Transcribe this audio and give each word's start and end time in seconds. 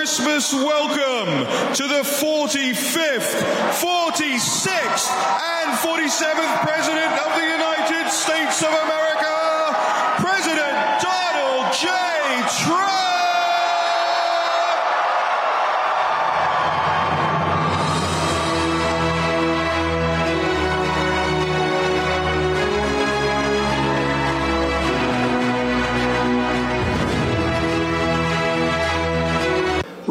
Christmas 0.00 0.54
welcome 0.54 1.44
to 1.74 1.86
the 1.86 2.00
45th, 2.00 3.36
46th, 3.84 5.10
and 5.12 5.76
47th 5.76 6.60
President 6.62 7.12
of 7.20 7.36
the 7.36 7.44
United 7.44 8.10
States 8.10 8.62
of 8.62 8.70
America, 8.70 9.39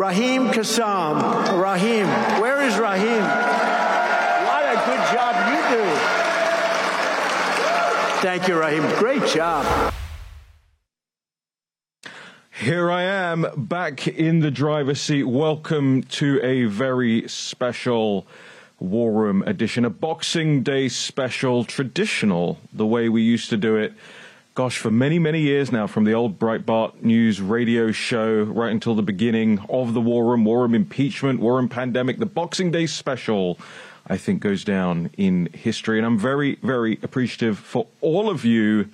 Raheem 0.09 0.47
Kassam. 0.47 1.61
Raheem. 1.61 2.07
Where 2.41 2.63
is 2.63 2.75
Raheem? 2.79 3.21
What 4.47 4.63
a 4.65 4.75
good 4.87 5.03
job 5.13 5.35
you 5.51 5.61
do. 5.77 5.83
Thank 8.19 8.47
you, 8.47 8.55
Raheem. 8.59 8.89
Great 8.97 9.23
job. 9.27 9.93
Here 12.59 12.89
I 12.89 13.03
am 13.03 13.45
back 13.55 14.07
in 14.07 14.39
the 14.39 14.49
driver's 14.49 14.99
seat. 14.99 15.25
Welcome 15.25 16.01
to 16.01 16.39
a 16.41 16.63
very 16.63 17.27
special 17.27 18.25
War 18.79 19.11
Room 19.11 19.43
edition, 19.43 19.85
a 19.85 19.91
Boxing 19.91 20.63
Day 20.63 20.89
special, 20.89 21.65
traditional, 21.65 22.57
the 22.73 22.87
way 22.87 23.09
we 23.09 23.21
used 23.21 23.51
to 23.51 23.57
do 23.57 23.75
it 23.75 23.93
gosh, 24.59 24.77
for 24.77 24.91
many, 24.91 25.17
many 25.19 25.39
years 25.39 25.71
now, 25.71 25.87
from 25.87 26.03
the 26.03 26.11
old 26.11 26.37
Breitbart 26.37 27.01
News 27.01 27.39
radio 27.39 27.93
show 27.93 28.43
right 28.43 28.73
until 28.73 28.93
the 28.93 29.01
beginning 29.01 29.59
of 29.69 29.93
the 29.93 30.01
War 30.01 30.25
Room, 30.25 30.43
War 30.43 30.63
Room 30.63 30.75
impeachment, 30.75 31.39
War 31.39 31.55
Room 31.55 31.69
pandemic, 31.69 32.17
the 32.17 32.25
Boxing 32.25 32.69
Day 32.69 32.85
special, 32.85 33.57
I 34.07 34.17
think 34.17 34.41
goes 34.41 34.65
down 34.65 35.11
in 35.15 35.45
history. 35.53 35.97
And 35.97 36.05
I'm 36.05 36.19
very, 36.19 36.55
very 36.55 36.99
appreciative 37.01 37.57
for 37.57 37.87
all 38.01 38.29
of 38.29 38.43
you 38.43 38.89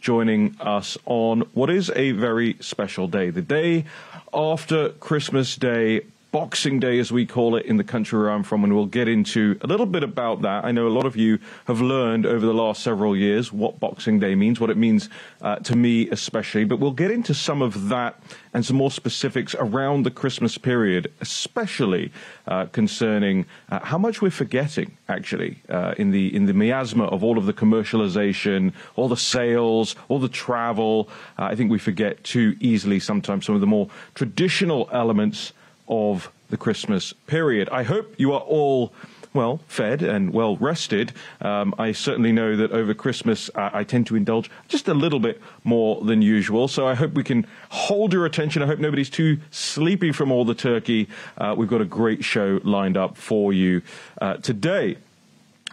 joining 0.00 0.54
us 0.60 0.98
on 1.06 1.48
what 1.54 1.70
is 1.70 1.90
a 1.96 2.10
very 2.10 2.58
special 2.60 3.08
day, 3.08 3.30
the 3.30 3.40
day 3.40 3.86
after 4.34 4.90
Christmas 4.90 5.56
Day, 5.56 6.02
Boxing 6.32 6.80
Day, 6.80 6.98
as 6.98 7.12
we 7.12 7.24
call 7.24 7.56
it 7.56 7.66
in 7.66 7.76
the 7.76 7.84
country 7.84 8.18
where 8.18 8.30
I'm 8.30 8.42
from, 8.42 8.64
and 8.64 8.74
we'll 8.74 8.86
get 8.86 9.08
into 9.08 9.58
a 9.62 9.66
little 9.66 9.86
bit 9.86 10.02
about 10.02 10.42
that. 10.42 10.64
I 10.64 10.72
know 10.72 10.86
a 10.86 10.90
lot 10.90 11.06
of 11.06 11.16
you 11.16 11.38
have 11.66 11.80
learned 11.80 12.26
over 12.26 12.44
the 12.44 12.52
last 12.52 12.82
several 12.82 13.16
years 13.16 13.52
what 13.52 13.80
Boxing 13.80 14.18
Day 14.18 14.34
means, 14.34 14.60
what 14.60 14.68
it 14.68 14.76
means 14.76 15.08
uh, 15.40 15.56
to 15.60 15.76
me 15.76 16.10
especially, 16.10 16.64
but 16.64 16.78
we'll 16.78 16.90
get 16.90 17.10
into 17.10 17.32
some 17.32 17.62
of 17.62 17.88
that 17.88 18.20
and 18.52 18.66
some 18.66 18.76
more 18.76 18.90
specifics 18.90 19.54
around 19.58 20.02
the 20.02 20.10
Christmas 20.10 20.58
period, 20.58 21.12
especially 21.20 22.12
uh, 22.46 22.66
concerning 22.66 23.46
uh, 23.70 23.78
how 23.80 23.98
much 23.98 24.20
we're 24.20 24.30
forgetting, 24.30 24.96
actually, 25.08 25.62
uh, 25.68 25.94
in 25.96 26.10
the 26.10 26.34
in 26.34 26.46
the 26.46 26.54
miasma 26.54 27.04
of 27.04 27.22
all 27.22 27.38
of 27.38 27.46
the 27.46 27.52
commercialization, 27.52 28.72
all 28.96 29.08
the 29.08 29.16
sales, 29.16 29.94
all 30.08 30.18
the 30.18 30.28
travel. 30.28 31.08
Uh, 31.38 31.44
I 31.44 31.54
think 31.54 31.70
we 31.70 31.78
forget 31.78 32.24
too 32.24 32.56
easily 32.60 32.98
sometimes 32.98 33.46
some 33.46 33.54
of 33.54 33.60
the 33.60 33.66
more 33.66 33.88
traditional 34.14 34.88
elements 34.92 35.52
of 35.88 36.30
the 36.50 36.56
Christmas 36.56 37.12
period. 37.26 37.68
I 37.70 37.82
hope 37.82 38.14
you 38.18 38.32
are 38.32 38.40
all 38.40 38.92
well 39.36 39.60
fed 39.68 40.02
and 40.02 40.32
well 40.32 40.56
rested. 40.56 41.12
Um, 41.40 41.74
I 41.78 41.92
certainly 41.92 42.32
know 42.32 42.56
that 42.56 42.72
over 42.72 42.94
Christmas 42.94 43.50
uh, 43.54 43.70
I 43.72 43.84
tend 43.84 44.06
to 44.08 44.16
indulge 44.16 44.50
just 44.66 44.88
a 44.88 44.94
little 44.94 45.20
bit 45.20 45.40
more 45.62 46.02
than 46.02 46.22
usual. 46.22 46.68
So 46.68 46.86
I 46.88 46.94
hope 46.94 47.12
we 47.12 47.22
can 47.22 47.46
hold 47.68 48.12
your 48.12 48.24
attention. 48.24 48.62
I 48.62 48.66
hope 48.66 48.78
nobody's 48.78 49.10
too 49.10 49.38
sleepy 49.50 50.10
from 50.10 50.32
all 50.32 50.44
the 50.44 50.54
turkey. 50.54 51.08
Uh, 51.36 51.54
we've 51.56 51.68
got 51.68 51.82
a 51.82 51.84
great 51.84 52.24
show 52.24 52.60
lined 52.64 52.96
up 52.96 53.16
for 53.16 53.52
you 53.52 53.82
uh, 54.20 54.38
today. 54.38 54.96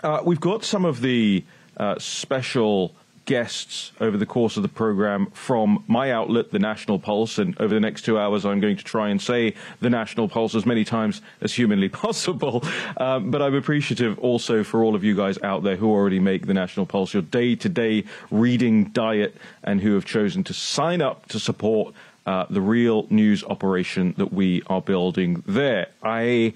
Uh, 0.03 0.21
we've 0.25 0.41
got 0.41 0.65
some 0.65 0.83
of 0.83 0.99
the 1.01 1.43
uh, 1.77 1.97
special 1.97 2.93
guests 3.25 3.91
over 3.99 4.17
the 4.17 4.25
course 4.25 4.57
of 4.57 4.63
the 4.63 4.69
program 4.69 5.27
from 5.27 5.83
my 5.87 6.11
outlet, 6.11 6.51
The 6.51 6.59
National 6.59 6.99
Pulse. 6.99 7.37
And 7.37 7.59
over 7.59 7.73
the 7.73 7.79
next 7.79 8.03
two 8.03 8.19
hours, 8.19 8.45
I'm 8.45 8.59
going 8.59 8.77
to 8.77 8.83
try 8.83 9.09
and 9.09 9.21
say 9.21 9.53
The 9.79 9.89
National 9.89 10.27
Pulse 10.27 10.55
as 10.55 10.65
many 10.65 10.83
times 10.83 11.21
as 11.41 11.53
humanly 11.53 11.89
possible. 12.03 12.63
Um, 12.97 13.31
but 13.31 13.41
I'm 13.41 13.55
appreciative 13.55 14.19
also 14.19 14.63
for 14.63 14.83
all 14.83 14.95
of 14.95 15.03
you 15.03 15.15
guys 15.15 15.41
out 15.41 15.63
there 15.63 15.75
who 15.75 15.89
already 15.89 16.19
make 16.19 16.47
The 16.47 16.53
National 16.53 16.85
Pulse 16.85 17.13
your 17.13 17.23
day 17.23 17.55
to 17.55 17.69
day 17.69 18.03
reading 18.29 18.85
diet 18.85 19.35
and 19.63 19.81
who 19.81 19.93
have 19.95 20.05
chosen 20.05 20.43
to 20.45 20.53
sign 20.53 21.01
up 21.01 21.27
to 21.27 21.39
support 21.39 21.93
uh, 22.25 22.45
the 22.49 22.61
real 22.61 23.05
news 23.09 23.43
operation 23.43 24.13
that 24.17 24.33
we 24.33 24.61
are 24.67 24.81
building 24.81 25.43
there. 25.45 25.87
I 26.01 26.53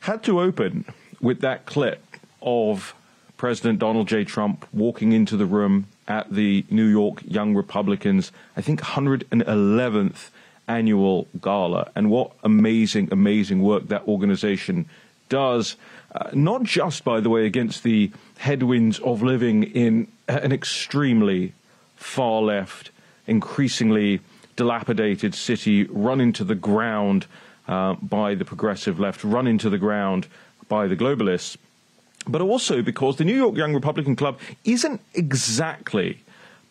had 0.00 0.22
to 0.24 0.40
open 0.40 0.84
with 1.20 1.40
that 1.40 1.66
clip 1.66 2.04
of 2.42 2.94
President 3.40 3.78
Donald 3.78 4.06
J. 4.06 4.22
Trump 4.22 4.66
walking 4.70 5.12
into 5.12 5.34
the 5.34 5.46
room 5.46 5.86
at 6.06 6.30
the 6.30 6.62
New 6.68 6.84
York 6.84 7.22
Young 7.26 7.54
Republicans, 7.54 8.32
I 8.54 8.60
think 8.60 8.82
111th 8.82 10.28
annual 10.68 11.26
gala. 11.40 11.90
And 11.96 12.10
what 12.10 12.32
amazing, 12.44 13.08
amazing 13.10 13.62
work 13.62 13.88
that 13.88 14.06
organization 14.06 14.84
does, 15.30 15.76
uh, 16.14 16.28
not 16.34 16.64
just, 16.64 17.02
by 17.02 17.20
the 17.20 17.30
way, 17.30 17.46
against 17.46 17.82
the 17.82 18.10
headwinds 18.36 18.98
of 18.98 19.22
living 19.22 19.62
in 19.62 20.08
an 20.28 20.52
extremely 20.52 21.54
far 21.96 22.42
left, 22.42 22.90
increasingly 23.26 24.20
dilapidated 24.56 25.34
city, 25.34 25.84
run 25.84 26.20
into 26.20 26.44
the 26.44 26.54
ground 26.54 27.24
uh, 27.66 27.94
by 27.94 28.34
the 28.34 28.44
progressive 28.44 29.00
left, 29.00 29.24
run 29.24 29.46
into 29.46 29.70
the 29.70 29.78
ground 29.78 30.26
by 30.68 30.86
the 30.86 30.94
globalists 30.94 31.56
but 32.26 32.40
also 32.40 32.82
because 32.82 33.16
the 33.16 33.24
New 33.24 33.36
York 33.36 33.56
Young 33.56 33.74
Republican 33.74 34.16
Club 34.16 34.38
isn't 34.64 35.00
exactly 35.14 36.22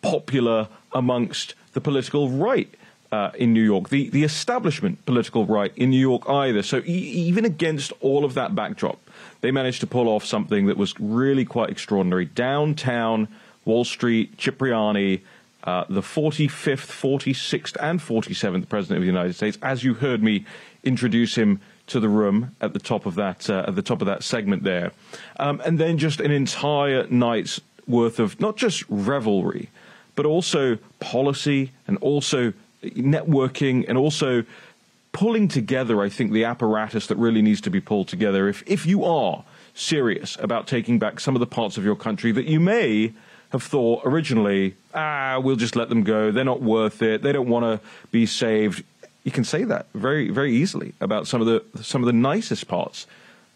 popular 0.02 0.68
amongst 0.94 1.56
the 1.74 1.82
political 1.82 2.30
right. 2.30 2.74
Uh, 3.12 3.32
in 3.40 3.54
New 3.54 3.64
York, 3.64 3.90
the, 3.90 4.08
the 4.10 4.24
establishment 4.24 5.04
political 5.08 5.48
right 5.48 5.74
in 5.76 5.90
New 5.90 6.00
York 6.00 6.30
either. 6.30 6.62
So 6.62 6.78
e- 6.86 6.92
even 6.92 7.44
against 7.44 7.92
all 8.02 8.24
of 8.24 8.36
that 8.36 8.54
backdrop, 8.54 9.00
they 9.42 9.50
managed 9.50 9.80
to 9.80 9.88
pull 9.88 10.08
off 10.08 10.24
something 10.24 10.68
that 10.68 10.78
was 10.78 10.94
really 11.00 11.44
quite 11.44 11.72
extraordinary. 11.72 12.26
Downtown 12.26 13.28
Wall 13.66 13.84
Street, 13.84 14.38
Cipriani, 14.38 15.24
uh, 15.64 15.86
the 15.90 16.02
45th, 16.02 16.86
46th, 16.86 17.76
and 17.82 18.00
47th 18.00 18.70
President 18.70 18.98
of 18.98 19.02
the 19.02 19.08
United 19.08 19.34
States, 19.34 19.58
as 19.64 19.84
you 19.84 19.96
heard 19.96 20.22
me 20.22 20.46
introduce 20.84 21.36
him 21.36 21.60
to 21.90 22.00
the 22.00 22.10
room 22.10 22.56
at 22.62 22.74
the 22.74 22.80
top 22.80 23.06
of 23.06 23.16
that 23.16 23.50
uh, 23.50 23.66
at 23.68 23.76
the 23.76 23.82
top 23.82 24.02
of 24.02 24.08
that 24.08 24.24
segment 24.24 24.64
there, 24.64 24.92
um, 25.40 25.62
and 25.66 25.78
then 25.78 25.98
just 25.98 26.20
an 26.20 26.32
entire 26.32 27.06
night's 27.08 27.60
worth 27.88 28.20
of 28.20 28.40
not 28.40 28.56
just 28.56 28.84
revelry, 28.90 29.70
but 30.16 30.26
also 30.26 30.78
policy 31.00 31.72
and 31.88 31.98
also 31.98 32.54
networking 32.84 33.86
and 33.88 33.98
also 33.98 34.44
pulling 35.12 35.48
together. 35.48 36.02
I 36.02 36.10
think 36.10 36.32
the 36.32 36.46
apparatus 36.46 37.08
that 37.08 37.18
really 37.18 37.42
needs 37.42 37.62
to 37.62 37.70
be 37.70 37.82
pulled 37.82 38.08
together. 38.08 38.48
If 38.48 38.64
if 38.66 38.86
you 38.86 39.04
are 39.04 39.44
serious 39.74 40.38
about 40.40 40.68
taking 40.68 41.00
back 41.00 41.20
some 41.20 41.36
of 41.36 41.40
the 41.40 41.48
parts 41.48 41.78
of 41.78 41.84
your 41.84 41.96
country 41.96 42.32
that 42.32 42.46
you 42.46 42.60
may 42.60 43.14
have 43.50 43.64
thought 43.64 44.02
originally, 44.06 44.76
ah, 44.94 45.40
we'll 45.44 45.56
just 45.56 45.76
let 45.76 45.90
them 45.90 46.04
go. 46.04 46.32
They're 46.32 46.44
not 46.44 46.62
worth 46.62 47.02
it. 47.02 47.24
They 47.24 47.32
don't 47.32 47.50
want 47.50 47.66
to 47.66 47.88
be 48.12 48.26
saved 48.26 48.84
you 49.24 49.32
can 49.32 49.44
say 49.44 49.64
that 49.64 49.88
very, 49.94 50.30
very 50.30 50.54
easily 50.54 50.94
about 51.02 51.28
some 51.28 51.42
of 51.42 51.48
the 51.48 51.84
some 51.84 52.02
of 52.02 52.08
the 52.08 52.14
nicest 52.14 52.68
parts 52.68 53.06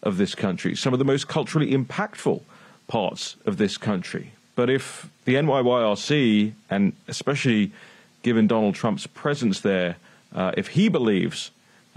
of 0.02 0.18
this 0.18 0.34
country, 0.34 0.76
some 0.76 0.92
of 0.92 0.98
the 0.98 1.04
most 1.04 1.28
culturally 1.28 1.72
impactful 1.72 2.42
parts 2.86 3.36
of 3.46 3.56
this 3.56 3.78
country. 3.78 4.32
But 4.54 4.70
if 4.70 5.08
the 5.24 5.34
NYYRC, 5.34 6.52
and 6.70 6.92
especially 7.08 7.72
given 8.22 8.46
Donald 8.46 8.74
Trump's 8.74 9.06
presence 9.06 9.60
there, 9.60 9.96
uh, 10.34 10.52
if 10.56 10.68
he 10.68 10.88
believes 10.88 11.50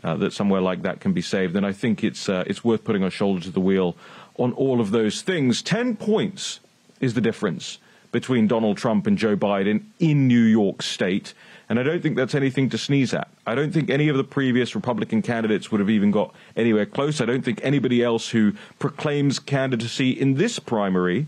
uh, 0.04 0.16
that 0.16 0.34
somewhere 0.34 0.62
like 0.62 0.82
that 0.84 1.00
can 1.00 1.14
be 1.14 1.22
saved, 1.22 1.54
then 1.54 1.66
I 1.66 1.74
think 1.74 2.04
it's 2.04 2.30
uh, 2.30 2.44
it's 2.48 2.64
worth 2.64 2.84
putting 2.84 3.04
our 3.04 3.12
shoulder 3.12 3.42
to 3.42 3.52
the 3.52 3.60
wheel 3.60 3.96
on 4.38 4.54
all 4.54 4.80
of 4.80 4.92
those 4.92 5.22
things. 5.22 5.62
Ten 5.62 5.96
points 5.96 6.60
is 7.00 7.14
the 7.14 7.22
difference 7.22 7.80
between 8.12 8.48
Donald 8.48 8.78
Trump 8.78 9.06
and 9.06 9.18
Joe 9.18 9.36
Biden 9.36 9.84
in 10.00 10.28
New 10.28 10.44
York 10.44 10.82
State. 10.82 11.34
And 11.70 11.80
I 11.80 11.84
don't 11.84 12.02
think 12.02 12.16
that's 12.16 12.36
anything 12.36 12.70
to 12.70 12.78
sneeze 12.78 13.14
at. 13.14 13.28
I 13.46 13.54
don't 13.54 13.74
think 13.74 13.90
any 13.90 14.08
of 14.08 14.16
the 14.16 14.24
previous 14.24 14.74
Republican 14.74 15.22
candidates 15.22 15.70
would 15.72 15.80
have 15.80 15.90
even 15.90 16.12
got 16.12 16.34
anywhere 16.56 16.86
close. 16.86 17.20
I 17.20 17.26
don't 17.26 17.44
think 17.44 17.60
anybody 17.62 18.02
else 18.02 18.30
who 18.30 18.54
proclaims 18.80 19.38
candidacy 19.40 20.12
in 20.12 20.36
this 20.36 20.60
primary 20.60 21.28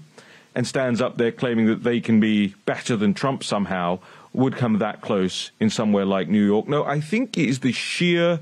and 0.55 0.65
stands 0.65 1.01
up 1.01 1.17
there 1.17 1.31
claiming 1.31 1.65
that 1.67 1.83
they 1.83 1.99
can 1.99 2.19
be 2.19 2.55
better 2.65 2.95
than 2.95 3.13
Trump 3.13 3.43
somehow 3.43 3.99
would 4.33 4.55
come 4.55 4.77
that 4.79 5.01
close 5.01 5.51
in 5.59 5.69
somewhere 5.69 6.05
like 6.05 6.29
New 6.29 6.45
York. 6.45 6.67
No, 6.67 6.85
I 6.85 7.01
think 7.01 7.37
it 7.37 7.49
is 7.49 7.59
the 7.59 7.71
sheer 7.71 8.39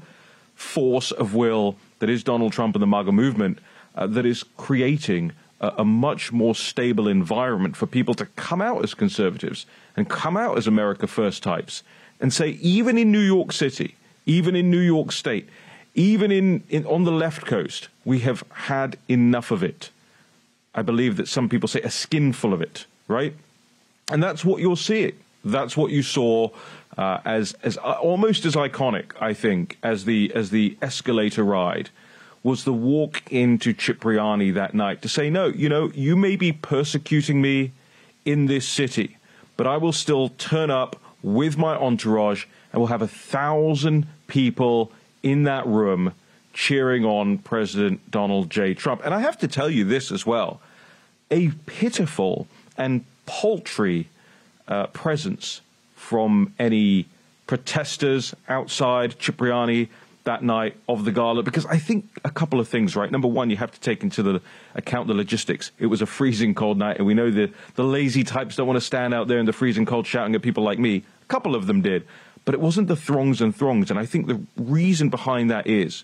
force 0.56 1.12
of 1.12 1.34
will 1.34 1.78
that 2.00 2.10
is 2.10 2.24
Donald 2.24 2.54
Trump 2.54 2.76
and 2.76 2.82
the 2.82 2.88
MAGA 2.88 3.12
movement 3.12 3.60
uh, 3.96 4.08
that 4.08 4.26
is 4.26 4.44
creating 4.58 5.32
a, 5.60 5.74
a 5.80 5.86
much 5.86 6.32
more 6.32 6.56
stable 6.56 7.08
environment 7.08 7.76
for 7.76 7.86
people 7.86 8.14
to 8.16 8.26
come 8.26 8.62
out 8.62 8.84
as 8.84 8.94
conservatives 8.94 9.66
and 9.96 10.10
come 10.10 10.38
out 10.38 10.58
as 10.58 10.68
America 10.68 11.08
First 11.08 11.44
types 11.44 11.84
and 12.20 12.34
say, 12.34 12.50
even 12.62 12.98
in 12.98 13.12
New 13.12 13.20
York 13.20 13.52
City, 13.52 13.96
even 14.26 14.56
in 14.56 14.70
New 14.72 14.80
York 14.80 15.12
State, 15.12 15.48
even 15.96 16.32
in, 16.32 16.64
in 16.70 16.86
on 16.86 17.04
the 17.04 17.12
left 17.12 17.46
coast, 17.46 17.88
we 18.06 18.20
have 18.20 18.44
had 18.52 18.98
enough 19.08 19.52
of 19.52 19.64
it. 19.64 19.90
I 20.76 20.84
believe 20.84 21.18
that 21.18 21.28
some 21.28 21.50
people 21.50 21.68
say 21.68 21.82
a 21.82 21.90
skinful 21.90 22.54
of 22.54 22.62
it, 22.62 22.86
right? 23.08 23.34
And 24.12 24.22
that's 24.22 24.46
what 24.46 24.62
you're 24.62 24.78
seeing. 24.78 25.14
That's 25.44 25.76
what 25.76 25.92
you 25.92 26.04
saw 26.04 26.50
uh, 26.98 27.20
as 27.26 27.54
as 27.64 27.78
uh, 27.78 27.94
almost 27.94 28.46
as 28.46 28.56
iconic, 28.56 29.12
I 29.20 29.34
think, 29.34 29.78
as 29.82 30.06
the 30.06 30.32
as 30.36 30.52
the 30.52 30.78
escalator 30.82 31.44
ride 31.44 31.90
was 32.48 32.64
the 32.64 32.72
walk 32.72 33.22
into 33.30 33.74
Cipriani 33.74 34.52
that 34.52 34.74
night 34.74 35.02
to 35.02 35.10
say, 35.10 35.30
no, 35.30 35.48
you 35.48 35.68
know, 35.68 35.92
you 35.94 36.16
may 36.16 36.38
be 36.38 36.54
persecuting 36.54 37.42
me 37.42 37.74
in 38.24 38.46
this 38.46 38.66
city, 38.66 39.18
but 39.58 39.68
I 39.68 39.76
will 39.76 39.92
still 39.92 40.30
turn 40.30 40.72
up 40.72 40.96
with 41.22 41.58
my 41.58 41.76
entourage 41.76 42.46
and 42.72 42.80
we'll 42.80 42.88
have 42.88 43.02
a 43.02 43.08
thousand 43.08 44.08
people 44.28 44.94
in 45.24 45.44
that 45.44 45.68
room 45.68 46.14
cheering 46.54 47.04
on 47.04 47.38
President 47.40 48.10
Donald 48.12 48.50
J. 48.50 48.74
Trump. 48.74 49.02
And 49.04 49.14
I 49.14 49.20
have 49.20 49.38
to 49.40 49.50
tell 49.50 49.70
you 49.70 49.84
this 49.84 50.10
as 50.10 50.26
well 50.26 50.62
a 51.30 51.50
pitiful 51.66 52.48
and 52.78 53.04
paltry 53.26 54.08
uh, 54.70 54.88
presence 54.88 55.60
from 55.98 56.54
any 56.58 57.08
protesters 57.46 58.34
outside 58.48 59.20
Cipriani 59.20 59.90
that 60.28 60.44
night 60.44 60.76
of 60.88 61.06
the 61.06 61.12
gala 61.12 61.42
because 61.42 61.66
I 61.66 61.78
think 61.78 62.06
a 62.24 62.30
couple 62.30 62.60
of 62.60 62.68
things, 62.68 62.96
right? 62.96 63.10
Number 63.10 63.28
one, 63.28 63.50
you 63.50 63.58
have 63.58 63.72
to 63.72 63.80
take 63.80 64.04
into 64.04 64.22
the 64.22 64.42
account 64.76 65.08
the 65.08 65.14
logistics. 65.14 65.72
It 65.80 65.88
was 65.88 66.02
a 66.02 66.06
freezing 66.06 66.54
cold 66.54 66.78
night, 66.78 66.98
and 66.98 67.08
we 67.08 67.14
know 67.14 67.32
the 67.32 67.52
the 67.76 67.84
lazy 67.84 68.24
types 68.24 68.56
don't 68.56 68.68
want 68.68 68.78
to 68.78 68.86
stand 68.86 69.14
out 69.14 69.28
there 69.28 69.40
in 69.40 69.46
the 69.46 69.54
freezing 69.54 69.86
cold 69.86 70.06
shouting 70.06 70.36
at 70.36 70.42
people 70.42 70.64
like 70.64 70.80
me. 70.80 71.04
A 71.24 71.26
couple 71.26 71.56
of 71.56 71.66
them 71.66 71.82
did, 71.82 72.06
but 72.46 72.54
it 72.54 72.60
wasn't 72.60 72.88
the 72.90 72.96
throngs 72.96 73.42
and 73.42 73.56
throngs. 73.56 73.90
And 73.90 74.00
I 74.00 74.06
think 74.06 74.28
the 74.28 74.42
reason 74.58 75.10
behind 75.10 75.50
that 75.50 75.66
is 75.66 76.04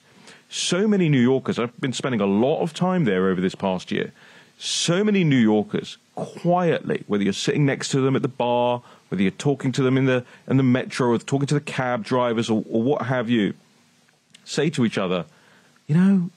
so 0.49 0.87
many 0.87 1.09
New 1.09 1.21
Yorkers. 1.21 1.59
I've 1.59 1.79
been 1.79 1.93
spending 1.93 2.21
a 2.21 2.25
lot 2.25 2.61
of 2.61 2.73
time 2.73 3.03
there 3.05 3.27
over 3.27 3.41
this 3.41 3.55
past 3.55 3.91
year. 3.91 4.13
So 4.57 5.03
many 5.03 5.25
New 5.25 5.35
Yorkers 5.35 5.97
quietly, 6.15 7.03
whether 7.07 7.23
you're 7.23 7.33
sitting 7.33 7.65
next 7.65 7.89
to 7.89 7.99
them 7.99 8.15
at 8.15 8.21
the 8.21 8.27
bar, 8.29 8.81
whether 9.09 9.21
you're 9.21 9.31
talking 9.31 9.73
to 9.73 9.83
them 9.83 9.97
in 9.97 10.05
the 10.05 10.23
in 10.47 10.57
the 10.57 10.63
metro, 10.63 11.09
or 11.09 11.17
talking 11.17 11.47
to 11.47 11.55
the 11.55 11.67
cab 11.79 12.05
drivers, 12.05 12.49
or, 12.49 12.63
or 12.69 12.81
what 12.81 13.01
have 13.03 13.29
you 13.29 13.53
say 14.45 14.69
to 14.71 14.85
each 14.85 14.97
other, 14.97 15.25
you 15.87 15.95
know, 15.95 16.29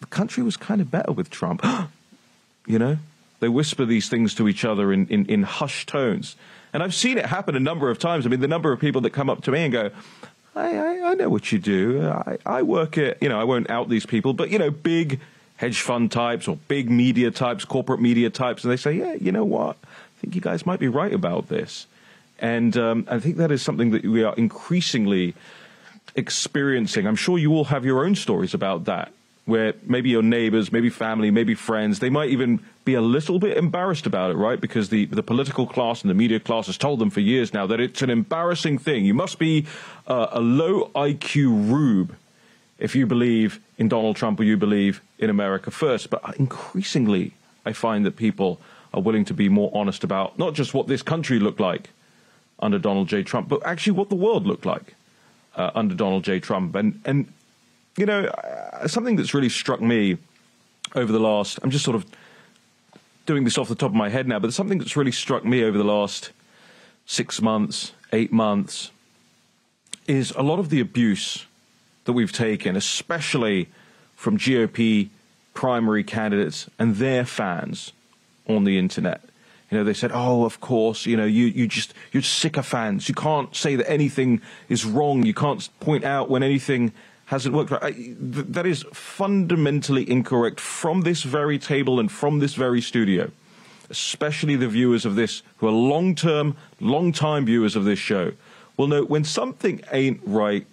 the 0.00 0.06
country 0.06 0.42
was 0.42 0.56
kind 0.56 0.80
of 0.80 0.90
better 0.90 1.12
with 1.12 1.30
Trump. 1.30 1.64
you 2.66 2.78
know, 2.78 2.98
they 3.40 3.48
whisper 3.48 3.84
these 3.84 4.08
things 4.08 4.34
to 4.34 4.48
each 4.48 4.64
other 4.64 4.92
in, 4.92 5.06
in, 5.08 5.26
in 5.26 5.42
hushed 5.42 5.88
tones. 5.88 6.36
And 6.72 6.82
I've 6.82 6.94
seen 6.94 7.18
it 7.18 7.26
happen 7.26 7.56
a 7.56 7.60
number 7.60 7.90
of 7.90 7.98
times. 7.98 8.26
I 8.26 8.28
mean, 8.28 8.40
the 8.40 8.48
number 8.48 8.72
of 8.72 8.80
people 8.80 9.00
that 9.02 9.10
come 9.10 9.30
up 9.30 9.42
to 9.44 9.50
me 9.50 9.64
and 9.64 9.72
go, 9.72 9.90
I, 10.54 10.76
I, 10.76 11.10
I 11.10 11.14
know 11.14 11.28
what 11.28 11.52
you 11.52 11.58
do. 11.58 12.06
I, 12.06 12.38
I 12.44 12.62
work 12.62 12.98
at, 12.98 13.22
you 13.22 13.28
know, 13.28 13.40
I 13.40 13.44
won't 13.44 13.70
out 13.70 13.88
these 13.88 14.06
people, 14.06 14.32
but, 14.32 14.50
you 14.50 14.58
know, 14.58 14.70
big 14.70 15.20
hedge 15.56 15.80
fund 15.80 16.12
types 16.12 16.48
or 16.48 16.56
big 16.68 16.90
media 16.90 17.30
types, 17.30 17.64
corporate 17.64 18.00
media 18.00 18.30
types. 18.30 18.64
And 18.64 18.72
they 18.72 18.76
say, 18.76 18.92
yeah, 18.92 19.14
you 19.14 19.32
know 19.32 19.44
what? 19.44 19.76
I 19.82 20.20
think 20.20 20.34
you 20.34 20.40
guys 20.40 20.66
might 20.66 20.80
be 20.80 20.88
right 20.88 21.12
about 21.12 21.48
this. 21.48 21.86
And 22.38 22.76
um, 22.76 23.06
I 23.10 23.18
think 23.18 23.36
that 23.36 23.50
is 23.50 23.62
something 23.62 23.90
that 23.90 24.04
we 24.04 24.22
are 24.22 24.34
increasingly 24.34 25.34
experiencing. 26.14 27.06
I'm 27.06 27.16
sure 27.16 27.38
you 27.38 27.52
all 27.54 27.64
have 27.64 27.84
your 27.84 28.04
own 28.04 28.14
stories 28.14 28.54
about 28.54 28.84
that, 28.84 29.12
where 29.44 29.74
maybe 29.84 30.10
your 30.10 30.22
neighbors, 30.22 30.72
maybe 30.72 30.90
family, 30.90 31.30
maybe 31.30 31.54
friends, 31.54 31.98
they 31.98 32.10
might 32.10 32.30
even 32.30 32.60
be 32.84 32.94
a 32.94 33.00
little 33.00 33.38
bit 33.38 33.56
embarrassed 33.56 34.06
about 34.06 34.30
it, 34.30 34.34
right? 34.34 34.60
Because 34.60 34.88
the, 34.88 35.06
the 35.06 35.22
political 35.22 35.66
class 35.66 36.02
and 36.02 36.10
the 36.10 36.14
media 36.14 36.40
class 36.40 36.66
has 36.66 36.78
told 36.78 36.98
them 36.98 37.10
for 37.10 37.20
years 37.20 37.52
now 37.52 37.66
that 37.66 37.80
it's 37.80 38.02
an 38.02 38.10
embarrassing 38.10 38.78
thing. 38.78 39.04
You 39.04 39.14
must 39.14 39.38
be 39.38 39.66
uh, 40.06 40.28
a 40.30 40.40
low 40.40 40.90
IQ 40.94 41.70
rube 41.70 42.14
if 42.78 42.94
you 42.94 43.06
believe 43.06 43.60
in 43.78 43.88
Donald 43.88 44.16
Trump 44.16 44.40
or 44.40 44.44
you 44.44 44.56
believe 44.56 45.00
in 45.18 45.30
America 45.30 45.70
first. 45.70 46.10
But 46.10 46.36
increasingly, 46.38 47.34
I 47.64 47.72
find 47.72 48.04
that 48.06 48.16
people 48.16 48.60
are 48.92 49.00
willing 49.00 49.24
to 49.26 49.34
be 49.34 49.48
more 49.48 49.70
honest 49.74 50.04
about 50.04 50.38
not 50.38 50.54
just 50.54 50.74
what 50.74 50.86
this 50.86 51.02
country 51.02 51.38
looked 51.38 51.60
like 51.60 51.90
under 52.58 52.78
Donald 52.78 53.08
J. 53.08 53.22
Trump, 53.22 53.48
but 53.48 53.64
actually 53.66 53.92
what 53.92 54.08
the 54.08 54.16
world 54.16 54.46
looked 54.46 54.64
like 54.64 54.94
uh, 55.56 55.70
under 55.74 55.94
Donald 55.94 56.24
J. 56.24 56.38
Trump. 56.38 56.74
And, 56.74 57.00
and 57.04 57.32
you 57.96 58.06
know, 58.06 58.26
uh, 58.26 58.86
something 58.86 59.16
that's 59.16 59.34
really 59.34 59.48
struck 59.48 59.80
me 59.80 60.18
over 60.94 61.10
the 61.10 61.18
last, 61.18 61.58
I'm 61.62 61.70
just 61.70 61.84
sort 61.84 61.96
of 61.96 62.06
doing 63.24 63.44
this 63.44 63.58
off 63.58 63.68
the 63.68 63.74
top 63.74 63.90
of 63.90 63.96
my 63.96 64.08
head 64.08 64.28
now, 64.28 64.38
but 64.38 64.52
something 64.52 64.78
that's 64.78 64.96
really 64.96 65.12
struck 65.12 65.44
me 65.44 65.64
over 65.64 65.76
the 65.76 65.84
last 65.84 66.30
six 67.06 67.42
months, 67.42 67.92
eight 68.12 68.32
months, 68.32 68.90
is 70.06 70.30
a 70.32 70.42
lot 70.42 70.58
of 70.58 70.70
the 70.70 70.80
abuse 70.80 71.46
that 72.04 72.12
we've 72.12 72.32
taken, 72.32 72.76
especially 72.76 73.68
from 74.14 74.38
GOP 74.38 75.08
primary 75.54 76.04
candidates 76.04 76.70
and 76.78 76.96
their 76.96 77.24
fans 77.24 77.92
on 78.48 78.64
the 78.64 78.78
internet. 78.78 79.22
Know, 79.76 79.84
they 79.84 79.94
said, 79.94 80.10
"Oh, 80.12 80.44
of 80.44 80.60
course, 80.60 81.06
you 81.06 81.16
know, 81.16 81.24
you 81.24 81.46
you 81.46 81.68
just 81.68 81.94
you're 82.12 82.22
sycophants. 82.22 83.08
You 83.08 83.14
can't 83.14 83.54
say 83.54 83.76
that 83.76 83.90
anything 83.90 84.40
is 84.68 84.84
wrong. 84.84 85.24
You 85.24 85.34
can't 85.34 85.68
point 85.80 86.04
out 86.04 86.30
when 86.30 86.42
anything 86.42 86.92
hasn't 87.26 87.54
worked 87.54 87.70
right." 87.70 87.94
That 88.18 88.66
is 88.66 88.84
fundamentally 88.92 90.08
incorrect 90.08 90.60
from 90.60 91.02
this 91.02 91.22
very 91.22 91.58
table 91.58 92.00
and 92.00 92.10
from 92.10 92.40
this 92.40 92.54
very 92.54 92.80
studio. 92.80 93.30
Especially 93.88 94.56
the 94.56 94.66
viewers 94.66 95.06
of 95.06 95.14
this, 95.14 95.42
who 95.58 95.68
are 95.68 95.70
long-term, 95.70 96.56
long-time 96.80 97.46
viewers 97.46 97.76
of 97.76 97.84
this 97.84 98.00
show, 98.00 98.32
will 98.76 98.88
know 98.88 99.04
when 99.04 99.22
something 99.22 99.80
ain't 99.92 100.20
right. 100.26 100.66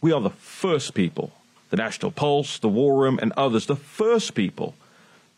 We 0.00 0.12
are 0.12 0.20
the 0.20 0.30
first 0.30 0.94
people, 0.94 1.32
the 1.68 1.76
National 1.76 2.10
Pulse, 2.10 2.58
the 2.58 2.68
War 2.68 3.02
Room, 3.02 3.18
and 3.20 3.32
others, 3.36 3.66
the 3.66 3.76
first 3.76 4.34
people 4.34 4.74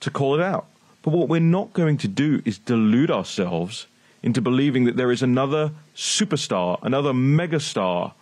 to 0.00 0.10
call 0.10 0.34
it 0.38 0.40
out. 0.40 0.66
But 1.06 1.14
what 1.14 1.28
we're 1.28 1.38
not 1.38 1.72
going 1.72 1.98
to 1.98 2.08
do 2.08 2.42
is 2.44 2.58
delude 2.58 3.12
ourselves 3.12 3.86
into 4.24 4.42
believing 4.42 4.86
that 4.86 4.96
there 4.96 5.12
is 5.12 5.22
another 5.22 5.70
superstar, 5.94 6.80
another 6.82 7.12
megastar 7.12 8.12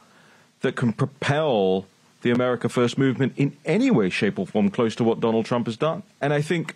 that 0.61 0.77
can 0.77 0.93
propel 0.93 1.87
the 2.21 2.31
America 2.31 2.69
First 2.69 2.99
movement 2.99 3.33
in 3.39 3.57
any 3.65 3.91
way, 3.91 4.11
shape, 4.11 4.39
or 4.39 4.47
form 4.47 4.69
close 4.69 4.95
to 4.97 5.05
what 5.05 5.19
Donald 5.19 5.47
Trump 5.47 5.65
has 5.65 5.79
done. 5.79 6.03
And 6.21 6.35
I 6.35 6.43
think 6.43 6.75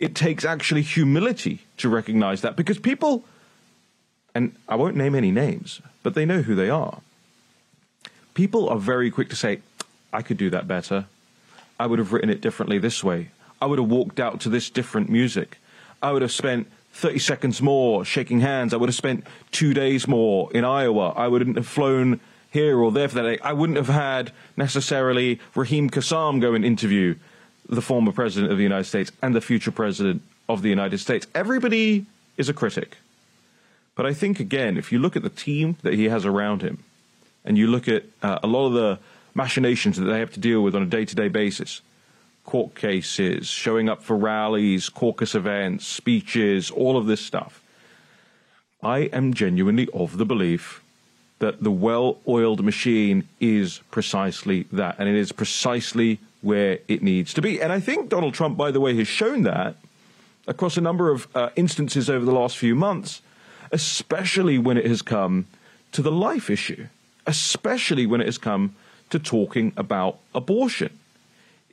it 0.00 0.14
takes 0.14 0.46
actually 0.46 0.80
humility 0.80 1.60
to 1.76 1.90
recognize 1.90 2.40
that 2.40 2.56
because 2.56 2.78
people, 2.78 3.22
and 4.34 4.56
I 4.66 4.76
won't 4.76 4.96
name 4.96 5.14
any 5.14 5.30
names, 5.30 5.82
but 6.02 6.14
they 6.14 6.24
know 6.24 6.40
who 6.40 6.54
they 6.54 6.70
are. 6.70 7.00
People 8.32 8.70
are 8.70 8.78
very 8.78 9.10
quick 9.10 9.28
to 9.28 9.36
say, 9.36 9.60
I 10.10 10.22
could 10.22 10.38
do 10.38 10.48
that 10.48 10.66
better. 10.66 11.04
I 11.78 11.86
would 11.86 11.98
have 11.98 12.14
written 12.14 12.30
it 12.30 12.40
differently 12.40 12.78
this 12.78 13.04
way. 13.04 13.28
I 13.60 13.66
would 13.66 13.78
have 13.78 13.88
walked 13.88 14.20
out 14.20 14.40
to 14.40 14.48
this 14.48 14.70
different 14.70 15.08
music. 15.08 15.58
I 16.02 16.12
would 16.12 16.22
have 16.22 16.32
spent 16.32 16.66
30 16.92 17.18
seconds 17.18 17.62
more 17.62 18.04
shaking 18.04 18.40
hands. 18.40 18.72
I 18.72 18.76
would 18.76 18.88
have 18.88 18.94
spent 18.94 19.24
two 19.50 19.74
days 19.74 20.06
more 20.06 20.52
in 20.52 20.64
Iowa. 20.64 21.10
I 21.10 21.28
wouldn't 21.28 21.56
have 21.56 21.66
flown 21.66 22.20
here 22.50 22.78
or 22.78 22.92
there 22.92 23.08
for 23.08 23.16
that 23.16 23.22
day. 23.22 23.38
I 23.42 23.52
wouldn't 23.52 23.76
have 23.76 23.88
had 23.88 24.32
necessarily 24.56 25.40
Raheem 25.56 25.90
Kassam 25.90 26.40
go 26.40 26.54
and 26.54 26.64
interview 26.64 27.16
the 27.68 27.82
former 27.82 28.12
president 28.12 28.52
of 28.52 28.58
the 28.58 28.62
United 28.62 28.84
States 28.84 29.10
and 29.22 29.34
the 29.34 29.40
future 29.40 29.72
president 29.72 30.22
of 30.48 30.62
the 30.62 30.68
United 30.68 30.98
States. 30.98 31.26
Everybody 31.34 32.06
is 32.36 32.48
a 32.48 32.54
critic. 32.54 32.98
But 33.96 34.06
I 34.06 34.14
think, 34.14 34.40
again, 34.40 34.76
if 34.76 34.92
you 34.92 34.98
look 34.98 35.16
at 35.16 35.22
the 35.22 35.30
team 35.30 35.76
that 35.82 35.94
he 35.94 36.08
has 36.08 36.24
around 36.24 36.62
him 36.62 36.84
and 37.44 37.56
you 37.56 37.66
look 37.66 37.88
at 37.88 38.04
uh, 38.22 38.38
a 38.42 38.46
lot 38.46 38.66
of 38.66 38.72
the 38.74 38.98
machinations 39.34 39.96
that 39.96 40.04
they 40.04 40.18
have 40.18 40.32
to 40.34 40.40
deal 40.40 40.62
with 40.62 40.74
on 40.74 40.82
a 40.82 40.86
day 40.86 41.04
to 41.04 41.14
day 41.14 41.28
basis, 41.28 41.80
court 42.44 42.74
cases, 42.74 43.48
showing 43.48 43.88
up 43.88 44.02
for 44.02 44.16
rallies, 44.16 44.88
caucus 44.88 45.34
events, 45.34 45.86
speeches, 45.86 46.70
all 46.70 46.96
of 46.96 47.06
this 47.06 47.20
stuff. 47.20 47.62
I 48.82 49.10
am 49.12 49.32
genuinely 49.32 49.88
of 49.94 50.18
the 50.18 50.26
belief 50.26 50.82
that 51.38 51.62
the 51.62 51.70
well 51.70 52.18
oiled 52.28 52.64
machine 52.64 53.26
is 53.40 53.80
precisely 53.90 54.66
that, 54.72 54.96
and 54.98 55.08
it 55.08 55.14
is 55.14 55.32
precisely 55.32 56.18
where 56.42 56.78
it 56.86 57.02
needs 57.02 57.32
to 57.34 57.42
be. 57.42 57.60
And 57.60 57.72
I 57.72 57.80
think 57.80 58.10
Donald 58.10 58.34
Trump, 58.34 58.56
by 58.56 58.70
the 58.70 58.80
way, 58.80 58.94
has 58.96 59.08
shown 59.08 59.42
that 59.42 59.76
across 60.46 60.76
a 60.76 60.80
number 60.82 61.10
of 61.10 61.26
uh, 61.34 61.48
instances 61.56 62.10
over 62.10 62.24
the 62.24 62.32
last 62.32 62.58
few 62.58 62.74
months, 62.74 63.22
especially 63.72 64.58
when 64.58 64.76
it 64.76 64.86
has 64.86 65.00
come 65.00 65.46
to 65.92 66.02
the 66.02 66.12
life 66.12 66.50
issue, 66.50 66.86
especially 67.26 68.06
when 68.06 68.20
it 68.20 68.26
has 68.26 68.38
come 68.38 68.74
to 69.08 69.18
talking 69.18 69.72
about 69.76 70.18
abortion. 70.34 70.90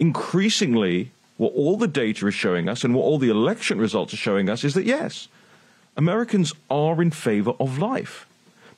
Increasingly, 0.01 1.11
what 1.37 1.53
all 1.53 1.77
the 1.77 1.87
data 1.87 2.25
is 2.25 2.33
showing 2.33 2.67
us 2.67 2.83
and 2.83 2.95
what 2.95 3.03
all 3.03 3.19
the 3.19 3.29
election 3.29 3.77
results 3.77 4.15
are 4.15 4.17
showing 4.17 4.49
us 4.49 4.63
is 4.63 4.73
that 4.73 4.87
yes, 4.87 5.27
Americans 5.95 6.53
are 6.71 7.03
in 7.03 7.11
favor 7.11 7.51
of 7.59 7.77
life, 7.77 8.25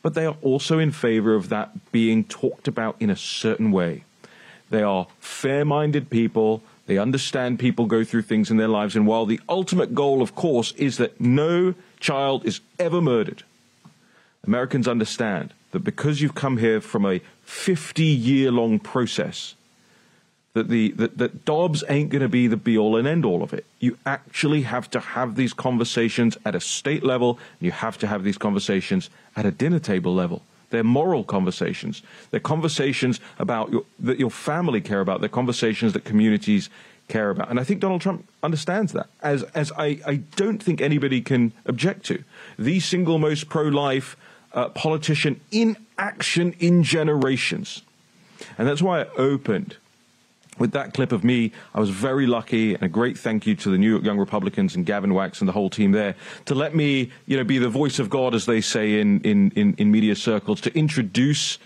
but 0.01 0.15
they 0.15 0.25
are 0.25 0.36
also 0.42 0.80
in 0.80 0.92
favor 0.92 1.34
of 1.34 1.48
that 1.48 1.92
being 1.94 2.25
talked 2.25 2.68
about 2.68 2.98
in 3.00 3.10
a 3.10 3.15
certain 3.15 3.72
way. 3.72 4.03
They 4.70 4.84
are 4.84 5.08
fair 5.22 5.63
minded 5.63 6.10
people. 6.10 6.62
They 6.88 6.98
understand 6.98 7.58
people 7.58 7.86
go 7.86 8.03
through 8.03 8.24
things 8.24 8.51
in 8.51 8.58
their 8.58 8.68
lives. 8.68 8.94
And 8.94 9.08
while 9.08 9.25
the 9.25 9.39
ultimate 9.48 9.96
goal, 9.96 10.22
of 10.22 10.36
course, 10.36 10.74
is 10.74 10.98
that 10.98 11.22
no 11.22 11.74
child 12.01 12.46
is 12.46 12.60
ever 12.77 13.00
murdered, 13.00 13.44
Americans 14.46 14.89
understand 14.89 15.53
that 15.72 15.86
because 15.86 16.20
you've 16.20 16.36
come 16.36 16.58
here 16.58 16.82
from 16.82 17.06
a 17.06 17.22
50 17.46 18.03
year 18.03 18.51
long 18.51 18.77
process, 18.77 19.56
that 20.54 20.70
the 20.70 20.92
that, 20.92 21.18
that 21.18 21.46
Dobbs 21.46 21.84
ain't 21.90 22.10
going 22.10 22.22
to 22.22 22.30
be 22.30 22.48
the 22.48 22.58
be 22.58 22.78
all 22.78 22.96
and 22.96 23.08
end 23.08 23.26
all 23.26 23.44
of 23.44 23.54
it. 23.54 23.66
You 23.80 23.98
actually 24.06 24.64
have 24.64 24.90
to 24.92 25.00
have 25.00 25.36
these 25.36 25.54
conversations 25.54 26.38
at 26.46 26.56
a 26.56 26.60
state 26.60 27.04
level. 27.04 27.40
You 27.60 27.72
have 27.72 27.98
to 28.00 28.08
have 28.08 28.24
these 28.24 28.38
conversations 28.38 29.10
at 29.36 29.46
a 29.46 29.52
dinner 29.52 29.80
table 29.80 30.14
level. 30.14 30.44
They're 30.70 30.84
moral 30.84 31.24
conversations. 31.24 32.02
They're 32.32 32.40
conversations 32.40 33.20
about 33.38 33.72
your, 33.72 33.84
that 34.00 34.20
your 34.20 34.32
family 34.32 34.82
care 34.82 35.02
about. 35.02 35.20
They're 35.20 35.30
conversations 35.30 35.94
that 35.94 36.04
communities 36.04 36.70
care 37.08 37.30
about. 37.30 37.50
And 37.50 37.60
I 37.60 37.64
think 37.64 37.80
Donald 37.80 38.02
Trump 38.02 38.28
understands 38.42 38.94
that, 38.94 39.08
as 39.22 39.44
as 39.56 39.72
I, 39.78 40.00
I 40.06 40.16
don't 40.36 40.62
think 40.62 40.82
anybody 40.82 41.22
can 41.22 41.52
object 41.66 42.06
to. 42.06 42.24
The 42.58 42.80
single 42.80 43.18
most 43.18 43.50
pro-life 43.50 44.16
uh, 44.54 44.70
politician 44.70 45.42
in 45.52 45.78
action 45.98 46.56
in 46.60 46.84
generations, 46.84 47.82
and 48.58 48.68
that's 48.68 48.82
why 48.82 49.02
I 49.02 49.06
opened 49.18 49.78
with 50.60 50.72
that 50.72 50.94
clip 50.94 51.12
of 51.12 51.24
me, 51.24 51.52
I 51.74 51.80
was 51.80 51.90
very 51.90 52.28
lucky, 52.28 52.74
and 52.74 52.84
a 52.84 52.88
great 52.88 53.18
thank 53.18 53.48
you 53.48 53.56
to 53.56 53.70
the 53.70 53.78
New 53.78 53.90
York 53.90 54.04
Young 54.04 54.18
Republicans 54.18 54.76
and 54.76 54.86
Gavin 54.86 55.14
Wax 55.14 55.42
and 55.42 55.48
the 55.48 55.54
whole 55.54 55.70
team 55.70 55.92
there 55.92 56.16
to 56.46 56.56
let 56.56 56.76
me, 56.76 57.12
you 57.26 57.38
know, 57.38 57.44
be 57.44 57.58
the 57.58 57.70
voice 57.70 58.00
of 58.00 58.10
God, 58.10 58.36
as 58.36 58.46
they 58.46 58.62
say 58.62 59.00
in 59.00 59.22
in 59.22 59.52
in, 59.52 59.76
in 59.78 59.92
media 59.92 60.16
circles, 60.16 60.62
to 60.62 60.78
introduce. 60.78 61.60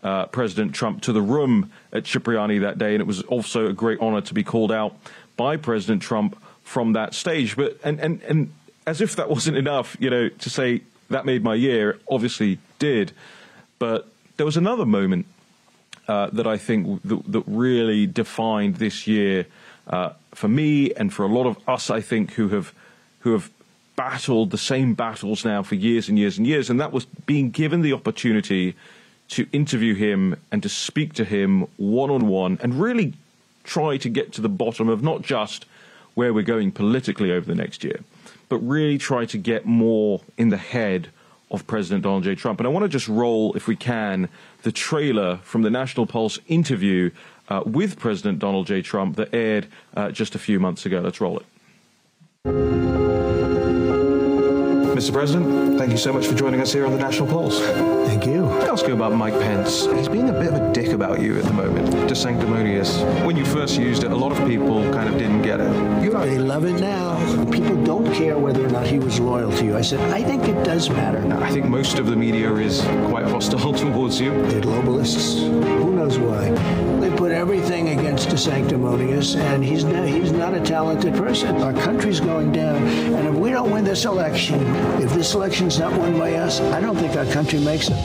Uh, 0.00 0.26
President 0.26 0.72
Trump 0.72 1.02
to 1.02 1.12
the 1.12 1.20
room 1.20 1.72
at 1.92 2.04
Cipriani 2.04 2.58
that 2.58 2.78
day, 2.78 2.94
and 2.94 3.00
it 3.00 3.06
was 3.06 3.20
also 3.22 3.66
a 3.66 3.72
great 3.72 3.98
honor 3.98 4.20
to 4.20 4.32
be 4.32 4.44
called 4.44 4.70
out 4.70 4.94
by 5.36 5.56
President 5.56 6.00
Trump 6.02 6.40
from 6.62 6.92
that 6.92 7.14
stage. 7.14 7.56
But 7.56 7.80
and 7.82 7.98
and 7.98 8.22
and 8.22 8.52
as 8.86 9.00
if 9.00 9.16
that 9.16 9.28
wasn't 9.28 9.56
enough, 9.56 9.96
you 9.98 10.08
know, 10.08 10.28
to 10.28 10.50
say 10.50 10.82
that 11.10 11.26
made 11.26 11.42
my 11.42 11.56
year. 11.56 11.98
Obviously 12.08 12.60
did, 12.78 13.10
but 13.80 14.06
there 14.36 14.46
was 14.46 14.56
another 14.56 14.86
moment 14.86 15.26
uh, 16.08 16.30
that 16.32 16.46
I 16.46 16.56
think 16.56 17.02
that, 17.04 17.44
really 17.46 18.06
defined 18.06 18.76
this 18.76 19.06
year 19.06 19.46
uh, 19.86 20.10
for 20.34 20.48
me 20.48 20.92
and 20.94 21.12
for 21.12 21.24
a 21.24 21.28
lot 21.28 21.46
of 21.46 21.56
us. 21.68 21.90
I 21.90 22.00
think 22.00 22.32
who 22.32 22.48
have 22.48 22.74
who 23.20 23.32
have 23.32 23.50
battled 23.94 24.50
the 24.50 24.58
same 24.58 24.94
battles 24.94 25.44
now 25.44 25.62
for 25.62 25.74
years 25.74 26.08
and 26.08 26.18
years 26.18 26.38
and 26.38 26.46
years, 26.46 26.70
and 26.70 26.80
that 26.80 26.92
was 26.92 27.04
being 27.04 27.50
given 27.50 27.82
the 27.82 27.92
opportunity 27.92 28.74
to 29.28 29.46
interview 29.52 29.94
him 29.94 30.36
and 30.50 30.62
to 30.62 30.68
speak 30.68 31.12
to 31.14 31.24
him 31.24 31.66
one 31.76 32.10
on 32.10 32.26
one 32.28 32.58
and 32.62 32.80
really 32.80 33.12
try 33.64 33.98
to 33.98 34.08
get 34.08 34.32
to 34.32 34.40
the 34.40 34.48
bottom 34.48 34.88
of 34.88 35.02
not 35.02 35.20
just 35.22 35.66
where 36.14 36.32
we're 36.32 36.42
going 36.42 36.72
politically 36.72 37.30
over 37.30 37.46
the 37.46 37.54
next 37.54 37.84
year, 37.84 38.00
but 38.48 38.56
really 38.58 38.96
try 38.96 39.26
to 39.26 39.36
get 39.36 39.66
more 39.66 40.22
in 40.38 40.48
the 40.48 40.56
head 40.56 41.08
of 41.50 41.66
President 41.66 42.02
Donald 42.02 42.24
J. 42.24 42.34
Trump. 42.34 42.60
And 42.60 42.66
I 42.66 42.70
want 42.70 42.84
to 42.84 42.88
just 42.88 43.08
roll, 43.08 43.54
if 43.54 43.66
we 43.66 43.76
can, 43.76 44.28
the 44.62 44.72
trailer 44.72 45.38
from 45.42 45.62
the 45.62 45.70
National 45.70 46.06
Pulse 46.06 46.38
interview 46.46 47.10
uh, 47.48 47.62
with 47.64 47.98
President 47.98 48.38
Donald 48.38 48.66
J. 48.66 48.82
Trump 48.82 49.16
that 49.16 49.32
aired 49.34 49.66
uh, 49.96 50.10
just 50.10 50.34
a 50.34 50.38
few 50.38 50.60
months 50.60 50.84
ago. 50.84 51.00
Let's 51.00 51.20
roll 51.20 51.40
it. 51.40 53.07
Mr. 54.98 55.12
President, 55.12 55.78
thank 55.78 55.92
you 55.92 55.96
so 55.96 56.12
much 56.12 56.26
for 56.26 56.34
joining 56.34 56.60
us 56.60 56.72
here 56.72 56.84
on 56.84 56.90
the 56.90 56.98
National 56.98 57.28
Pulse. 57.28 57.60
Thank 57.60 58.26
you. 58.26 58.44
I 58.46 58.66
ask 58.66 58.84
you 58.84 58.94
about 58.94 59.12
Mike 59.12 59.34
Pence. 59.34 59.86
He's 59.86 60.08
being 60.08 60.28
a 60.28 60.32
bit 60.32 60.48
of 60.48 60.54
a 60.54 60.72
dick 60.72 60.88
about 60.88 61.20
you 61.20 61.38
at 61.38 61.44
the 61.44 61.52
moment. 61.52 61.86
DeSanctimonious. 62.10 63.24
When 63.24 63.36
you 63.36 63.44
first 63.44 63.78
used 63.78 64.02
it, 64.02 64.10
a 64.10 64.16
lot 64.16 64.32
of 64.32 64.44
people 64.48 64.82
kind 64.92 65.08
of 65.08 65.16
didn't 65.16 65.42
get 65.42 65.60
it. 65.60 66.02
You 66.02 66.10
know, 66.10 66.26
they 66.26 66.38
love 66.38 66.64
it 66.64 66.80
now. 66.80 67.14
People 67.48 67.80
don't 67.84 68.12
care 68.12 68.40
whether 68.40 68.66
or 68.66 68.70
not 68.70 68.88
he 68.88 68.98
was 68.98 69.20
loyal 69.20 69.52
to 69.52 69.64
you. 69.64 69.76
I 69.76 69.82
said, 69.82 70.00
I 70.12 70.24
think 70.24 70.48
it 70.48 70.64
does 70.64 70.90
matter. 70.90 71.24
I 71.44 71.50
think 71.52 71.66
most 71.66 72.00
of 72.00 72.06
the 72.06 72.16
media 72.16 72.52
is 72.56 72.80
quite 73.06 73.26
hostile 73.26 73.72
towards 73.84 74.20
you. 74.20 74.30
They're 74.48 74.62
globalists. 74.62 75.38
Who 75.78 75.92
knows 75.92 76.18
why? 76.18 76.50
They 76.98 77.16
put 77.16 77.30
everything 77.30 77.90
against 77.90 78.30
DeSanctimonious, 78.30 79.36
and 79.36 79.64
he's 79.64 79.84
not, 79.84 80.08
he's 80.08 80.32
not 80.32 80.54
a 80.54 80.60
talented 80.60 81.14
person. 81.14 81.62
Our 81.62 81.72
country's 81.72 82.18
going 82.18 82.50
down, 82.50 82.82
and 82.84 83.28
if 83.28 83.34
we 83.36 83.50
don't 83.50 83.70
win 83.70 83.84
this 83.84 84.04
election, 84.04 84.58
if 85.02 85.12
this 85.12 85.34
election's 85.34 85.78
not 85.78 85.92
won 85.98 86.18
by 86.18 86.34
us, 86.34 86.60
I 86.60 86.80
don't 86.80 86.96
think 86.96 87.16
our 87.16 87.26
country 87.26 87.60
makes 87.60 87.88
it. 87.88 87.96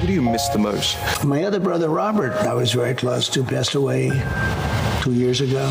Who 0.00 0.06
do 0.06 0.12
you 0.12 0.22
miss 0.22 0.48
the 0.48 0.58
most? 0.58 0.96
My 1.24 1.44
other 1.44 1.58
brother, 1.58 1.88
Robert, 1.88 2.32
I 2.32 2.52
was 2.54 2.72
very 2.72 2.94
close 2.94 3.28
to, 3.30 3.42
passed 3.42 3.74
away 3.74 4.10
two 5.00 5.12
years 5.12 5.40
ago. 5.40 5.66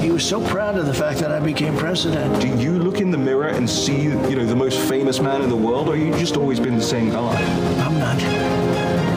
He 0.00 0.10
was 0.10 0.28
so 0.28 0.46
proud 0.48 0.76
of 0.76 0.86
the 0.86 0.92
fact 0.94 1.20
that 1.20 1.30
I 1.30 1.40
became 1.40 1.76
president. 1.76 2.42
Do 2.42 2.48
you 2.48 2.78
look 2.78 3.00
in 3.00 3.10
the 3.10 3.18
mirror 3.18 3.48
and 3.48 3.68
see, 3.68 4.02
you 4.02 4.36
know, 4.36 4.44
the 4.44 4.56
most 4.56 4.78
famous 4.88 5.20
man 5.20 5.40
in 5.40 5.48
the 5.48 5.56
world, 5.56 5.88
or 5.88 5.96
you 5.96 6.12
just 6.18 6.36
always 6.36 6.60
been 6.60 6.76
the 6.76 6.82
same 6.82 7.10
guy? 7.10 7.34
I'm 7.78 7.98
not. 7.98 8.18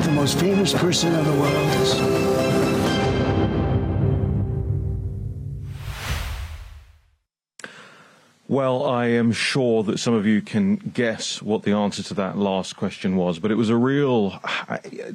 The 0.05 0.11
most 0.11 0.39
famous 0.39 0.71
person 0.73 1.13
in 1.13 1.25
the 1.25 1.33
world 1.33 1.69
is 1.81 2.54
Well, 8.55 8.85
I 8.85 9.07
am 9.07 9.33
sure 9.33 9.83
that 9.83 10.00
some 10.00 10.13
of 10.13 10.25
you 10.25 10.41
can 10.41 10.77
guess 10.77 11.41
what 11.41 11.63
the 11.63 11.74
answer 11.74 12.01
to 12.03 12.13
that 12.13 12.38
last 12.38 12.77
question 12.77 13.17
was, 13.17 13.38
but 13.38 13.51
it 13.51 13.55
was 13.55 13.69
a 13.69 13.75
real 13.75 14.41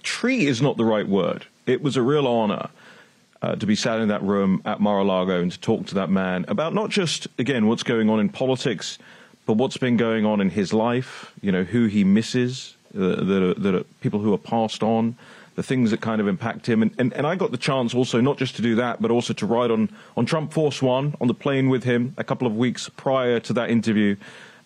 treat 0.02 0.46
is 0.46 0.60
not 0.60 0.76
the 0.76 0.84
right 0.84 1.08
word. 1.08 1.46
It 1.64 1.80
was 1.80 1.96
a 1.96 2.02
real 2.02 2.26
honor 2.26 2.68
uh, 3.40 3.56
to 3.56 3.64
be 3.64 3.74
sat 3.74 3.98
in 3.98 4.08
that 4.08 4.22
room 4.22 4.60
at 4.66 4.80
Mar-a-Lago 4.80 5.40
and 5.40 5.50
to 5.50 5.58
talk 5.58 5.86
to 5.86 5.94
that 5.94 6.10
man 6.10 6.44
about 6.48 6.74
not 6.74 6.90
just 6.90 7.28
again 7.38 7.66
what's 7.66 7.82
going 7.82 8.10
on 8.10 8.20
in 8.20 8.28
politics, 8.28 8.98
but 9.46 9.54
what's 9.54 9.78
been 9.78 9.96
going 9.96 10.26
on 10.26 10.42
in 10.42 10.50
his 10.50 10.74
life. 10.74 11.32
You 11.40 11.50
know, 11.50 11.64
who 11.64 11.86
he 11.86 12.04
misses, 12.04 12.76
uh, 12.94 13.24
are 13.24 13.84
people 14.02 14.20
who 14.20 14.34
are 14.34 14.38
passed 14.38 14.82
on 14.82 15.16
the 15.54 15.62
things 15.62 15.90
that 15.90 16.00
kind 16.00 16.20
of 16.20 16.28
impact 16.28 16.68
him. 16.68 16.82
And, 16.82 16.92
and, 16.98 17.12
and 17.12 17.26
I 17.26 17.34
got 17.36 17.50
the 17.50 17.58
chance 17.58 17.94
also 17.94 18.20
not 18.20 18.38
just 18.38 18.56
to 18.56 18.62
do 18.62 18.74
that, 18.76 19.02
but 19.02 19.10
also 19.10 19.32
to 19.34 19.46
ride 19.46 19.70
on, 19.70 19.90
on 20.16 20.26
Trump 20.26 20.52
Force 20.52 20.80
One 20.80 21.14
on 21.20 21.28
the 21.28 21.34
plane 21.34 21.68
with 21.68 21.84
him 21.84 22.14
a 22.16 22.24
couple 22.24 22.46
of 22.46 22.56
weeks 22.56 22.88
prior 22.96 23.40
to 23.40 23.52
that 23.54 23.70
interview 23.70 24.16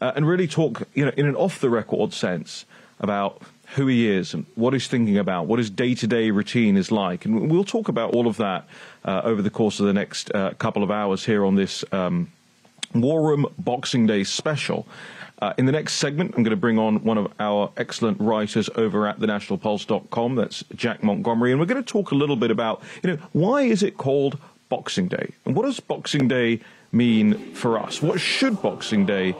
uh, 0.00 0.12
and 0.14 0.26
really 0.26 0.46
talk, 0.46 0.86
you 0.94 1.04
know, 1.04 1.12
in 1.16 1.26
an 1.26 1.36
off 1.36 1.60
the 1.60 1.70
record 1.70 2.12
sense 2.12 2.64
about 3.00 3.42
who 3.74 3.86
he 3.86 4.08
is 4.08 4.34
and 4.34 4.46
what 4.54 4.72
he's 4.72 4.86
thinking 4.86 5.18
about, 5.18 5.46
what 5.46 5.58
his 5.58 5.70
day 5.70 5.94
to 5.94 6.06
day 6.06 6.30
routine 6.30 6.76
is 6.76 6.92
like. 6.92 7.24
And 7.24 7.50
we'll 7.50 7.64
talk 7.64 7.88
about 7.88 8.14
all 8.14 8.26
of 8.26 8.36
that 8.36 8.66
uh, 9.04 9.22
over 9.24 9.42
the 9.42 9.50
course 9.50 9.80
of 9.80 9.86
the 9.86 9.92
next 9.92 10.30
uh, 10.34 10.50
couple 10.58 10.82
of 10.82 10.90
hours 10.90 11.24
here 11.24 11.44
on 11.44 11.54
this 11.54 11.84
um, 11.92 12.30
War 12.94 13.22
Room 13.22 13.46
Boxing 13.58 14.06
Day 14.06 14.24
special. 14.24 14.86
Uh, 15.40 15.52
in 15.58 15.66
the 15.66 15.72
next 15.72 15.94
segment, 15.94 16.34
I'm 16.36 16.42
going 16.42 16.50
to 16.50 16.56
bring 16.56 16.78
on 16.78 17.02
one 17.02 17.18
of 17.18 17.32
our 17.40 17.70
excellent 17.76 18.20
writers 18.20 18.70
over 18.76 19.06
at 19.06 19.18
thenationalpulse.com. 19.18 20.36
That's 20.36 20.64
Jack 20.74 21.02
Montgomery. 21.02 21.50
And 21.50 21.60
we're 21.60 21.66
going 21.66 21.82
to 21.82 21.92
talk 21.92 22.12
a 22.12 22.14
little 22.14 22.36
bit 22.36 22.50
about, 22.50 22.82
you 23.02 23.10
know, 23.10 23.18
why 23.32 23.62
is 23.62 23.82
it 23.82 23.96
called 23.96 24.38
Boxing 24.68 25.08
Day? 25.08 25.32
And 25.44 25.56
what 25.56 25.64
does 25.64 25.80
Boxing 25.80 26.28
Day 26.28 26.60
mean 26.92 27.54
for 27.54 27.78
us? 27.78 28.00
What 28.00 28.20
should 28.20 28.62
Boxing 28.62 29.06
Day 29.06 29.34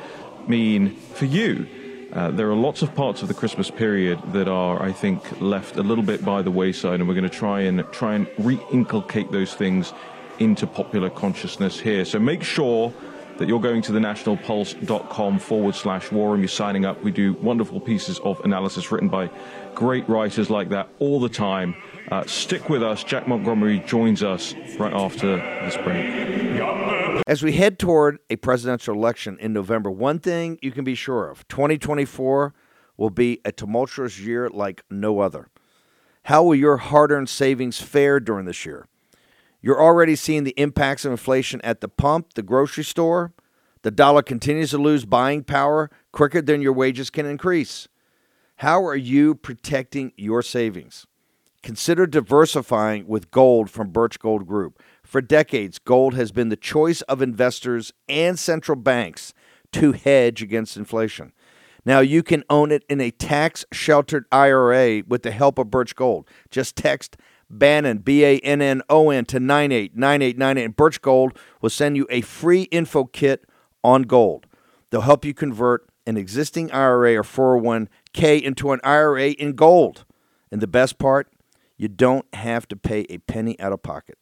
mean 0.49 0.97
for 1.15 1.27
you? 1.27 1.67
Uh, 2.13 2.31
there 2.31 2.49
are 2.49 2.55
lots 2.55 2.83
of 2.83 2.95
parts 2.95 3.23
of 3.23 3.29
the 3.29 3.35
Christmas 3.35 3.71
period 3.71 4.21
that 4.33 4.47
are, 4.47 4.81
I 4.83 4.93
think, 4.93 5.41
left 5.41 5.77
a 5.77 5.83
little 5.83 6.05
bit 6.05 6.25
by 6.25 6.43
the 6.43 6.51
wayside, 6.51 7.01
and 7.01 7.09
we're 7.09 7.15
going 7.15 7.29
to 7.29 7.39
try 7.39 7.63
and 7.63 7.85
try 7.93 8.15
and 8.15 8.29
re-inculcate 8.39 9.33
those 9.33 9.55
things 9.55 9.93
into 10.39 10.67
popular 10.67 11.11
consciousness 11.11 11.79
here. 11.79 12.05
So 12.05 12.19
make 12.19 12.43
sure 12.43 12.93
that 13.39 13.49
you're 13.49 13.61
going 13.61 13.83
to 13.83 13.93
the 13.93 13.99
nationalpulse.com 13.99 15.39
forward 15.39 15.75
slash 15.75 16.11
war 16.13 16.33
room. 16.33 16.41
You're 16.41 16.49
signing 16.49 16.85
up. 16.85 17.03
We 17.03 17.11
do 17.11 17.35
wonderful 17.35 17.81
pieces 17.81 18.19
of 18.21 18.41
analysis 18.41 18.91
written 18.93 19.09
by 19.09 19.31
great 19.75 20.09
writers 20.09 20.51
like 20.51 20.69
that 20.71 20.89
all 20.99 21.21
the 21.21 21.29
time. 21.29 21.75
Uh, 22.11 22.25
stick 22.27 22.69
with 22.69 22.83
us. 22.83 23.03
Jack 23.03 23.27
Montgomery 23.27 23.81
joins 23.81 24.23
us 24.23 24.55
right 24.79 24.93
after 24.93 25.37
this 25.37 25.77
break. 25.79 27.23
As 27.27 27.43
we 27.43 27.53
head 27.53 27.79
toward 27.79 28.19
a 28.29 28.37
presidential 28.37 28.95
election 28.95 29.39
in 29.41 29.53
November, 29.53 29.91
one 29.91 30.19
thing 30.19 30.59
you 30.63 30.71
can 30.71 30.85
be 30.85 30.95
sure 30.95 31.31
of 31.31 31.47
2024 31.49 32.55
will 32.97 33.11
be 33.11 33.41
a 33.45 33.53
tumultuous 33.53 34.21
year 34.21 34.49
like 34.49 34.85
no 34.91 35.21
other. 35.21 35.49
How 36.25 36.43
will 36.43 36.55
your 36.55 36.77
hard 36.77 37.11
earned 37.11 37.29
savings 37.29 37.81
fare 37.81 38.21
during 38.21 38.47
this 38.47 38.65
year? 38.65 38.87
You're 39.65 39.81
already 39.81 40.15
seeing 40.15 40.45
the 40.45 40.53
impacts 40.59 41.07
of 41.07 41.13
inflation 41.13 41.63
at 41.63 41.81
the 41.81 41.89
pump, 41.89 42.35
the 42.35 42.43
grocery 42.43 42.85
store. 42.85 43.33
The 43.81 43.91
dollar 43.91 44.21
continues 44.21 44.73
to 44.73 44.79
lose 44.79 45.07
buying 45.07 45.43
power 45.43 45.91
quicker 46.13 46.43
than 46.43 46.61
your 46.61 46.75
wages 46.75 47.09
can 47.09 47.25
increase. 47.25 47.89
How 48.57 48.85
are 48.85 48.95
you 48.95 49.35
protecting 49.35 50.13
your 50.19 50.43
savings? 50.43 51.07
Consider 51.63 52.07
diversifying 52.07 53.07
with 53.07 53.31
gold 53.31 53.71
from 53.71 53.89
Birch 53.89 54.19
Gold 54.19 54.47
Group. 54.47 54.83
For 55.03 55.23
decades, 55.23 55.79
gold 55.79 56.13
has 56.13 56.31
been 56.31 56.51
the 56.51 56.57
choice 56.57 57.01
of 57.01 57.23
investors 57.23 57.91
and 58.07 58.39
central 58.39 58.77
banks 58.77 59.33
to 59.73 59.93
hedge 59.93 60.43
against 60.43 60.77
inflation. 60.77 61.33
Now 61.87 62.01
you 62.01 62.23
can 62.23 62.45
own 62.51 62.71
it 62.71 62.85
in 62.91 63.01
a 63.01 63.11
tax 63.11 63.65
sheltered 63.73 64.27
IRA 64.31 65.05
with 65.09 65.23
the 65.23 65.31
help 65.31 65.59
of 65.59 65.71
Birch 65.71 65.97
Gold. 65.97 66.29
Just 66.51 66.77
text 66.77 67.17
Bannon, 67.51 67.99
B 67.99 68.25
A 68.25 68.39
N 68.39 68.61
N 68.63 68.83
O 68.89 69.11
N, 69.11 69.25
to 69.27 69.41
989898, 69.41 70.65
and 70.65 70.77
Birch 70.77 71.01
Gold 71.01 71.39
will 71.61 71.71
send 71.71 71.97
you 71.97 72.07
a 72.11 72.21
free 72.21 72.63
info 72.65 73.05
kit 73.05 73.45
on 73.83 74.03
gold. 74.03 74.47
They'll 74.91 75.03
help 75.03 75.25
you 75.25 75.35
convert 75.35 75.89
an 76.07 76.17
existing 76.17 76.71
IRA 76.73 77.17
or 77.17 77.23
401k 77.23 78.43
into 78.43 78.73
an 78.73 78.81
IRA 78.85 79.31
in 79.31 79.53
gold. 79.55 80.05
And 80.51 80.61
the 80.61 80.67
best 80.67 80.99
part, 80.99 81.29
you 81.77 81.89
don't 81.89 82.27
have 82.35 82.69
to 82.69 82.77
pay 82.77 83.07
a 83.09 83.19
penny 83.19 83.59
out 83.59 83.73
of 83.73 83.83
pocket. 83.83 84.19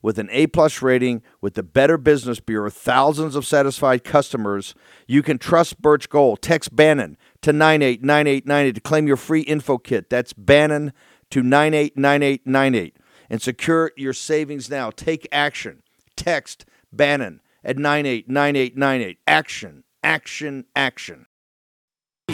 With 0.00 0.18
an 0.18 0.28
A 0.30 0.46
plus 0.46 0.80
rating 0.80 1.22
with 1.40 1.54
the 1.54 1.62
Better 1.62 1.98
Business 1.98 2.38
Bureau, 2.38 2.70
thousands 2.70 3.34
of 3.34 3.44
satisfied 3.44 4.04
customers, 4.04 4.74
you 5.06 5.22
can 5.22 5.38
trust 5.38 5.82
Birch 5.82 6.08
Gold. 6.08 6.40
Text 6.40 6.74
Bannon 6.74 7.16
to 7.42 7.52
989898 7.52 8.74
to 8.74 8.80
claim 8.80 9.06
your 9.06 9.16
free 9.16 9.40
info 9.40 9.76
kit. 9.76 10.08
That's 10.08 10.32
Bannon 10.32 10.92
to 11.30 11.42
989898 11.42 12.96
and 13.30 13.42
secure 13.42 13.92
your 13.96 14.12
savings 14.12 14.70
now. 14.70 14.90
Take 14.90 15.28
action. 15.30 15.82
Text 16.16 16.64
Bannon 16.92 17.40
at 17.64 17.76
989898. 17.76 19.18
Action, 19.26 19.84
action, 20.02 20.64
action. 20.74 21.26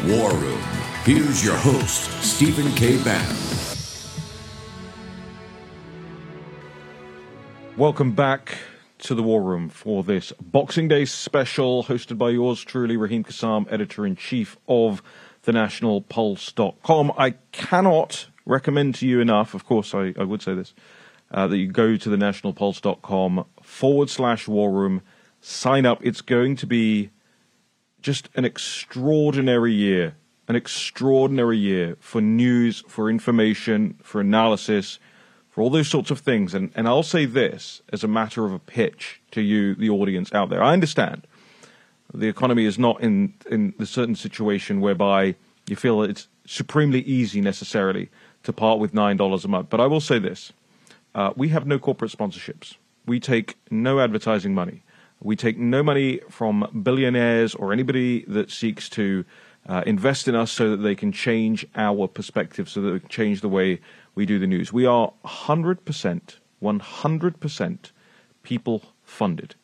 War 0.06 0.32
Room. 0.34 0.60
Here's 1.04 1.44
your 1.44 1.56
host, 1.56 2.10
Stephen 2.22 2.70
K. 2.72 3.02
Bannon. 3.02 3.36
Welcome 7.76 8.12
back 8.12 8.56
to 8.98 9.14
the 9.14 9.22
War 9.22 9.42
Room 9.42 9.68
for 9.68 10.02
this 10.02 10.32
Boxing 10.40 10.88
Day 10.88 11.04
special 11.04 11.84
hosted 11.84 12.16
by 12.16 12.30
yours 12.30 12.62
truly, 12.62 12.96
Raheem 12.96 13.24
Kassam, 13.24 13.66
editor 13.70 14.06
in 14.06 14.16
chief 14.16 14.56
of 14.68 15.02
thenationalpulse.com. 15.44 17.12
I 17.18 17.32
cannot 17.52 18.26
recommend 18.46 18.94
to 18.96 19.06
you 19.06 19.20
enough, 19.20 19.54
of 19.54 19.64
course, 19.64 19.94
I, 19.94 20.14
I 20.18 20.24
would 20.24 20.42
say 20.42 20.54
this, 20.54 20.74
uh, 21.30 21.46
that 21.48 21.56
you 21.56 21.68
go 21.68 21.96
to 21.96 22.10
thenationalpulse.com 22.10 23.44
forward 23.62 24.10
slash 24.10 24.46
war 24.46 24.70
room, 24.70 25.02
sign 25.40 25.86
up. 25.86 25.98
It's 26.02 26.20
going 26.20 26.56
to 26.56 26.66
be 26.66 27.10
just 28.00 28.28
an 28.34 28.44
extraordinary 28.44 29.72
year, 29.72 30.16
an 30.46 30.56
extraordinary 30.56 31.58
year 31.58 31.96
for 32.00 32.20
news, 32.20 32.84
for 32.86 33.08
information, 33.08 33.98
for 34.02 34.20
analysis, 34.20 34.98
for 35.48 35.62
all 35.62 35.70
those 35.70 35.88
sorts 35.88 36.10
of 36.10 36.20
things. 36.20 36.52
And, 36.52 36.70
and 36.74 36.86
I'll 36.86 37.02
say 37.02 37.24
this 37.24 37.80
as 37.92 38.04
a 38.04 38.08
matter 38.08 38.44
of 38.44 38.52
a 38.52 38.58
pitch 38.58 39.22
to 39.30 39.40
you, 39.40 39.74
the 39.74 39.88
audience 39.88 40.32
out 40.32 40.50
there. 40.50 40.62
I 40.62 40.72
understand 40.72 41.26
the 42.12 42.28
economy 42.28 42.64
is 42.64 42.78
not 42.78 43.00
in, 43.00 43.34
in 43.50 43.74
the 43.78 43.86
certain 43.86 44.14
situation 44.14 44.80
whereby 44.80 45.34
you 45.66 45.76
feel 45.76 46.02
it's 46.02 46.28
supremely 46.46 47.00
easy 47.00 47.40
necessarily 47.40 48.10
to 48.44 48.52
part 48.52 48.78
with 48.78 48.92
$9 48.92 49.44
a 49.44 49.48
month. 49.48 49.68
But 49.70 49.80
I 49.80 49.86
will 49.86 50.00
say 50.00 50.18
this 50.18 50.52
uh, 51.14 51.32
we 51.36 51.48
have 51.48 51.66
no 51.66 51.78
corporate 51.78 52.12
sponsorships, 52.12 52.76
we 53.06 53.20
take 53.20 53.56
no 53.70 54.00
advertising 54.00 54.54
money. 54.54 54.82
We 55.20 55.36
take 55.36 55.56
no 55.56 55.82
money 55.82 56.20
from 56.28 56.82
billionaires 56.82 57.54
or 57.54 57.72
anybody 57.72 58.26
that 58.28 58.50
seeks 58.50 58.90
to 58.90 59.24
uh, 59.66 59.82
invest 59.86 60.28
in 60.28 60.34
us 60.34 60.52
so 60.52 60.70
that 60.70 60.78
they 60.78 60.94
can 60.94 61.12
change 61.12 61.66
our 61.74 62.06
perspective, 62.06 62.68
so 62.68 62.82
that 62.82 62.90
they 62.90 62.98
can 62.98 63.08
change 63.08 63.40
the 63.40 63.48
way 63.48 63.80
we 64.14 64.26
do 64.26 64.38
the 64.38 64.46
news. 64.46 64.70
We 64.70 64.84
are 64.84 65.12
100%, 65.24 66.36
100% 66.62 67.78
people 68.42 68.82
funded, 69.02 69.54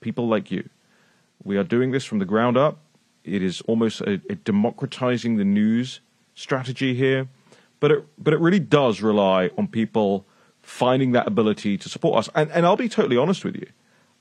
people 0.00 0.26
like 0.26 0.50
you. 0.50 0.70
We 1.42 1.58
are 1.58 1.64
doing 1.64 1.90
this 1.90 2.04
from 2.04 2.18
the 2.18 2.24
ground 2.24 2.56
up. 2.56 2.78
It 3.24 3.42
is 3.42 3.60
almost 3.62 4.00
a, 4.00 4.20
a 4.30 4.36
democratizing 4.36 5.36
the 5.36 5.44
news 5.44 6.00
strategy 6.34 6.94
here, 6.94 7.28
but 7.84 7.90
it, 7.90 8.06
but 8.16 8.32
it 8.32 8.40
really 8.40 8.60
does 8.60 9.02
rely 9.02 9.50
on 9.58 9.68
people 9.68 10.24
finding 10.62 11.12
that 11.12 11.26
ability 11.26 11.76
to 11.76 11.86
support 11.90 12.18
us. 12.18 12.30
And, 12.34 12.50
and 12.50 12.64
I'll 12.64 12.78
be 12.78 12.88
totally 12.88 13.18
honest 13.18 13.44
with 13.44 13.56
you. 13.56 13.66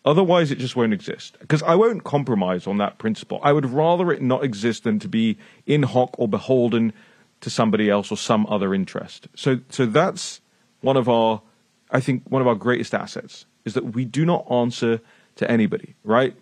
Otherwise, 0.03 0.51
it 0.51 0.57
just 0.57 0.75
won't 0.75 0.91
exist. 0.91 1.37
Because 1.39 1.63
I 1.63 1.75
won't 1.75 2.03
compromise 2.03 2.67
on 2.67 2.77
that 2.79 2.97
principle. 2.97 3.39
I 3.41 3.53
would 3.53 3.65
rather 3.65 4.11
it 4.11 4.21
not 4.21 4.43
exist 4.43 4.83
than 4.83 4.99
to 4.99 5.07
be 5.07 5.37
in 5.65 5.83
hoc 5.83 6.13
or 6.17 6.27
beholden 6.27 6.91
to 7.39 7.49
somebody 7.49 7.89
else 7.89 8.11
or 8.11 8.17
some 8.17 8.45
other 8.47 8.73
interest. 8.73 9.29
So, 9.33 9.61
so 9.69 9.85
that's 9.85 10.41
one 10.81 10.97
of 10.97 11.07
our, 11.07 11.41
I 11.89 12.01
think, 12.01 12.23
one 12.27 12.41
of 12.41 12.49
our 12.49 12.55
greatest 12.55 12.93
assets 12.93 13.45
is 13.63 13.75
that 13.75 13.93
we 13.93 14.03
do 14.03 14.25
not 14.25 14.45
answer 14.51 14.99
to 15.37 15.49
anybody, 15.49 15.95
right? 16.03 16.35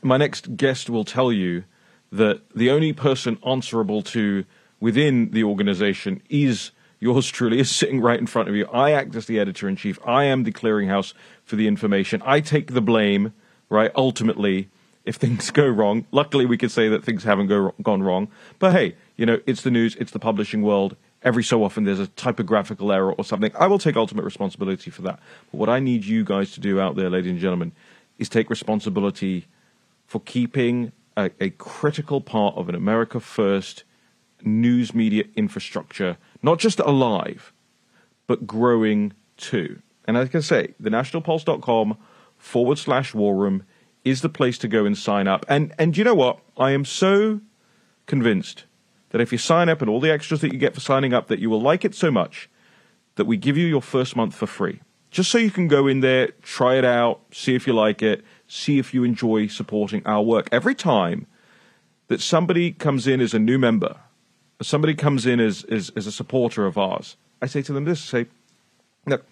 My 0.00 0.16
next 0.16 0.56
guest 0.56 0.88
will 0.88 1.04
tell 1.04 1.32
you 1.32 1.64
that 2.12 2.48
the 2.54 2.70
only 2.70 2.92
person 2.92 3.36
answerable 3.44 4.00
to 4.02 4.44
within 4.80 5.30
the 5.30 5.44
organization 5.44 6.22
is 6.28 6.70
yours 6.98 7.28
truly 7.28 7.58
is 7.58 7.70
sitting 7.70 8.00
right 8.00 8.18
in 8.18 8.26
front 8.26 8.48
of 8.48 8.54
you. 8.54 8.66
I 8.66 8.92
act 8.92 9.14
as 9.16 9.26
the 9.26 9.38
editor 9.38 9.68
in 9.68 9.76
chief. 9.76 9.98
I 10.06 10.24
am 10.24 10.44
the 10.44 10.52
clearinghouse 10.52 11.12
for 11.44 11.56
the 11.56 11.66
information. 11.68 12.22
I 12.24 12.40
take 12.40 12.72
the 12.72 12.80
blame, 12.80 13.32
right? 13.68 13.90
Ultimately, 13.94 14.68
if 15.04 15.16
things 15.16 15.50
go 15.50 15.66
wrong. 15.66 16.04
Luckily, 16.10 16.46
we 16.46 16.58
could 16.58 16.70
say 16.70 16.88
that 16.88 17.04
things 17.04 17.24
haven't 17.24 17.46
go, 17.46 17.74
gone 17.82 18.02
wrong. 18.02 18.28
But 18.58 18.72
hey, 18.72 18.96
you 19.16 19.24
know, 19.24 19.40
it's 19.46 19.62
the 19.62 19.70
news, 19.70 19.96
it's 19.96 20.12
the 20.12 20.18
publishing 20.18 20.62
world. 20.62 20.96
Every 21.22 21.42
so 21.42 21.64
often 21.64 21.84
there's 21.84 22.00
a 22.00 22.06
typographical 22.08 22.92
error 22.92 23.12
or 23.12 23.24
something. 23.24 23.50
I 23.58 23.66
will 23.66 23.78
take 23.78 23.96
ultimate 23.96 24.24
responsibility 24.24 24.90
for 24.90 25.02
that. 25.02 25.18
But 25.50 25.58
what 25.58 25.68
I 25.68 25.80
need 25.80 26.04
you 26.04 26.24
guys 26.24 26.52
to 26.52 26.60
do 26.60 26.80
out 26.80 26.94
there, 26.96 27.10
ladies 27.10 27.30
and 27.30 27.40
gentlemen, 27.40 27.72
is 28.18 28.28
take 28.28 28.50
responsibility 28.50 29.46
for 30.06 30.20
keeping 30.20 30.92
a, 31.16 31.30
a 31.40 31.50
critical 31.50 32.20
part 32.20 32.56
of 32.56 32.68
an 32.68 32.74
America 32.74 33.18
First 33.18 33.84
news 34.46 34.94
media 34.94 35.24
infrastructure 35.34 36.16
not 36.42 36.58
just 36.58 36.78
alive, 36.80 37.52
but 38.26 38.46
growing 38.46 39.12
too. 39.36 39.80
And 40.06 40.16
like 40.16 40.34
I 40.34 40.40
say, 40.40 40.74
the 40.78 40.90
nationalpulse.com 40.90 41.98
forward 42.38 42.78
slash 42.78 43.14
war 43.14 43.34
room 43.34 43.64
is 44.04 44.20
the 44.20 44.28
place 44.28 44.56
to 44.58 44.68
go 44.68 44.84
and 44.84 44.96
sign 44.96 45.26
up. 45.26 45.44
And 45.48 45.74
and 45.78 45.96
you 45.96 46.04
know 46.04 46.14
what? 46.14 46.38
I 46.56 46.70
am 46.70 46.84
so 46.84 47.40
convinced 48.06 48.64
that 49.10 49.20
if 49.20 49.32
you 49.32 49.38
sign 49.38 49.68
up 49.68 49.80
and 49.80 49.90
all 49.90 50.00
the 50.00 50.12
extras 50.12 50.40
that 50.40 50.52
you 50.52 50.58
get 50.58 50.74
for 50.74 50.80
signing 50.80 51.12
up, 51.12 51.26
that 51.28 51.40
you 51.40 51.50
will 51.50 51.60
like 51.60 51.84
it 51.84 51.94
so 51.94 52.10
much 52.10 52.48
that 53.16 53.24
we 53.24 53.36
give 53.36 53.56
you 53.56 53.66
your 53.66 53.82
first 53.82 54.14
month 54.14 54.34
for 54.34 54.46
free. 54.46 54.80
Just 55.10 55.30
so 55.30 55.38
you 55.38 55.50
can 55.50 55.68
go 55.68 55.86
in 55.86 56.00
there, 56.00 56.28
try 56.42 56.76
it 56.76 56.84
out, 56.84 57.20
see 57.32 57.54
if 57.54 57.66
you 57.66 57.72
like 57.72 58.02
it, 58.02 58.22
see 58.46 58.78
if 58.78 58.92
you 58.92 59.02
enjoy 59.02 59.46
supporting 59.46 60.04
our 60.04 60.22
work. 60.22 60.48
Every 60.52 60.74
time 60.74 61.26
that 62.08 62.20
somebody 62.20 62.72
comes 62.72 63.06
in 63.06 63.20
as 63.20 63.32
a 63.32 63.38
new 63.38 63.58
member, 63.58 63.96
somebody 64.62 64.94
comes 64.94 65.26
in 65.26 65.40
as, 65.40 65.64
as, 65.64 65.90
as 65.96 66.06
a 66.06 66.12
supporter 66.12 66.66
of 66.66 66.78
ours, 66.78 67.16
I 67.42 67.46
say 67.46 67.62
to 67.62 67.72
them 67.72 67.84
this, 67.84 68.00
say, 68.00 68.26
look, 69.06 69.24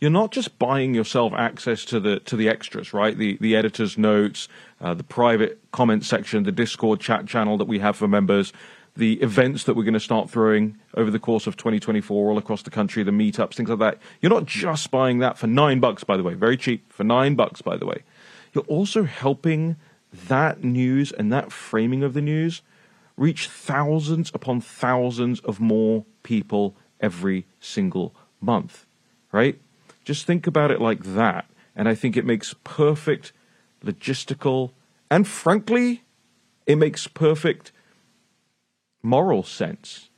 you're 0.00 0.10
not 0.10 0.32
just 0.32 0.58
buying 0.58 0.94
yourself 0.94 1.32
access 1.32 1.84
to 1.84 2.00
the 2.00 2.18
to 2.20 2.34
the 2.34 2.48
extras, 2.48 2.92
right? 2.92 3.16
The 3.16 3.38
the 3.40 3.54
editor's 3.54 3.96
notes, 3.96 4.48
uh, 4.80 4.94
the 4.94 5.04
private 5.04 5.60
comment 5.70 6.04
section, 6.04 6.42
the 6.42 6.50
Discord 6.50 6.98
chat 6.98 7.26
channel 7.26 7.56
that 7.58 7.66
we 7.66 7.78
have 7.78 7.94
for 7.94 8.08
members, 8.08 8.52
the 8.96 9.14
events 9.22 9.62
that 9.64 9.74
we're 9.74 9.84
going 9.84 9.94
to 9.94 10.00
start 10.00 10.28
throwing 10.28 10.76
over 10.94 11.08
the 11.08 11.20
course 11.20 11.46
of 11.46 11.56
2024 11.56 12.30
all 12.30 12.36
across 12.36 12.62
the 12.62 12.70
country, 12.70 13.04
the 13.04 13.12
meetups, 13.12 13.54
things 13.54 13.70
like 13.70 13.78
that. 13.78 13.98
You're 14.20 14.32
not 14.32 14.46
just 14.46 14.90
buying 14.90 15.20
that 15.20 15.38
for 15.38 15.46
nine 15.46 15.78
bucks, 15.78 16.02
by 16.02 16.16
the 16.16 16.24
way, 16.24 16.34
very 16.34 16.56
cheap 16.56 16.92
for 16.92 17.04
nine 17.04 17.36
bucks, 17.36 17.62
by 17.62 17.76
the 17.76 17.86
way. 17.86 18.02
You're 18.52 18.64
also 18.64 19.04
helping 19.04 19.76
that 20.12 20.64
news 20.64 21.12
and 21.12 21.32
that 21.32 21.52
framing 21.52 22.02
of 22.02 22.12
the 22.12 22.20
news 22.20 22.62
reach 23.16 23.48
thousands 23.48 24.30
upon 24.34 24.60
thousands 24.60 25.40
of 25.40 25.60
more 25.60 26.04
people 26.22 26.76
every 27.00 27.46
single 27.60 28.14
month, 28.40 28.86
right? 29.32 29.60
Just 30.04 30.26
think 30.26 30.46
about 30.46 30.70
it 30.70 30.80
like 30.80 31.04
that. 31.04 31.46
And 31.74 31.88
I 31.88 31.94
think 31.94 32.16
it 32.16 32.26
makes 32.26 32.54
perfect 32.64 33.32
logistical, 33.84 34.72
and 35.10 35.26
frankly, 35.26 36.02
it 36.66 36.76
makes 36.76 37.06
perfect 37.06 37.72
moral 39.02 39.42
sense 39.42 40.10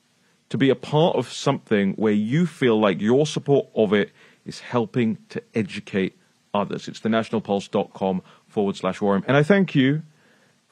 to 0.51 0.59
be 0.59 0.69
a 0.69 0.75
part 0.75 1.17
of 1.17 1.33
something 1.33 1.95
where 1.95 2.13
you 2.13 2.47
feel 2.47 2.79
like 2.79 3.01
your 3.01 3.27
support 3.27 3.67
of 3.75 3.93
it 3.93 4.11
is 4.45 4.61
helping 4.61 5.19
to 5.31 5.43
educate 5.55 6.19
others. 6.53 6.87
It's 6.87 7.01
thenationalpulse.com 7.01 8.23
forward 8.47 8.77
slash 8.77 9.01
War 9.01 9.15
Room. 9.15 9.25
And 9.27 9.37
I 9.37 9.43
thank 9.43 9.75
you 9.75 10.03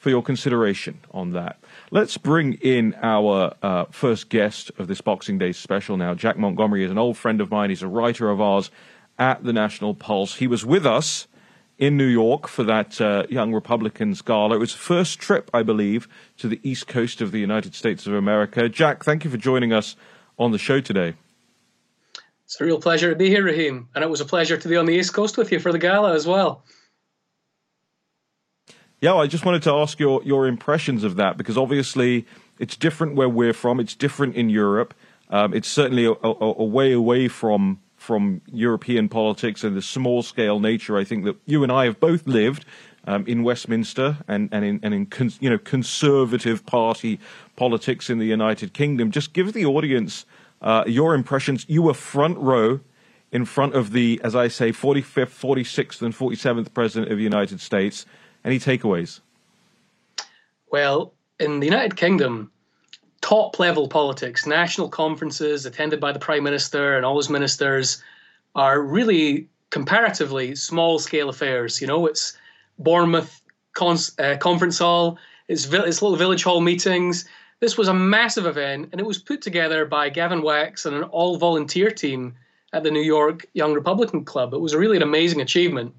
for 0.03 0.09
your 0.09 0.21
consideration 0.21 0.99
on 1.11 1.31
that. 1.31 1.57
Let's 1.89 2.17
bring 2.17 2.55
in 2.55 2.93
our 3.01 3.55
uh, 3.61 3.85
first 3.85 4.27
guest 4.27 4.69
of 4.77 4.87
this 4.87 4.99
Boxing 4.99 5.37
Day 5.37 5.53
special 5.53 5.95
now. 5.95 6.13
Jack 6.13 6.37
Montgomery 6.37 6.83
is 6.83 6.91
an 6.91 6.97
old 6.97 7.15
friend 7.15 7.39
of 7.39 7.49
mine. 7.49 7.69
He's 7.69 7.83
a 7.83 7.87
writer 7.87 8.29
of 8.29 8.41
ours 8.41 8.69
at 9.17 9.45
the 9.45 9.53
National 9.53 9.93
Pulse. 9.93 10.35
He 10.35 10.45
was 10.45 10.65
with 10.65 10.85
us 10.85 11.27
in 11.77 11.95
New 11.95 12.07
York 12.07 12.49
for 12.49 12.65
that 12.65 12.99
uh, 12.99 13.23
Young 13.29 13.53
Republicans 13.53 14.21
gala. 14.21 14.55
It 14.55 14.59
was 14.59 14.73
first 14.73 15.19
trip, 15.19 15.49
I 15.53 15.63
believe, 15.63 16.09
to 16.35 16.49
the 16.49 16.59
east 16.63 16.87
coast 16.87 17.21
of 17.21 17.31
the 17.31 17.39
United 17.39 17.73
States 17.73 18.05
of 18.05 18.13
America. 18.13 18.67
Jack, 18.67 19.05
thank 19.05 19.23
you 19.23 19.31
for 19.31 19.37
joining 19.37 19.71
us 19.71 19.95
on 20.37 20.51
the 20.51 20.57
show 20.57 20.81
today. 20.81 21.13
It's 22.43 22.59
a 22.59 22.65
real 22.65 22.81
pleasure 22.81 23.09
to 23.09 23.15
be 23.15 23.29
here, 23.29 23.45
Raheem, 23.45 23.87
and 23.95 24.03
it 24.03 24.09
was 24.09 24.19
a 24.19 24.25
pleasure 24.25 24.57
to 24.57 24.67
be 24.67 24.75
on 24.75 24.85
the 24.85 24.95
east 24.95 25.13
coast 25.13 25.37
with 25.37 25.53
you 25.53 25.61
for 25.61 25.71
the 25.71 25.79
gala 25.79 26.13
as 26.13 26.27
well. 26.27 26.65
Yeah, 29.03 29.15
I 29.15 29.27
just 29.27 29.43
wanted 29.43 29.63
to 29.63 29.71
ask 29.73 29.99
your, 29.99 30.23
your 30.23 30.47
impressions 30.47 31.03
of 31.03 31.17
that 31.17 31.35
because 31.35 31.57
obviously 31.57 32.25
it's 32.57 32.77
different 32.77 33.15
where 33.15 33.27
we're 33.27 33.51
from. 33.51 33.81
It's 33.81 33.95
different 33.95 34.33
in 34.37 34.49
Europe. 34.49 34.93
Um, 35.29 35.53
it's 35.53 35.67
certainly 35.67 36.05
a, 36.05 36.11
a, 36.11 36.31
a, 36.39 36.63
way 36.63 36.93
away 36.93 37.27
from 37.27 37.81
from 37.97 38.39
European 38.49 39.09
politics 39.09 39.61
and 39.65 39.75
the 39.75 39.81
small 39.81 40.23
scale 40.23 40.61
nature. 40.61 40.97
I 40.97 41.03
think 41.03 41.25
that 41.25 41.35
you 41.45 41.63
and 41.63 41.71
I 41.71 41.83
have 41.83 41.99
both 41.99 42.25
lived 42.27 42.63
um, 43.05 43.27
in 43.27 43.43
Westminster 43.43 44.19
and 44.25 44.47
and 44.53 44.63
in, 44.63 44.79
and 44.81 44.93
in 44.93 45.05
con, 45.07 45.33
you 45.41 45.49
know 45.49 45.57
conservative 45.57 46.65
party 46.65 47.19
politics 47.57 48.09
in 48.09 48.19
the 48.19 48.27
United 48.27 48.73
Kingdom. 48.73 49.11
Just 49.11 49.33
give 49.33 49.51
the 49.51 49.65
audience 49.65 50.25
uh, 50.61 50.85
your 50.87 51.13
impressions. 51.13 51.65
You 51.67 51.81
were 51.81 51.93
front 51.93 52.37
row 52.37 52.79
in 53.33 53.43
front 53.43 53.75
of 53.75 53.91
the, 53.91 54.21
as 54.23 54.33
I 54.33 54.47
say, 54.47 54.71
45th, 54.71 55.33
46th, 55.33 56.01
and 56.03 56.15
47th 56.15 56.73
president 56.73 57.11
of 57.11 57.17
the 57.17 57.23
United 57.23 57.59
States. 57.59 58.05
Any 58.45 58.59
takeaways? 58.59 59.21
Well, 60.71 61.13
in 61.39 61.59
the 61.59 61.65
United 61.65 61.95
Kingdom, 61.95 62.51
top 63.21 63.59
level 63.59 63.87
politics, 63.87 64.45
national 64.45 64.89
conferences 64.89 65.65
attended 65.65 65.99
by 65.99 66.11
the 66.11 66.19
Prime 66.19 66.43
Minister 66.43 66.97
and 66.97 67.05
all 67.05 67.17
his 67.17 67.29
ministers 67.29 68.03
are 68.55 68.81
really 68.81 69.47
comparatively 69.69 70.55
small 70.55 70.99
scale 70.99 71.29
affairs. 71.29 71.79
You 71.79 71.87
know, 71.87 72.05
it's 72.05 72.37
Bournemouth 72.79 73.41
Cons- 73.73 74.17
uh, 74.19 74.37
Conference 74.37 74.79
Hall, 74.79 75.17
it's, 75.47 75.65
vi- 75.65 75.85
it's 75.85 76.01
little 76.01 76.17
village 76.17 76.43
hall 76.43 76.61
meetings. 76.61 77.25
This 77.59 77.77
was 77.77 77.87
a 77.87 77.93
massive 77.93 78.45
event, 78.45 78.89
and 78.91 78.99
it 78.99 79.07
was 79.07 79.17
put 79.17 79.41
together 79.41 79.85
by 79.85 80.09
Gavin 80.09 80.41
Wax 80.41 80.85
and 80.85 80.95
an 80.95 81.03
all 81.03 81.37
volunteer 81.37 81.89
team 81.89 82.35
at 82.73 82.83
the 82.83 82.91
New 82.91 83.01
York 83.01 83.45
Young 83.53 83.73
Republican 83.73 84.25
Club. 84.25 84.53
It 84.53 84.59
was 84.59 84.75
really 84.75 84.97
an 84.97 85.03
amazing 85.03 85.41
achievement. 85.41 85.95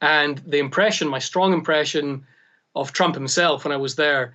And 0.00 0.38
the 0.46 0.58
impression, 0.58 1.08
my 1.08 1.18
strong 1.18 1.52
impression 1.52 2.26
of 2.74 2.92
Trump 2.92 3.14
himself 3.14 3.64
when 3.64 3.72
I 3.72 3.76
was 3.76 3.96
there, 3.96 4.34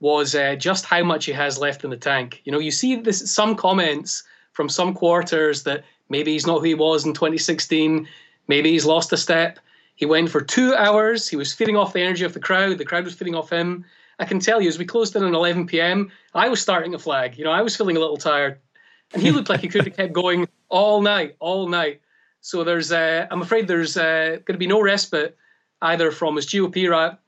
was 0.00 0.34
uh, 0.34 0.54
just 0.56 0.84
how 0.84 1.02
much 1.02 1.24
he 1.24 1.32
has 1.32 1.58
left 1.58 1.84
in 1.84 1.90
the 1.90 1.96
tank. 1.96 2.42
You 2.44 2.52
know, 2.52 2.58
you 2.58 2.70
see 2.70 2.96
this 2.96 3.32
some 3.32 3.54
comments 3.54 4.22
from 4.52 4.68
some 4.68 4.94
quarters 4.94 5.62
that 5.62 5.84
maybe 6.08 6.32
he's 6.32 6.46
not 6.46 6.58
who 6.58 6.66
he 6.66 6.74
was 6.74 7.06
in 7.06 7.14
2016, 7.14 8.06
maybe 8.48 8.70
he's 8.70 8.84
lost 8.84 9.12
a 9.12 9.16
step. 9.16 9.58
He 9.94 10.04
went 10.04 10.30
for 10.30 10.42
two 10.42 10.74
hours. 10.74 11.26
He 11.26 11.36
was 11.36 11.54
feeding 11.54 11.76
off 11.76 11.94
the 11.94 12.02
energy 12.02 12.24
of 12.24 12.34
the 12.34 12.40
crowd. 12.40 12.76
The 12.76 12.84
crowd 12.84 13.04
was 13.04 13.14
feeding 13.14 13.34
off 13.34 13.50
him. 13.50 13.84
I 14.18 14.26
can 14.26 14.40
tell 14.40 14.60
you, 14.60 14.68
as 14.68 14.78
we 14.78 14.84
closed 14.84 15.16
in 15.16 15.24
at 15.24 15.32
11 15.32 15.66
p.m., 15.66 16.10
I 16.34 16.48
was 16.48 16.60
starting 16.60 16.94
a 16.94 16.98
flag. 16.98 17.38
You 17.38 17.44
know, 17.44 17.50
I 17.50 17.62
was 17.62 17.76
feeling 17.76 17.96
a 17.96 18.00
little 18.00 18.16
tired, 18.16 18.58
and 19.12 19.22
he 19.22 19.30
looked 19.30 19.48
like 19.48 19.60
he 19.60 19.68
could 19.68 19.86
have 19.86 19.96
kept 19.96 20.12
going 20.12 20.48
all 20.68 21.00
night, 21.00 21.36
all 21.38 21.68
night. 21.68 22.00
So 22.46 22.62
there's, 22.62 22.92
uh, 22.92 23.26
I'm 23.28 23.42
afraid 23.42 23.66
there's 23.66 23.96
uh, 23.96 24.38
going 24.44 24.54
to 24.54 24.56
be 24.56 24.68
no 24.68 24.80
respite 24.80 25.36
either 25.82 26.12
from 26.12 26.36
his 26.36 26.46
GOP, 26.46 26.88
ri- 26.88 27.18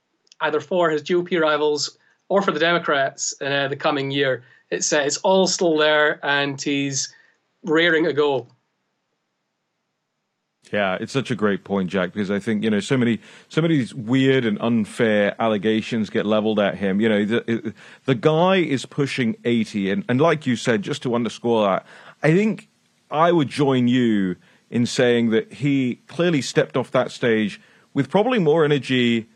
either 0.41 0.61
for 0.61 0.91
his 0.91 1.03
GOP 1.03 1.41
rivals 1.41 1.99
or 2.29 2.41
for 2.41 2.53
the 2.53 2.61
Democrats 2.61 3.33
in 3.41 3.51
uh, 3.51 3.67
the 3.67 3.75
coming 3.75 4.13
year. 4.13 4.45
It's 4.71 4.93
uh, 4.93 5.01
it's 5.01 5.17
all 5.17 5.49
still 5.49 5.77
there, 5.77 6.25
and 6.25 6.63
he's 6.63 7.13
raring 7.65 8.05
to 8.05 8.13
go. 8.13 8.47
Yeah, 10.73 10.99
it's 11.01 11.13
such 11.13 11.33
a 11.33 11.35
great 11.35 11.65
point, 11.65 11.91
Jack, 11.91 12.13
because 12.13 12.31
I 12.31 12.39
think 12.39 12.63
you 12.63 12.71
know 12.71 12.79
so 12.79 12.97
many 12.97 13.19
so 13.49 13.61
many 13.61 13.89
weird 13.97 14.45
and 14.45 14.57
unfair 14.61 15.35
allegations 15.43 16.11
get 16.11 16.27
leveled 16.27 16.61
at 16.61 16.77
him. 16.77 17.01
You 17.01 17.09
know, 17.09 17.25
the 17.25 17.75
the 18.05 18.15
guy 18.15 18.59
is 18.59 18.87
pushing 18.87 19.35
eighty, 19.45 19.91
and 19.91 20.05
and 20.09 20.21
like 20.21 20.47
you 20.47 20.55
said, 20.55 20.83
just 20.83 21.03
to 21.03 21.17
underscore 21.17 21.67
that, 21.67 21.87
I 22.23 22.33
think 22.33 22.69
I 23.11 23.33
would 23.33 23.49
join 23.49 23.89
you 23.89 24.37
in 24.71 24.87
saying 24.87 25.31
that 25.31 25.53
he 25.55 26.01
clearly 26.07 26.43
stepped 26.43 26.77
off 26.77 26.91
that 26.91 27.11
stage 27.11 27.61
with 27.95 28.11
probably 28.11 28.39
more 28.39 28.65
energy 28.65 29.29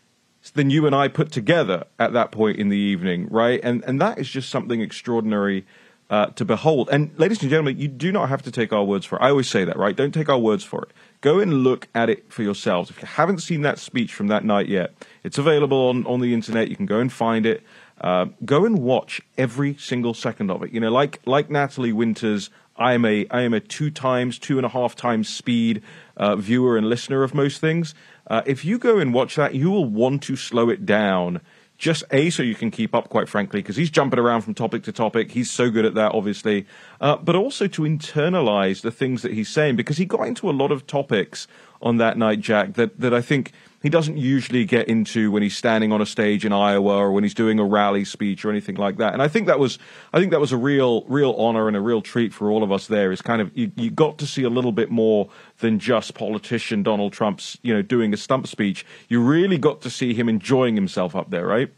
than 0.55 0.71
you 0.71 0.87
and 0.87 0.95
I 0.95 1.09
put 1.09 1.31
together 1.31 1.85
at 1.99 2.13
that 2.13 2.33
point 2.33 2.59
in 2.59 2.69
the 2.69 2.77
evening, 2.77 3.29
right? 3.31 3.61
And 3.63 3.85
and 3.85 4.01
that 4.01 4.19
is 4.19 4.29
just 4.29 4.51
something 4.51 4.81
extraordinary 4.81 5.65
uh, 6.11 6.27
to 6.27 6.45
behold. 6.45 6.91
And 6.93 7.11
ladies 7.19 7.41
and 7.41 7.49
gentlemen, 7.49 7.79
you 7.79 7.89
do 7.89 8.13
not 8.13 8.29
have 8.29 8.43
to 8.43 8.51
take 8.51 8.71
our 8.71 8.85
words 8.85 9.07
for 9.07 9.17
it. 9.17 9.23
I 9.23 9.31
always 9.31 9.49
say 9.49 9.65
that, 9.65 9.79
right? 9.79 9.97
Don't 9.97 10.13
take 10.13 10.29
our 10.29 10.39
words 10.39 10.63
for 10.63 10.83
it. 10.83 10.91
Go 11.23 11.41
and 11.41 11.65
look 11.65 11.89
at 11.95 12.11
it 12.11 12.31
for 12.31 12.43
yourselves. 12.43 12.91
If 12.91 13.01
you 13.01 13.07
haven't 13.07 13.39
seen 13.39 13.63
that 13.63 13.79
speech 13.79 14.13
from 14.13 14.27
that 14.27 14.45
night 14.45 14.69
yet, 14.69 14.93
it's 15.25 15.39
available 15.39 15.89
on, 15.89 16.05
on 16.07 16.21
the 16.21 16.35
internet. 16.35 16.69
You 16.69 16.77
can 16.77 16.85
go 16.85 16.99
and 16.99 17.11
find 17.11 17.47
it. 17.47 17.63
Uh, 17.99 18.27
go 18.45 18.67
and 18.67 18.81
watch 18.81 19.23
every 19.39 19.75
single 19.77 20.13
second 20.13 20.51
of 20.51 20.63
it. 20.63 20.73
You 20.73 20.81
know, 20.81 20.91
like 20.91 21.21
like 21.25 21.49
Natalie 21.49 21.93
Winters 21.93 22.51
I 22.77 22.95
am 22.95 23.05
a 23.05 23.27
I 23.31 23.43
am 23.43 23.55
a 23.55 23.61
two 23.61 23.91
times, 23.91 24.39
two 24.39 24.57
and 24.59 24.67
a 24.67 24.69
half 24.69 24.97
times 24.97 25.29
speed 25.29 25.83
uh, 26.17 26.37
viewer 26.37 26.77
and 26.77 26.89
listener 26.89 27.23
of 27.23 27.35
most 27.35 27.61
things. 27.61 27.95
Uh, 28.27 28.43
if 28.47 28.65
you 28.65 28.79
go 28.79 28.99
and 28.99 29.13
watch 29.13 29.37
that, 29.37 29.55
you 29.55 29.71
will 29.71 29.85
want 29.85 30.23
to 30.25 30.37
slow 30.37 30.69
it 30.69 30.87
down. 30.87 31.41
Just 31.79 32.05
a 32.13 32.31
so 32.31 32.45
you 32.45 32.55
can 32.55 32.71
keep 32.71 32.95
up, 32.95 33.09
quite 33.09 33.29
frankly, 33.29 33.61
because 33.61 33.75
he's 33.75 33.91
jumping 33.91 34.21
around 34.21 34.43
from 34.43 34.55
topic 34.55 34.85
to 34.85 34.93
topic. 34.93 35.33
He's 35.33 35.51
so 35.51 35.69
good 35.69 35.85
at 35.85 35.95
that, 35.95 36.13
obviously. 36.13 36.65
Uh, 37.01 37.17
but 37.17 37.35
also 37.35 37.67
to 37.67 37.83
internalize 37.83 38.83
the 38.83 38.93
things 38.93 39.23
that 39.23 39.33
he's 39.33 39.49
saying, 39.49 39.75
because 39.75 39.97
he 39.97 40.05
got 40.05 40.29
into 40.29 40.49
a 40.49 40.53
lot 40.53 40.71
of 40.71 40.87
topics 40.87 41.49
on 41.81 41.97
that 41.97 42.17
night, 42.17 42.41
Jack, 42.41 42.75
that 42.75 43.01
that 43.01 43.13
I 43.13 43.21
think 43.21 43.53
he 43.83 43.91
doesn't 43.91 44.17
usually 44.17 44.65
get 44.65 44.89
into 44.89 45.33
when 45.33 45.43
he's 45.43 45.57
standing 45.57 45.91
on 45.93 46.01
a 46.01 46.07
stage 46.07 46.45
in 46.45 46.53
Iowa 46.53 46.97
or 46.97 47.13
when 47.13 47.25
he's 47.25 47.35
doing 47.35 47.59
a 47.59 47.65
rally 47.65 48.05
speech 48.05 48.45
or 48.45 48.51
anything 48.51 48.77
like 48.77 48.99
that. 48.99 49.13
And 49.13 49.21
I 49.21 49.27
think 49.27 49.49
that 49.49 49.59
was 49.59 49.79
I 50.13 50.21
think 50.21 50.31
that 50.31 50.41
was 50.41 50.53
a 50.53 50.57
real 50.57 51.03
real 51.09 51.33
honor 51.33 51.67
and 51.67 51.77
a 51.77 51.81
real 51.81 52.01
treat 52.01 52.33
for 52.33 52.51
all 52.51 52.63
of 52.63 52.71
us 52.71 52.87
there. 52.87 53.11
Is 53.11 53.21
kind 53.21 53.43
of 53.43 53.51
you, 53.57 53.73
you 53.77 53.91
got 53.91 54.19
to 54.19 54.27
see 54.27 54.45
a 54.45 54.49
little 54.51 54.73
bit 54.73 54.91
more 54.91 55.29
than 55.59 55.81
just 55.81 56.15
politician 56.15 56.83
Donald 56.85 57.13
Trump's 57.13 57.59
you 57.63 57.75
know 57.75 57.83
doing 57.83 58.15
a 58.15 58.17
stump 58.17 58.47
speech. 58.47 58.87
You 59.09 59.21
really 59.21 59.59
got 59.59 59.81
to 59.83 59.91
see 59.91 60.15
him 60.15 60.29
enjoying 60.29 60.77
himself 60.77 61.17
up 61.17 61.31
there, 61.31 61.47
right? 61.47 61.73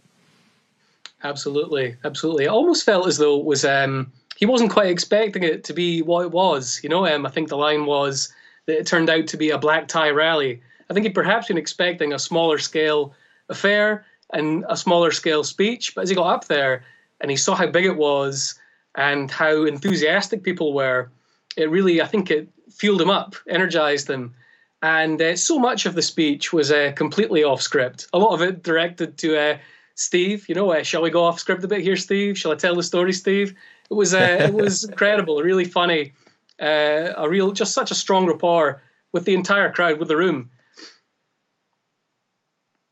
Absolutely, 1.23 1.97
absolutely. 2.05 2.47
I 2.47 2.51
almost 2.53 2.85
felt 2.85 3.07
as 3.07 3.17
though 3.17 3.39
it 3.39 3.47
was 3.47 3.65
um, 3.65 4.13
he 4.37 4.45
wasn't 4.45 4.71
quite 4.71 4.89
expecting 4.89 5.43
it 5.43 5.65
to 5.65 5.73
be 5.73 6.03
what 6.03 6.27
it 6.27 6.33
was. 6.33 6.81
You 6.83 6.91
know, 6.91 7.07
um, 7.07 7.25
I 7.25 7.31
think 7.31 7.49
the 7.49 7.57
line 7.57 7.87
was 7.87 8.31
that 8.67 8.79
it 8.79 8.87
turned 8.87 9.09
out 9.09 9.29
to 9.29 9.39
be 9.39 9.49
a 9.49 9.59
black 9.59 9.89
tie 9.89 10.11
rally 10.11 10.61
I 10.91 10.95
think 10.95 11.05
he'd 11.05 11.15
perhaps 11.15 11.49
been 11.49 11.59
expecting 11.59 12.13
a 12.13 12.19
smaller 12.19 12.59
scale 12.59 13.15
affair 13.49 14.05
and 14.33 14.65
a 14.69 14.77
smaller 14.77 15.11
scale 15.11 15.45
speech. 15.45 15.95
But 15.95 16.03
as 16.03 16.09
he 16.11 16.15
got 16.15 16.35
up 16.35 16.47
there 16.47 16.85
and 17.21 17.31
he 17.31 17.37
saw 17.37 17.55
how 17.55 17.67
big 17.67 17.85
it 17.85 17.97
was 17.97 18.59
and 18.95 19.31
how 19.31 19.65
enthusiastic 19.65 20.43
people 20.43 20.73
were, 20.73 21.11
it 21.57 21.71
really, 21.71 22.03
I 22.03 22.07
think 22.07 22.31
it 22.31 22.49
fueled 22.71 23.01
him 23.01 23.11
up, 23.11 23.37
energized 23.49 24.11
him. 24.11 24.35
And 24.83 25.21
uh, 25.23 25.37
so 25.37 25.59
much 25.59 25.87
of 25.87 25.95
the 25.95 26.03
speech 26.03 26.53
was 26.53 26.71
uh, 26.71 26.93
completely 26.95 27.43
off 27.43 27.63
script. 27.63 28.07
A 28.13 28.19
lot 28.19 28.35
of 28.35 28.43
it 28.43 28.63
directed 28.63 29.17
to 29.19 29.39
uh, 29.39 29.59
Steve. 29.95 30.47
You 30.49 30.55
know, 30.55 30.73
uh, 30.73 30.83
shall 30.83 31.03
we 31.03 31.11
go 31.11 31.25
off 31.25 31.41
script 31.41 31.65
a 31.65 31.69
bit 31.69 31.81
here, 31.81 31.97
Steve? 31.97 32.37
Shall 32.37 32.53
I 32.53 32.57
tell 32.57 32.75
the 32.75 32.83
story, 32.83 33.13
Steve? 33.13 33.55
It 33.91 33.95
was 33.95 34.13
uh, 34.13 34.37
it 34.41 34.53
was 34.53 34.85
incredible, 34.91 35.43
really 35.43 35.65
funny, 35.65 36.13
uh, 36.61 37.13
a 37.17 37.29
real, 37.29 37.53
just 37.53 37.73
such 37.73 37.91
a 37.91 37.95
strong 37.95 38.27
rapport 38.27 38.83
with 39.13 39.25
the 39.25 39.35
entire 39.35 39.73
crowd, 39.73 39.99
with 39.99 40.09
the 40.09 40.17
room. 40.17 40.51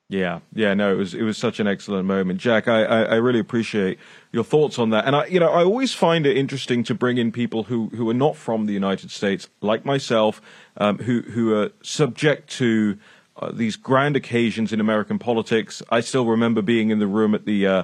Yeah, 0.09 0.41
yeah, 0.53 0.75
no, 0.75 0.93
it 0.93 0.97
was 0.97 1.15
it 1.15 1.23
was 1.23 1.39
such 1.39 1.59
an 1.59 1.67
excellent 1.67 2.07
moment, 2.07 2.39
Jack. 2.39 2.69
I, 2.69 2.85
I, 2.85 3.03
I, 3.03 3.15
really 3.15 3.39
appreciate 3.39 3.99
your 4.31 4.45
thoughts 4.45 4.79
on 4.79 4.91
that, 4.91 5.07
and 5.07 5.17
I, 5.17 5.25
you 5.27 5.41
know, 5.41 5.51
I 5.51 5.65
always 5.65 5.95
find 5.95 6.27
it 6.27 6.37
interesting 6.37 6.85
to 6.85 6.95
bring 6.95 7.17
in 7.17 7.33
people 7.33 7.63
who, 7.63 7.89
who 7.89 8.11
are 8.11 8.15
not 8.15 8.37
from 8.37 8.67
the 8.67 8.75
United 8.75 9.11
States, 9.11 9.49
like 9.63 9.87
myself, 9.87 10.43
um, 10.77 10.99
who 10.99 11.23
who 11.23 11.55
are 11.55 11.71
subject 11.83 12.51
to 12.59 12.99
uh, 13.37 13.53
these 13.53 13.77
grand 13.77 14.15
occasions 14.15 14.71
in 14.71 14.81
American 14.81 15.19
politics. 15.19 15.83
I 15.89 16.01
still 16.01 16.27
remember 16.27 16.61
being 16.61 16.91
in 16.91 16.99
the 16.99 17.07
room 17.07 17.35
at 17.35 17.47
the 17.47 17.67
uh, 17.67 17.83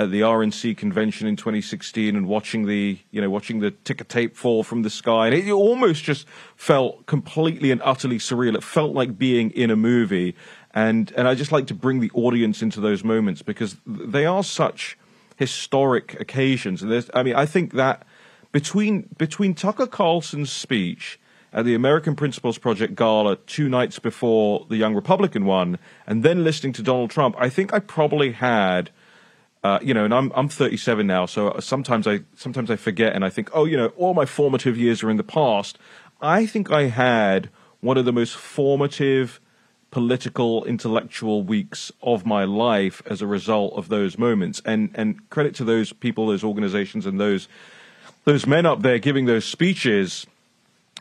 at 0.00 0.10
the 0.10 0.22
RNC 0.22 0.76
convention 0.78 1.26
in 1.26 1.36
2016 1.36 2.16
and 2.16 2.26
watching 2.26 2.66
the 2.66 2.98
you 3.10 3.20
know 3.20 3.28
watching 3.28 3.60
the 3.60 3.70
ticker 3.70 4.04
tape 4.04 4.36
fall 4.36 4.62
from 4.62 4.82
the 4.82 4.90
sky, 4.90 5.26
and 5.26 5.34
it 5.34 5.50
almost 5.50 6.04
just 6.04 6.26
felt 6.56 7.06
completely 7.06 7.70
and 7.70 7.80
utterly 7.84 8.18
surreal. 8.18 8.54
It 8.54 8.64
felt 8.64 8.94
like 8.94 9.18
being 9.18 9.50
in 9.50 9.70
a 9.70 9.76
movie. 9.76 10.34
And 10.72 11.12
and 11.16 11.26
I 11.26 11.34
just 11.34 11.52
like 11.52 11.66
to 11.68 11.74
bring 11.74 12.00
the 12.00 12.10
audience 12.14 12.62
into 12.62 12.80
those 12.80 13.02
moments 13.02 13.42
because 13.42 13.76
they 13.86 14.26
are 14.26 14.44
such 14.44 14.96
historic 15.36 16.20
occasions. 16.20 16.82
And 16.82 16.92
there's, 16.92 17.10
I 17.14 17.22
mean, 17.22 17.34
I 17.34 17.46
think 17.46 17.72
that 17.72 18.06
between 18.52 19.08
between 19.18 19.54
Tucker 19.54 19.86
Carlson's 19.86 20.52
speech 20.52 21.18
at 21.52 21.64
the 21.64 21.74
American 21.74 22.14
Principles 22.14 22.58
Project 22.58 22.94
gala 22.94 23.36
two 23.36 23.68
nights 23.68 23.98
before 23.98 24.66
the 24.68 24.76
Young 24.76 24.94
Republican 24.94 25.44
one, 25.44 25.78
and 26.06 26.22
then 26.22 26.44
listening 26.44 26.72
to 26.74 26.82
Donald 26.82 27.10
Trump, 27.10 27.34
I 27.38 27.48
think 27.48 27.72
I 27.74 27.80
probably 27.80 28.32
had. 28.32 28.90
Uh, 29.62 29.78
you 29.82 29.92
know, 29.92 30.06
and 30.06 30.14
I'm 30.14 30.32
I'm 30.34 30.48
37 30.48 31.06
now, 31.06 31.26
so 31.26 31.54
sometimes 31.60 32.06
I 32.06 32.20
sometimes 32.34 32.70
I 32.70 32.76
forget, 32.76 33.14
and 33.14 33.26
I 33.26 33.28
think, 33.28 33.50
oh, 33.52 33.66
you 33.66 33.76
know, 33.76 33.88
all 33.88 34.14
my 34.14 34.24
formative 34.24 34.78
years 34.78 35.02
are 35.02 35.10
in 35.10 35.18
the 35.18 35.22
past. 35.22 35.76
I 36.22 36.46
think 36.46 36.70
I 36.70 36.84
had 36.84 37.50
one 37.80 37.98
of 37.98 38.06
the 38.06 38.12
most 38.12 38.36
formative 38.36 39.38
political 39.90 40.64
intellectual 40.64 41.42
weeks 41.42 41.90
of 42.02 42.24
my 42.24 42.44
life 42.44 43.02
as 43.06 43.20
a 43.20 43.26
result 43.26 43.74
of 43.74 43.88
those 43.88 44.18
moments. 44.18 44.62
And 44.64 44.90
and 44.94 45.28
credit 45.30 45.54
to 45.56 45.64
those 45.64 45.92
people 45.92 46.26
those 46.26 46.44
organizations 46.44 47.06
and 47.06 47.20
those 47.20 47.48
those 48.24 48.46
men 48.46 48.66
up 48.66 48.82
there 48.82 48.98
giving 48.98 49.26
those 49.26 49.44
speeches 49.44 50.26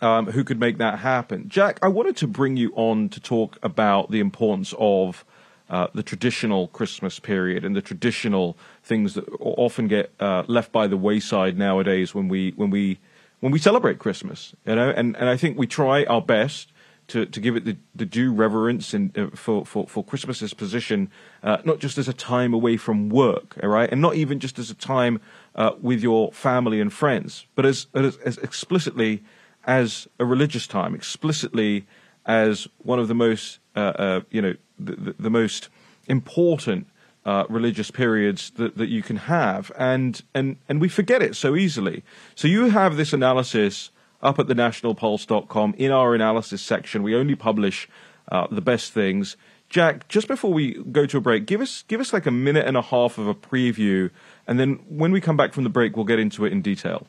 um, 0.02 0.28
who 0.28 0.43
could 0.43 0.60
make 0.60 0.78
that 0.78 0.99
happen. 0.99 1.49
Jack 1.49 1.80
i 1.82 1.88
wanted 1.88 2.15
to 2.17 2.28
bring 2.28 2.58
you 2.58 2.71
on 2.75 3.10
to 3.10 3.19
talk 3.19 3.58
about 3.62 4.12
the 4.12 4.19
importance 4.19 4.73
of 4.78 5.25
uh, 5.69 5.88
the 5.93 6.02
traditional 6.02 6.67
Christmas 6.69 7.19
period 7.19 7.63
and 7.63 7.75
the 7.75 7.82
traditional 7.82 8.58
things 8.84 9.13
that 9.13 9.25
often 9.39 9.88
get 9.88 10.12
uh, 10.19 10.43
left 10.47 10.71
by 10.71 10.88
the 10.88 10.97
wayside 10.97 11.58
nowadays 11.58 12.15
when 12.15 12.28
we 12.28 12.54
when 12.56 12.71
we 12.71 12.97
when 13.39 13.52
we 13.52 13.60
celebrate 13.60 13.99
Christmas, 13.99 14.54
you 14.65 14.75
know, 14.75 14.89
and, 14.89 15.15
and 15.15 15.30
I 15.30 15.38
think 15.38 15.58
we 15.58 15.67
try 15.67 16.04
our 16.06 16.21
best 16.21 16.71
to, 17.10 17.26
to 17.26 17.39
give 17.39 17.56
it 17.56 17.65
the, 17.65 17.78
the 17.93 18.06
due 18.06 18.32
reverence 18.34 18.93
and 18.93 19.15
uh, 19.17 19.28
for, 19.36 19.65
for, 19.65 19.88
for 19.88 20.04
Christmas's 20.04 20.54
position, 20.54 21.12
uh, 21.43 21.58
not 21.65 21.80
just 21.80 21.98
as 21.98 22.08
a 22.08 22.13
time 22.13 22.54
away 22.54 22.78
from 22.78 23.10
work, 23.10 23.58
right, 23.62 23.91
and 23.91 24.02
not 24.02 24.15
even 24.15 24.39
just 24.39 24.58
as 24.58 24.72
a 24.72 24.76
time 24.76 25.19
uh, 25.56 25.72
with 25.82 26.02
your 26.02 26.32
family 26.32 26.80
and 26.80 26.93
friends, 26.93 27.45
but 27.56 27.65
as, 27.65 27.88
as, 27.93 28.17
as 28.17 28.38
explicitly 28.38 29.24
as 29.65 30.08
a 30.19 30.26
religious 30.26 30.67
time, 30.67 30.95
explicitly 30.95 31.86
as 32.26 32.67
one 32.80 33.00
of 33.00 33.08
the 33.08 33.15
most, 33.15 33.60
uh, 33.76 33.80
uh, 33.80 34.22
you 34.32 34.41
know, 34.41 34.54
the, 34.78 35.15
the 35.19 35.30
most 35.30 35.69
important 36.08 36.88
uh, 37.26 37.45
religious 37.50 37.91
periods 37.91 38.52
that, 38.52 38.78
that 38.78 38.88
you 38.88 39.04
can 39.04 39.17
have, 39.17 39.72
and 39.78 40.24
and 40.34 40.56
and 40.69 40.80
we 40.80 40.88
forget 40.88 41.22
it 41.22 41.36
so 41.36 41.56
easily. 41.56 42.04
So 42.34 42.48
you 42.48 42.69
have 42.69 42.95
this 42.95 43.13
analysis 43.13 43.91
up 44.22 44.40
at 44.40 44.48
thenationalpulse.com 44.48 45.76
in 45.78 45.92
our 45.92 46.16
analysis 46.16 46.62
section. 46.62 47.04
We 47.04 47.16
only 47.16 47.36
publish 47.36 47.88
uh, 48.32 48.48
the 48.52 48.62
best 48.62 48.94
things. 48.94 49.38
Jack, 49.70 50.08
just 50.08 50.28
before 50.28 50.52
we 50.52 50.82
go 50.92 51.06
to 51.06 51.18
a 51.18 51.22
break, 51.22 51.46
give 51.46 51.62
us 51.62 51.84
give 51.88 52.02
us 52.02 52.12
like 52.12 52.26
a 52.26 52.32
minute 52.32 52.66
and 52.66 52.76
a 52.76 52.82
half 52.82 53.18
of 53.18 53.28
a 53.28 53.36
preview, 53.36 54.10
and 54.48 54.60
then 54.60 54.80
when 54.90 55.12
we 55.12 55.22
come 55.22 55.38
back 55.38 55.54
from 55.54 55.64
the 55.64 55.70
break, 55.70 55.96
we'll 55.96 56.06
get 56.06 56.20
into 56.20 56.44
it 56.46 56.52
in 56.52 56.62
detail. 56.62 57.06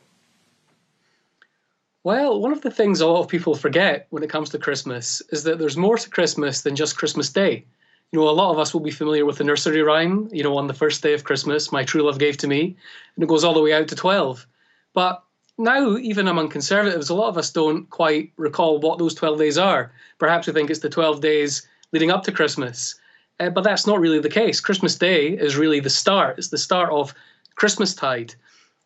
Well, 2.02 2.40
one 2.40 2.52
of 2.52 2.62
the 2.62 2.70
things 2.70 3.00
a 3.00 3.06
lot 3.06 3.20
of 3.20 3.28
people 3.28 3.54
forget 3.54 4.06
when 4.10 4.22
it 4.22 4.30
comes 4.30 4.50
to 4.50 4.58
Christmas 4.58 5.20
is 5.30 5.42
that 5.44 5.58
there's 5.58 5.76
more 5.76 5.98
to 5.98 6.08
Christmas 6.08 6.62
than 6.62 6.76
just 6.76 6.96
Christmas 6.96 7.30
Day. 7.30 7.64
You 8.12 8.18
know, 8.18 8.28
a 8.28 8.30
lot 8.30 8.50
of 8.50 8.58
us 8.58 8.72
will 8.72 8.80
be 8.80 8.90
familiar 8.90 9.24
with 9.24 9.38
the 9.38 9.44
nursery 9.44 9.82
rhyme, 9.82 10.28
you 10.32 10.42
know, 10.42 10.56
on 10.56 10.66
the 10.66 10.74
first 10.74 11.02
day 11.02 11.12
of 11.12 11.24
Christmas, 11.24 11.70
my 11.70 11.84
true 11.84 12.02
love 12.02 12.18
gave 12.18 12.38
to 12.38 12.48
me, 12.48 12.76
and 13.14 13.22
it 13.22 13.28
goes 13.28 13.44
all 13.44 13.54
the 13.54 13.62
way 13.62 13.72
out 13.72 13.88
to 13.88 13.96
12. 13.96 14.46
But 14.94 15.22
now, 15.60 15.96
even 15.98 16.26
among 16.26 16.48
conservatives, 16.48 17.10
a 17.10 17.14
lot 17.14 17.28
of 17.28 17.36
us 17.36 17.50
don't 17.50 17.88
quite 17.90 18.32
recall 18.36 18.78
what 18.80 18.98
those 18.98 19.14
12 19.14 19.38
days 19.38 19.58
are. 19.58 19.92
Perhaps 20.18 20.46
we 20.46 20.54
think 20.54 20.70
it's 20.70 20.80
the 20.80 20.88
12 20.88 21.20
days 21.20 21.66
leading 21.92 22.10
up 22.10 22.24
to 22.24 22.32
Christmas. 22.32 22.94
Uh, 23.38 23.50
but 23.50 23.62
that's 23.62 23.86
not 23.86 24.00
really 24.00 24.18
the 24.18 24.30
case. 24.30 24.58
Christmas 24.58 24.96
Day 24.96 25.28
is 25.28 25.56
really 25.56 25.78
the 25.80 25.90
start, 25.90 26.38
it's 26.38 26.48
the 26.48 26.58
start 26.58 26.90
of 26.90 27.14
Christmastide. 27.56 28.34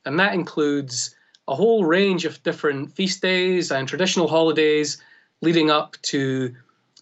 And 0.05 0.19
that 0.19 0.35
includes 0.35 1.15
a 1.47 1.55
whole 1.55 1.85
range 1.85 2.25
of 2.25 2.43
different 2.43 2.93
feast 2.93 3.23
days 3.23 3.71
and 3.71 3.87
traditional 3.87 4.29
holidays 4.29 5.01
leading 5.43 5.71
up 5.71 5.97
to 6.03 6.55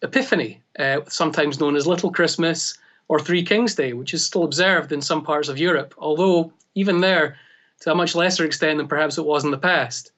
Epiphany, 0.02 0.60
uh, 0.78 1.00
sometimes 1.08 1.60
known 1.60 1.76
as 1.76 1.86
Little 1.86 2.12
Christmas 2.12 2.76
or 3.08 3.18
Three 3.18 3.42
Kings 3.42 3.74
Day, 3.74 3.94
which 3.94 4.12
is 4.12 4.24
still 4.24 4.44
observed 4.44 4.92
in 4.92 5.00
some 5.00 5.22
parts 5.22 5.48
of 5.48 5.58
Europe, 5.58 5.94
although 5.98 6.52
even 6.74 7.00
there, 7.00 7.36
to 7.82 7.90
a 7.90 7.94
much 7.94 8.14
lesser 8.14 8.44
extent 8.44 8.78
than 8.78 8.86
perhaps 8.86 9.18
it 9.18 9.26
was 9.26 9.44
in 9.44 9.50
the 9.50 9.58
past. 9.58 10.12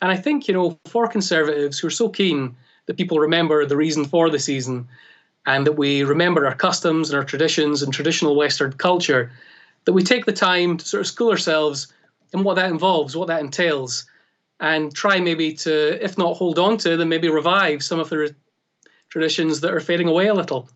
And 0.00 0.10
I 0.10 0.16
think, 0.16 0.46
you 0.46 0.54
know, 0.54 0.78
for 0.86 1.08
conservatives 1.08 1.78
who 1.78 1.88
are 1.88 1.90
so 1.90 2.08
keen 2.08 2.54
that 2.86 2.96
people 2.96 3.18
remember 3.18 3.66
the 3.66 3.76
reason 3.76 4.04
for 4.04 4.30
the 4.30 4.38
season 4.38 4.86
and 5.44 5.66
that 5.66 5.72
we 5.72 6.04
remember 6.04 6.46
our 6.46 6.54
customs 6.54 7.10
and 7.10 7.18
our 7.18 7.24
traditions 7.24 7.82
and 7.82 7.92
traditional 7.92 8.36
Western 8.36 8.72
culture, 8.72 9.32
that 9.84 9.94
we 9.94 10.02
take 10.04 10.26
the 10.26 10.32
time 10.32 10.76
to 10.76 10.84
sort 10.84 11.00
of 11.00 11.06
school 11.08 11.30
ourselves 11.30 11.92
in 12.32 12.44
what 12.44 12.54
that 12.54 12.70
involves, 12.70 13.16
what 13.16 13.26
that 13.26 13.40
entails, 13.40 14.06
and 14.60 14.94
try 14.94 15.18
maybe 15.18 15.52
to, 15.54 16.02
if 16.02 16.16
not 16.18 16.36
hold 16.36 16.58
on 16.58 16.76
to, 16.78 16.96
then 16.96 17.08
maybe 17.08 17.28
revive 17.28 17.82
some 17.82 17.98
of 17.98 18.10
the 18.10 18.32
traditions 19.08 19.60
that 19.60 19.74
are 19.74 19.80
fading 19.80 20.06
away 20.06 20.28
a 20.28 20.34
little. 20.34 20.68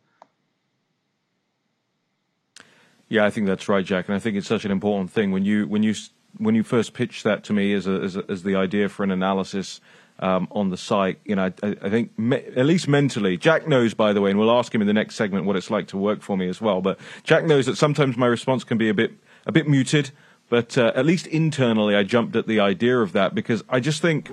Yeah, 3.09 3.27
I 3.27 3.31
think 3.31 3.47
that's 3.47 3.69
right, 3.69 3.85
Jack, 3.85 4.09
and 4.09 4.17
I 4.17 4.19
think 4.19 4.37
it's 4.37 4.49
such 4.49 4.65
an 4.65 4.71
important 4.73 5.11
thing 5.11 5.31
when 5.31 5.45
you 5.45 5.69
when 5.69 5.83
you 5.83 5.95
when 6.39 6.55
you 6.55 6.63
first 6.63 6.95
pitched 6.95 7.25
that 7.25 7.45
to 7.45 7.53
me 7.53 7.73
as 7.75 7.87
a, 7.87 7.93
as, 7.93 8.17
a, 8.17 8.25
as 8.29 8.43
the 8.43 8.57
idea 8.57 8.89
for 8.89 9.05
an 9.05 9.11
analysis 9.11 9.81
um, 10.19 10.49
on 10.51 10.71
the 10.71 10.77
site, 10.77 11.19
you 11.25 11.35
know, 11.35 11.53
I, 11.63 11.77
I 11.83 11.91
think 11.91 12.17
me, 12.19 12.37
at 12.57 12.67
least 12.67 12.89
mentally, 12.89 13.37
Jack 13.37 13.67
knows, 13.67 13.95
by 13.95 14.13
the 14.13 14.21
way, 14.21 14.31
and 14.31 14.39
we'll 14.39 14.57
ask 14.57 14.75
him 14.75 14.81
in 14.81 14.87
the 14.87 14.93
next 14.93 15.17
segment 15.17 15.47
what 15.47 15.57
it's 15.57 15.71
like 15.71 15.89
to 15.89 15.97
work 15.97 16.23
for 16.23 16.37
me 16.37 16.49
as 16.49 16.61
well. 16.61 16.81
But 16.81 16.99
Jack 17.25 17.45
knows 17.45 17.67
that 17.67 17.77
sometimes 17.77 18.17
my 18.17 18.27
response 18.27 18.65
can 18.65 18.79
be 18.79 18.89
a 18.89 18.95
bit 18.95 19.13
a 19.45 19.53
bit 19.53 19.69
muted, 19.69 20.13
but 20.49 20.79
uh, 20.79 20.93
at 20.95 21.05
least 21.05 21.27
internally, 21.27 21.97
I 21.97 22.05
jumped 22.05 22.37
at 22.37 22.47
the 22.47 22.61
idea 22.61 22.99
of 22.99 23.13
that 23.13 23.35
because 23.35 23.65
I 23.69 23.81
just 23.81 24.03
think. 24.03 24.31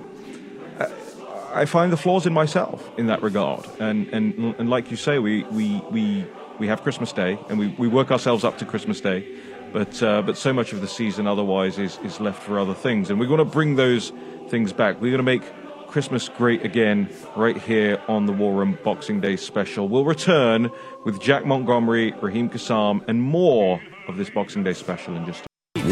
I 1.52 1.64
find 1.64 1.92
the 1.92 1.96
flaws 1.96 2.26
in 2.26 2.32
myself 2.32 2.88
in 2.96 3.06
that 3.08 3.22
regard, 3.22 3.66
and 3.80 4.06
and 4.08 4.54
and 4.56 4.70
like 4.70 4.92
you 4.92 4.96
say, 4.96 5.18
we 5.18 5.42
we 5.44 5.82
we, 5.90 6.24
we 6.60 6.68
have 6.68 6.84
Christmas 6.84 7.12
Day, 7.12 7.38
and 7.48 7.58
we, 7.58 7.74
we 7.76 7.88
work 7.88 8.12
ourselves 8.12 8.44
up 8.44 8.58
to 8.58 8.64
Christmas 8.64 9.00
Day, 9.00 9.26
but 9.72 10.02
uh, 10.02 10.22
but 10.22 10.36
so 10.36 10.52
much 10.52 10.72
of 10.72 10.80
the 10.80 10.88
season 10.88 11.26
otherwise 11.26 11.78
is, 11.78 11.98
is 12.04 12.20
left 12.20 12.42
for 12.42 12.58
other 12.58 12.74
things, 12.74 13.10
and 13.10 13.18
we're 13.20 13.26
going 13.26 13.38
to 13.38 13.44
bring 13.44 13.76
those 13.76 14.12
things 14.48 14.72
back. 14.72 14.96
We're 15.00 15.10
going 15.10 15.18
to 15.18 15.22
make 15.22 15.42
Christmas 15.88 16.28
great 16.28 16.64
again 16.64 17.08
right 17.36 17.56
here 17.56 18.00
on 18.08 18.26
the 18.26 18.32
War 18.32 18.54
Room 18.54 18.78
Boxing 18.84 19.20
Day 19.20 19.36
special. 19.36 19.88
We'll 19.88 20.04
return 20.04 20.70
with 21.04 21.20
Jack 21.20 21.44
Montgomery, 21.46 22.12
Raheem 22.20 22.48
Kassam, 22.48 23.02
and 23.08 23.22
more 23.22 23.80
of 24.08 24.16
this 24.16 24.30
Boxing 24.30 24.62
Day 24.64 24.72
special 24.72 25.16
in 25.16 25.26
just. 25.26 25.44
A- 25.44 25.46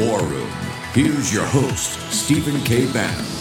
War 0.07 0.21
Room. 0.23 0.51
Here's 0.93 1.33
your 1.33 1.47
host, 1.47 1.99
Stephen 2.13 2.61
K. 2.65 2.91
Bannon. 2.93 3.38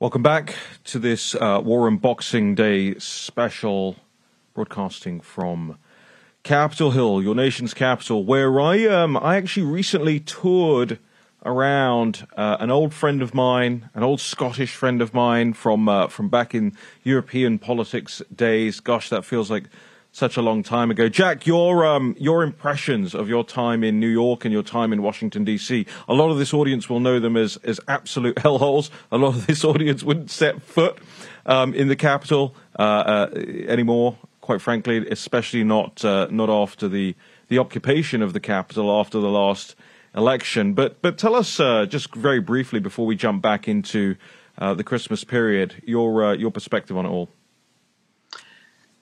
Welcome 0.00 0.22
back 0.22 0.54
to 0.84 0.98
this 0.98 1.34
uh, 1.34 1.60
Boxing 1.60 2.54
Day 2.54 2.94
special, 2.94 3.96
broadcasting 4.54 5.20
from 5.20 5.76
Capitol 6.42 6.92
Hill, 6.92 7.22
your 7.22 7.34
nation's 7.34 7.74
capital, 7.74 8.24
where 8.24 8.58
I 8.62 8.86
um 8.86 9.18
I 9.18 9.36
actually 9.36 9.66
recently 9.66 10.18
toured 10.18 10.98
around 11.44 12.26
uh, 12.34 12.56
an 12.60 12.70
old 12.70 12.94
friend 12.94 13.20
of 13.20 13.34
mine, 13.34 13.90
an 13.92 14.02
old 14.02 14.22
Scottish 14.22 14.74
friend 14.74 15.02
of 15.02 15.12
mine 15.12 15.52
from 15.52 15.86
uh, 15.86 16.08
from 16.08 16.30
back 16.30 16.54
in 16.54 16.72
European 17.04 17.58
politics 17.58 18.22
days. 18.34 18.80
Gosh, 18.80 19.10
that 19.10 19.26
feels 19.26 19.50
like 19.50 19.64
such 20.12 20.36
a 20.36 20.42
long 20.42 20.62
time 20.62 20.90
ago. 20.90 21.08
Jack, 21.08 21.46
your 21.46 21.86
um, 21.86 22.14
your 22.18 22.42
impressions 22.42 23.14
of 23.14 23.28
your 23.28 23.44
time 23.44 23.84
in 23.84 24.00
New 24.00 24.08
York 24.08 24.44
and 24.44 24.52
your 24.52 24.62
time 24.62 24.92
in 24.92 25.02
Washington 25.02 25.44
D.C. 25.44 25.86
A 26.08 26.14
lot 26.14 26.30
of 26.30 26.38
this 26.38 26.52
audience 26.52 26.88
will 26.88 27.00
know 27.00 27.20
them 27.20 27.36
as 27.36 27.56
as 27.58 27.80
absolute 27.88 28.36
hellholes. 28.36 28.90
A 29.12 29.18
lot 29.18 29.34
of 29.34 29.46
this 29.46 29.64
audience 29.64 30.02
wouldn't 30.02 30.30
set 30.30 30.62
foot 30.62 30.98
um, 31.46 31.74
in 31.74 31.88
the 31.88 31.96
capital 31.96 32.54
uh, 32.78 32.82
uh, 32.82 33.30
anymore. 33.68 34.18
Quite 34.40 34.60
frankly, 34.60 35.06
especially 35.08 35.64
not 35.64 36.04
uh, 36.04 36.26
not 36.30 36.50
after 36.50 36.88
the 36.88 37.14
the 37.48 37.58
occupation 37.58 38.22
of 38.22 38.32
the 38.32 38.40
capital 38.40 38.90
after 39.00 39.20
the 39.20 39.28
last 39.28 39.76
election. 40.14 40.74
But 40.74 41.00
but 41.02 41.18
tell 41.18 41.36
us 41.36 41.60
uh, 41.60 41.86
just 41.86 42.14
very 42.14 42.40
briefly 42.40 42.80
before 42.80 43.06
we 43.06 43.14
jump 43.14 43.42
back 43.42 43.68
into 43.68 44.16
uh, 44.58 44.74
the 44.74 44.84
Christmas 44.84 45.24
period 45.24 45.82
your 45.86 46.24
uh, 46.24 46.32
your 46.34 46.50
perspective 46.50 46.96
on 46.96 47.06
it 47.06 47.10
all. 47.10 47.28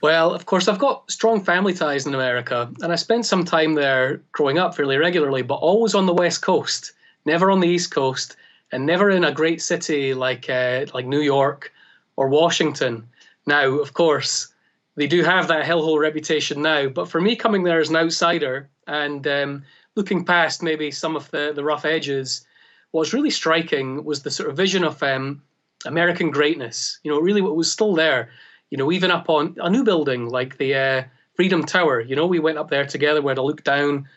Well, 0.01 0.33
of 0.33 0.47
course, 0.47 0.69
I've 0.69 0.79
got 0.79 1.11
strong 1.11 1.43
family 1.43 1.75
ties 1.75 2.07
in 2.07 2.15
America, 2.15 2.71
and 2.83 2.93
I 2.93 2.97
spent 2.97 3.27
some 3.27 3.45
time 3.45 3.75
there 3.75 4.21
growing 4.31 4.59
up 4.59 4.77
fairly 4.77 4.97
regularly, 4.97 5.43
but 5.43 5.57
always 5.57 5.95
on 5.95 6.07
the 6.07 6.15
West 6.15 6.41
Coast, 6.41 6.93
never 7.25 7.51
on 7.51 7.61
the 7.61 7.69
East 7.69 7.91
Coast, 7.91 8.37
and 8.71 8.87
never 8.87 9.11
in 9.11 9.25
a 9.25 9.33
great 9.33 9.61
city 9.61 10.15
like 10.15 10.49
uh, 10.49 10.87
like 10.95 11.07
New 11.07 11.21
York 11.21 11.73
or 12.17 12.29
Washington. 12.29 13.09
Now, 13.47 13.79
of 13.79 13.95
course, 13.95 14.53
they 14.95 15.07
do 15.07 15.25
have 15.25 15.49
that 15.49 15.65
hellhole 15.65 15.99
reputation 15.99 16.63
now, 16.63 16.89
but 16.89 17.09
for 17.09 17.21
me, 17.21 17.35
coming 17.35 17.65
there 17.65 17.81
as 17.81 17.91
an 17.91 17.97
outsider 17.97 18.69
and 18.87 19.27
um, 19.27 19.65
looking 19.97 20.25
past 20.25 20.63
maybe 20.63 20.91
some 20.91 21.17
of 21.17 21.31
the, 21.31 21.53
the 21.55 21.65
rough 21.65 21.85
edges, 21.85 22.47
what 22.93 23.01
was 23.01 23.13
really 23.15 23.31
striking 23.31 24.05
was 24.05 24.23
the 24.23 24.31
sort 24.31 24.49
of 24.49 24.57
vision 24.57 24.85
of 24.85 25.03
um, 25.03 25.43
American 25.87 26.31
greatness. 26.31 26.99
You 27.03 27.11
know, 27.11 27.21
really 27.21 27.43
what 27.43 27.57
was 27.57 27.73
still 27.73 27.95
there. 27.95 28.31
You 28.71 28.79
know, 28.79 28.93
even 28.93 29.11
up 29.11 29.29
on 29.29 29.57
a 29.61 29.71
new 29.71 29.85
building 29.85 30.29
like 30.29 30.59
the 30.59 30.75
uh, 30.75 31.03
Freedom 31.39 31.65
Tower. 31.65 32.01
You 32.01 32.17
know, 32.17 32.27
we 32.27 32.41
went 32.41 32.59
up 32.59 32.69
there 32.69 32.85
together. 32.85 33.23
We 33.23 33.31
had 33.31 33.39
a 33.39 33.43
look 33.43 33.63
down 33.63 34.09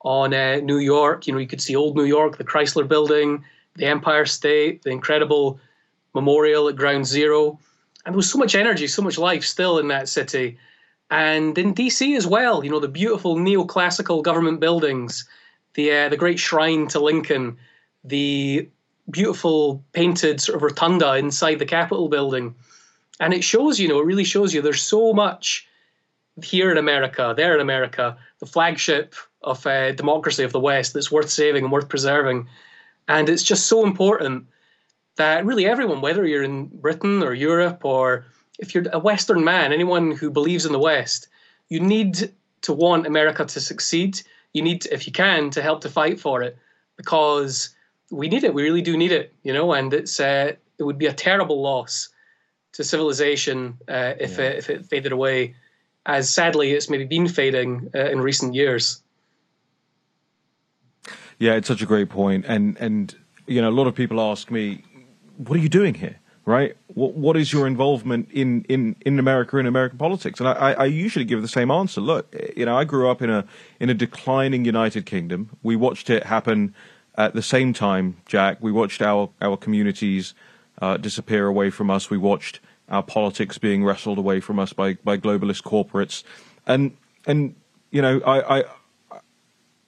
on 0.00 0.32
uh, 0.32 0.56
New 0.56 0.78
York. 0.78 1.26
You 1.26 1.34
know, 1.34 1.38
you 1.38 1.46
could 1.46 1.60
see 1.60 1.76
old 1.76 1.94
New 1.94 2.04
York, 2.04 2.38
the 2.38 2.44
Chrysler 2.44 2.88
Building, 2.88 3.44
the 3.74 3.84
Empire 3.84 4.24
State, 4.24 4.82
the 4.82 4.90
incredible 4.90 5.60
memorial 6.14 6.68
at 6.68 6.76
Ground 6.76 7.06
Zero. 7.06 7.58
And 8.06 8.14
there 8.14 8.16
was 8.16 8.30
so 8.30 8.38
much 8.38 8.54
energy, 8.54 8.86
so 8.86 9.02
much 9.02 9.18
life 9.18 9.44
still 9.44 9.78
in 9.78 9.88
that 9.88 10.08
city. 10.08 10.58
And 11.10 11.58
in 11.58 11.74
DC 11.74 12.16
as 12.16 12.26
well, 12.26 12.64
you 12.64 12.70
know, 12.70 12.80
the 12.80 12.88
beautiful 12.88 13.36
neoclassical 13.36 14.22
government 14.22 14.58
buildings, 14.58 15.28
the 15.74 15.92
uh, 15.92 16.08
the 16.08 16.16
great 16.16 16.38
shrine 16.38 16.86
to 16.88 17.00
Lincoln, 17.00 17.58
the 18.04 18.68
beautiful 19.10 19.84
painted 19.92 20.40
sort 20.40 20.56
of 20.56 20.62
rotunda 20.62 21.16
inside 21.16 21.58
the 21.58 21.66
Capitol 21.66 22.08
building. 22.08 22.54
And 23.20 23.34
it 23.34 23.44
shows, 23.44 23.78
you 23.78 23.86
know, 23.86 24.00
it 24.00 24.06
really 24.06 24.24
shows 24.24 24.52
you 24.52 24.62
there's 24.62 24.82
so 24.82 25.12
much 25.12 25.68
here 26.42 26.70
in 26.72 26.78
America, 26.78 27.34
there 27.36 27.54
in 27.54 27.60
America, 27.60 28.16
the 28.38 28.46
flagship 28.46 29.14
of 29.42 29.66
uh, 29.66 29.92
democracy 29.92 30.42
of 30.42 30.52
the 30.52 30.60
West 30.60 30.94
that's 30.94 31.12
worth 31.12 31.30
saving 31.30 31.64
and 31.64 31.72
worth 31.72 31.88
preserving. 31.88 32.48
And 33.08 33.28
it's 33.28 33.42
just 33.42 33.66
so 33.66 33.84
important 33.84 34.46
that 35.16 35.44
really 35.44 35.66
everyone, 35.66 36.00
whether 36.00 36.26
you're 36.26 36.42
in 36.42 36.66
Britain 36.66 37.22
or 37.22 37.34
Europe 37.34 37.84
or 37.84 38.24
if 38.58 38.74
you're 38.74 38.84
a 38.92 38.98
Western 38.98 39.44
man, 39.44 39.72
anyone 39.72 40.12
who 40.12 40.30
believes 40.30 40.64
in 40.64 40.72
the 40.72 40.78
West, 40.78 41.28
you 41.68 41.80
need 41.80 42.32
to 42.62 42.72
want 42.72 43.06
America 43.06 43.44
to 43.44 43.60
succeed. 43.60 44.20
You 44.54 44.62
need, 44.62 44.82
to, 44.82 44.94
if 44.94 45.06
you 45.06 45.12
can, 45.12 45.50
to 45.50 45.62
help 45.62 45.82
to 45.82 45.90
fight 45.90 46.18
for 46.20 46.42
it 46.42 46.56
because 46.96 47.74
we 48.10 48.28
need 48.28 48.44
it. 48.44 48.54
We 48.54 48.62
really 48.62 48.82
do 48.82 48.96
need 48.96 49.12
it, 49.12 49.34
you 49.42 49.52
know. 49.52 49.72
And 49.72 49.92
it's 49.92 50.20
uh, 50.20 50.52
it 50.78 50.82
would 50.82 50.98
be 50.98 51.06
a 51.06 51.12
terrible 51.12 51.62
loss 51.62 52.08
to 52.72 52.84
civilization 52.84 53.78
uh, 53.88 54.14
if 54.18 54.38
yeah. 54.38 54.44
it, 54.44 54.56
if 54.58 54.70
it 54.70 54.86
faded 54.86 55.12
away, 55.12 55.54
as 56.06 56.30
sadly 56.30 56.72
it's 56.72 56.88
maybe 56.88 57.04
been 57.04 57.28
fading 57.28 57.90
uh, 57.94 58.10
in 58.10 58.20
recent 58.20 58.54
years. 58.54 59.02
Yeah, 61.38 61.54
it's 61.54 61.68
such 61.68 61.82
a 61.82 61.86
great 61.86 62.10
point, 62.10 62.44
and 62.46 62.76
and 62.78 63.14
you 63.46 63.60
know 63.62 63.70
a 63.70 63.72
lot 63.72 63.86
of 63.86 63.94
people 63.94 64.20
ask 64.20 64.50
me, 64.50 64.84
what 65.36 65.56
are 65.58 65.62
you 65.62 65.68
doing 65.68 65.94
here? 65.94 66.16
Right? 66.44 66.76
What 66.88 67.14
what 67.14 67.36
is 67.36 67.52
your 67.52 67.66
involvement 67.66 68.30
in 68.30 68.64
in 68.68 68.96
in 69.06 69.18
America 69.18 69.56
in 69.58 69.66
American 69.66 69.98
politics? 69.98 70.40
And 70.40 70.48
I, 70.48 70.72
I 70.72 70.84
usually 70.84 71.24
give 71.24 71.42
the 71.42 71.48
same 71.48 71.70
answer. 71.70 72.00
Look, 72.00 72.34
you 72.56 72.66
know, 72.66 72.76
I 72.76 72.84
grew 72.84 73.10
up 73.10 73.22
in 73.22 73.30
a 73.30 73.46
in 73.78 73.88
a 73.88 73.94
declining 73.94 74.64
United 74.64 75.06
Kingdom. 75.06 75.50
We 75.62 75.76
watched 75.76 76.10
it 76.10 76.24
happen 76.24 76.74
at 77.16 77.34
the 77.34 77.42
same 77.42 77.72
time, 77.72 78.16
Jack. 78.26 78.58
We 78.60 78.72
watched 78.72 79.00
our 79.00 79.30
our 79.40 79.56
communities 79.56 80.34
uh, 80.80 80.96
disappear 80.96 81.46
away 81.46 81.70
from 81.70 81.90
us. 81.90 82.10
We 82.10 82.18
watched 82.18 82.60
our 82.88 83.02
politics 83.02 83.58
being 83.58 83.84
wrestled 83.84 84.18
away 84.18 84.40
from 84.40 84.58
us 84.58 84.72
by 84.72 84.94
by 85.04 85.16
globalist 85.16 85.62
corporates, 85.62 86.22
and 86.66 86.96
and 87.26 87.54
you 87.90 88.02
know, 88.02 88.20
I 88.20 88.60
I, 88.60 88.64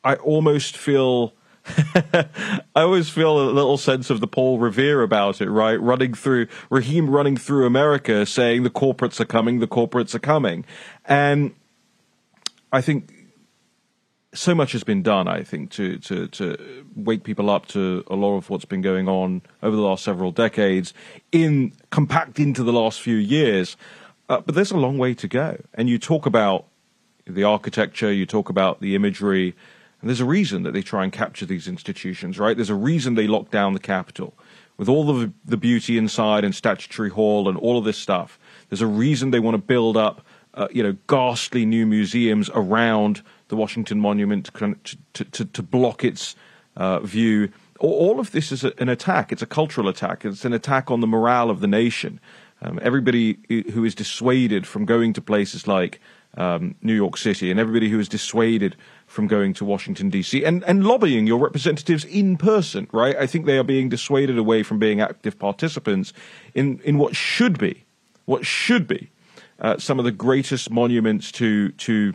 I 0.05 0.15
almost 0.17 0.77
feel 0.77 1.35
I 1.95 2.27
always 2.75 3.09
feel 3.09 3.41
a 3.41 3.51
little 3.51 3.79
sense 3.79 4.11
of 4.11 4.21
the 4.21 4.27
Paul 4.27 4.59
Revere 4.59 5.03
about 5.03 5.41
it, 5.41 5.49
right? 5.49 5.81
Running 5.81 6.15
through 6.15 6.49
Raheem 6.71 7.09
running 7.09 7.37
through 7.37 7.67
America 7.67 8.27
saying 8.27 8.65
the 8.65 8.71
corporates 8.71 9.21
are 9.21 9.25
coming, 9.25 9.61
the 9.61 9.69
corporates 9.69 10.15
are 10.15 10.21
coming. 10.21 10.65
And 11.05 11.55
I 12.73 12.81
think 12.81 13.22
so 14.35 14.55
much 14.55 14.73
has 14.73 14.83
been 14.83 15.03
done, 15.03 15.29
I 15.29 15.43
think, 15.43 15.71
to, 15.73 15.99
to, 15.99 16.27
to 16.29 16.87
wake 16.97 17.23
people 17.23 17.51
up 17.51 17.67
to 17.69 18.03
a 18.09 18.17
lot 18.17 18.37
of 18.37 18.49
what's 18.49 18.65
been 18.65 18.81
going 18.81 19.09
on 19.09 19.43
over 19.63 19.77
the 19.77 19.83
last 19.83 20.05
several 20.05 20.33
decades 20.33 20.95
in 21.33 21.73
compact 21.91 22.41
into 22.41 22.63
the 22.63 22.73
last 22.73 23.01
few 23.01 23.17
years. 23.17 23.77
Uh, 24.29 24.41
but 24.41 24.55
there's 24.55 24.71
a 24.71 24.77
long 24.77 24.97
way 24.97 25.13
to 25.15 25.29
go. 25.29 25.61
And 25.75 25.91
you 25.91 25.99
talk 25.99 26.25
about 26.25 26.67
the 27.27 27.45
architecture, 27.45 28.11
you 28.11 28.25
talk 28.25 28.49
about 28.49 28.81
the 28.81 28.95
imagery, 28.95 29.55
and 30.01 30.09
there's 30.09 30.21
a 30.21 30.25
reason 30.25 30.63
that 30.63 30.73
they 30.73 30.83
try 30.83 31.05
and 31.05 31.13
capture 31.13 31.47
these 31.47 31.69
institutions, 31.69 32.39
right? 32.39 32.57
There's 32.57 32.71
a 32.71 32.75
reason 32.75 33.15
they 33.15 33.29
lock 33.29 33.51
down 33.51 33.75
the 33.75 33.79
Capitol 33.79 34.35
with 34.77 34.89
all 34.89 35.11
of 35.11 35.33
the 35.45 35.57
beauty 35.57 35.99
inside 35.99 36.45
and 36.45 36.55
Statuary 36.55 37.11
Hall 37.11 37.49
and 37.49 37.59
all 37.59 37.79
of 37.79 37.85
this 37.85 37.99
stuff. 37.99 38.39
There's 38.69 38.81
a 38.81 38.87
reason 38.87 39.31
they 39.31 39.39
want 39.39 39.55
to 39.55 39.63
build 39.63 39.97
up, 39.97 40.27
uh, 40.55 40.69
you 40.71 40.83
know, 40.83 40.97
ghastly 41.07 41.65
new 41.65 41.87
museums 41.87 42.51
around 42.55 43.23
the 43.49 43.57
Washington 43.57 44.01
Monument 44.01 44.47
to, 44.47 44.97
to, 45.15 45.25
to, 45.25 45.45
to 45.45 45.63
block 45.63 46.05
its 46.05 46.37
uh, 46.77 47.01
view. 47.01 47.51
All 47.79 48.21
of 48.21 48.33
this 48.33 48.53
is 48.53 48.65
an 48.65 48.89
attack. 48.89 49.33
It's 49.33 49.43
a 49.43 49.47
cultural 49.47 49.89
attack. 49.89 50.25
It's 50.25 50.45
an 50.45 50.53
attack 50.53 50.91
on 50.91 51.01
the 51.01 51.07
morale 51.07 51.51
of 51.51 51.61
the 51.61 51.67
nation. 51.67 52.21
Um, 52.61 52.79
everybody 52.81 53.39
who 53.73 53.85
is 53.85 53.95
dissuaded 53.95 54.67
from 54.67 54.85
going 54.85 55.13
to 55.15 55.21
places 55.21 55.67
like 55.67 56.01
um, 56.37 56.77
New 56.81 56.95
York 56.95 57.17
City 57.17 57.51
and 57.51 57.59
everybody 57.59 57.89
who 57.89 57.99
is 57.99 58.09
dissuaded 58.09 58.77
from 59.07 59.27
going 59.27 59.53
to 59.55 59.65
Washington, 59.65 60.11
D.C., 60.11 60.45
and, 60.45 60.63
and 60.65 60.85
lobbying 60.85 61.27
your 61.27 61.39
representatives 61.39 62.05
in 62.05 62.37
person, 62.37 62.89
right? 62.93 63.17
I 63.17 63.27
think 63.27 63.47
they 63.47 63.59
are 63.59 63.65
being 63.65 63.89
dissuaded 63.89 64.39
away 64.39 64.63
from 64.63 64.79
being 64.79 65.01
active 65.01 65.39
participants 65.39 66.13
in, 66.55 66.81
in 66.85 66.99
what 66.99 67.17
should 67.17 67.59
be, 67.59 67.85
what 68.27 68.47
should 68.47 68.87
be 68.87 69.11
uh, 69.63 69.79
some 69.79 69.99
of 69.99 70.05
the 70.05 70.13
greatest 70.13 70.71
monuments 70.71 71.33
to, 71.33 71.71
to 71.73 72.13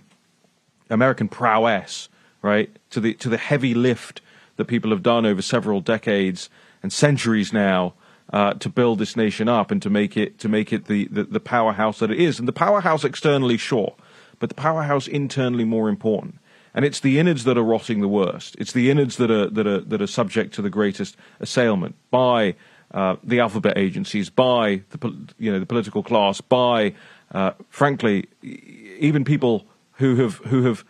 American 0.90 1.28
prowess, 1.28 2.10
right? 2.42 2.70
To 2.92 3.00
the, 3.00 3.16
to 3.16 3.30
the 3.30 3.38
heavy 3.38 3.74
lift 3.74 4.22
that 4.58 4.66
people 4.66 4.92
have 4.92 5.02
done 5.02 5.26
over 5.26 5.42
several 5.42 5.82
decades 5.82 6.50
and 6.84 6.94
centuries 6.94 7.52
now. 7.52 7.94
Uh, 8.34 8.54
to 8.56 8.68
build 8.68 9.00
this 9.00 9.16
nation 9.16 9.48
up 9.48 9.72
and 9.72 9.82
to 9.82 9.90
make 9.90 10.18
it 10.18 10.38
to 10.38 10.50
make 10.50 10.74
it 10.74 10.88
the, 10.88 11.08
the, 11.10 11.24
the 11.24 11.40
powerhouse 11.40 12.00
that 12.00 12.12
it 12.12 12.20
is, 12.20 12.40
and 12.40 12.46
the 12.46 12.52
powerhouse 12.52 13.06
externally, 13.06 13.56
sure, 13.56 13.96
but 14.38 14.50
the 14.50 14.56
powerhouse 14.56 15.08
internally 15.08 15.64
more 15.64 15.88
important 15.88 16.38
and 16.78 16.86
it's 16.86 17.00
the 17.00 17.18
innards 17.18 17.44
that 17.46 17.58
are 17.58 17.64
rotting 17.64 18.02
the 18.02 18.08
worst. 18.08 18.56
It's 18.60 18.72
the 18.72 18.92
innards 18.92 19.18
that 19.18 19.32
are 19.32 19.50
that 19.50 19.66
are 19.66 19.80
that 19.80 20.00
are 20.00 20.08
subject 20.08 20.54
to 20.54 20.62
the 20.62 20.70
greatest 20.70 21.18
assailment 21.40 21.96
by 22.12 22.54
uh, 22.94 23.16
the 23.24 23.40
alphabet 23.40 23.78
agencies, 23.78 24.30
by 24.30 24.84
the 24.92 25.28
you 25.40 25.52
know 25.52 25.60
the 25.60 25.66
political 25.66 26.04
class, 26.04 26.40
by 26.40 26.94
uh, 27.32 27.52
frankly 27.70 28.28
even 28.42 29.24
people 29.24 29.66
who 29.94 30.16
have 30.18 30.36
who 30.38 30.64
have 30.64 30.84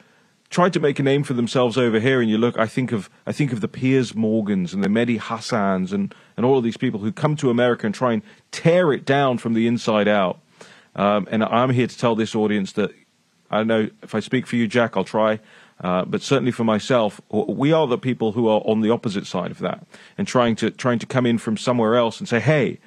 tried 0.50 0.74
to 0.74 0.80
make 0.80 0.98
a 1.00 1.04
name 1.04 1.24
for 1.24 1.34
themselves 1.34 1.78
over 1.78 2.00
here. 2.00 2.22
And 2.22 2.30
you 2.30 2.38
look, 2.38 2.58
I 2.58 2.68
think 2.68 2.92
of 2.92 3.10
I 3.26 3.32
think 3.32 3.52
of 3.52 3.62
the 3.62 3.68
Piers 3.68 4.16
Morgans 4.16 4.74
and 4.74 4.84
the 4.84 4.88
Mehdi 4.88 5.20
Hassans 5.20 5.92
and 5.92 6.14
and 6.36 6.46
all 6.46 6.58
of 6.58 6.64
these 6.64 6.78
people 6.78 7.00
who 7.00 7.12
come 7.12 7.36
to 7.38 7.50
America 7.50 7.86
and 7.86 7.96
try 7.96 8.14
and 8.14 8.22
tear 8.52 8.94
it 8.94 9.06
down 9.06 9.38
from 9.38 9.54
the 9.54 9.68
inside 9.68 10.08
out. 10.08 10.40
Um, 10.96 11.28
and 11.30 11.44
I'm 11.44 11.70
here 11.72 11.88
to 11.88 11.98
tell 11.98 12.16
this 12.16 12.34
audience 12.36 12.72
that 12.74 12.92
I 13.52 13.58
don't 13.58 13.68
know 13.68 13.90
if 14.02 14.16
I 14.16 14.20
speak 14.20 14.48
for 14.48 14.56
you, 14.56 14.68
Jack, 14.68 14.98
I'll 14.98 15.04
try. 15.04 15.40
Uh, 15.80 16.04
but 16.06 16.24
certainly 16.24 16.52
for 16.52 16.64
myself, 16.64 17.22
we 17.30 17.72
are 17.72 17.86
the 17.86 18.00
people 18.00 18.32
who 18.32 18.48
are 18.48 18.62
on 18.62 18.82
the 18.82 18.90
opposite 18.90 19.28
side 19.28 19.52
of 19.52 19.60
that 19.60 19.86
and 20.18 20.28
trying 20.28 20.56
to 20.56 20.72
trying 20.72 21.00
to 21.00 21.06
come 21.06 21.26
in 21.26 21.38
from 21.38 21.56
somewhere 21.56 21.96
else 21.96 22.20
and 22.20 22.28
say, 22.28 22.40
"Hey, 22.40 22.80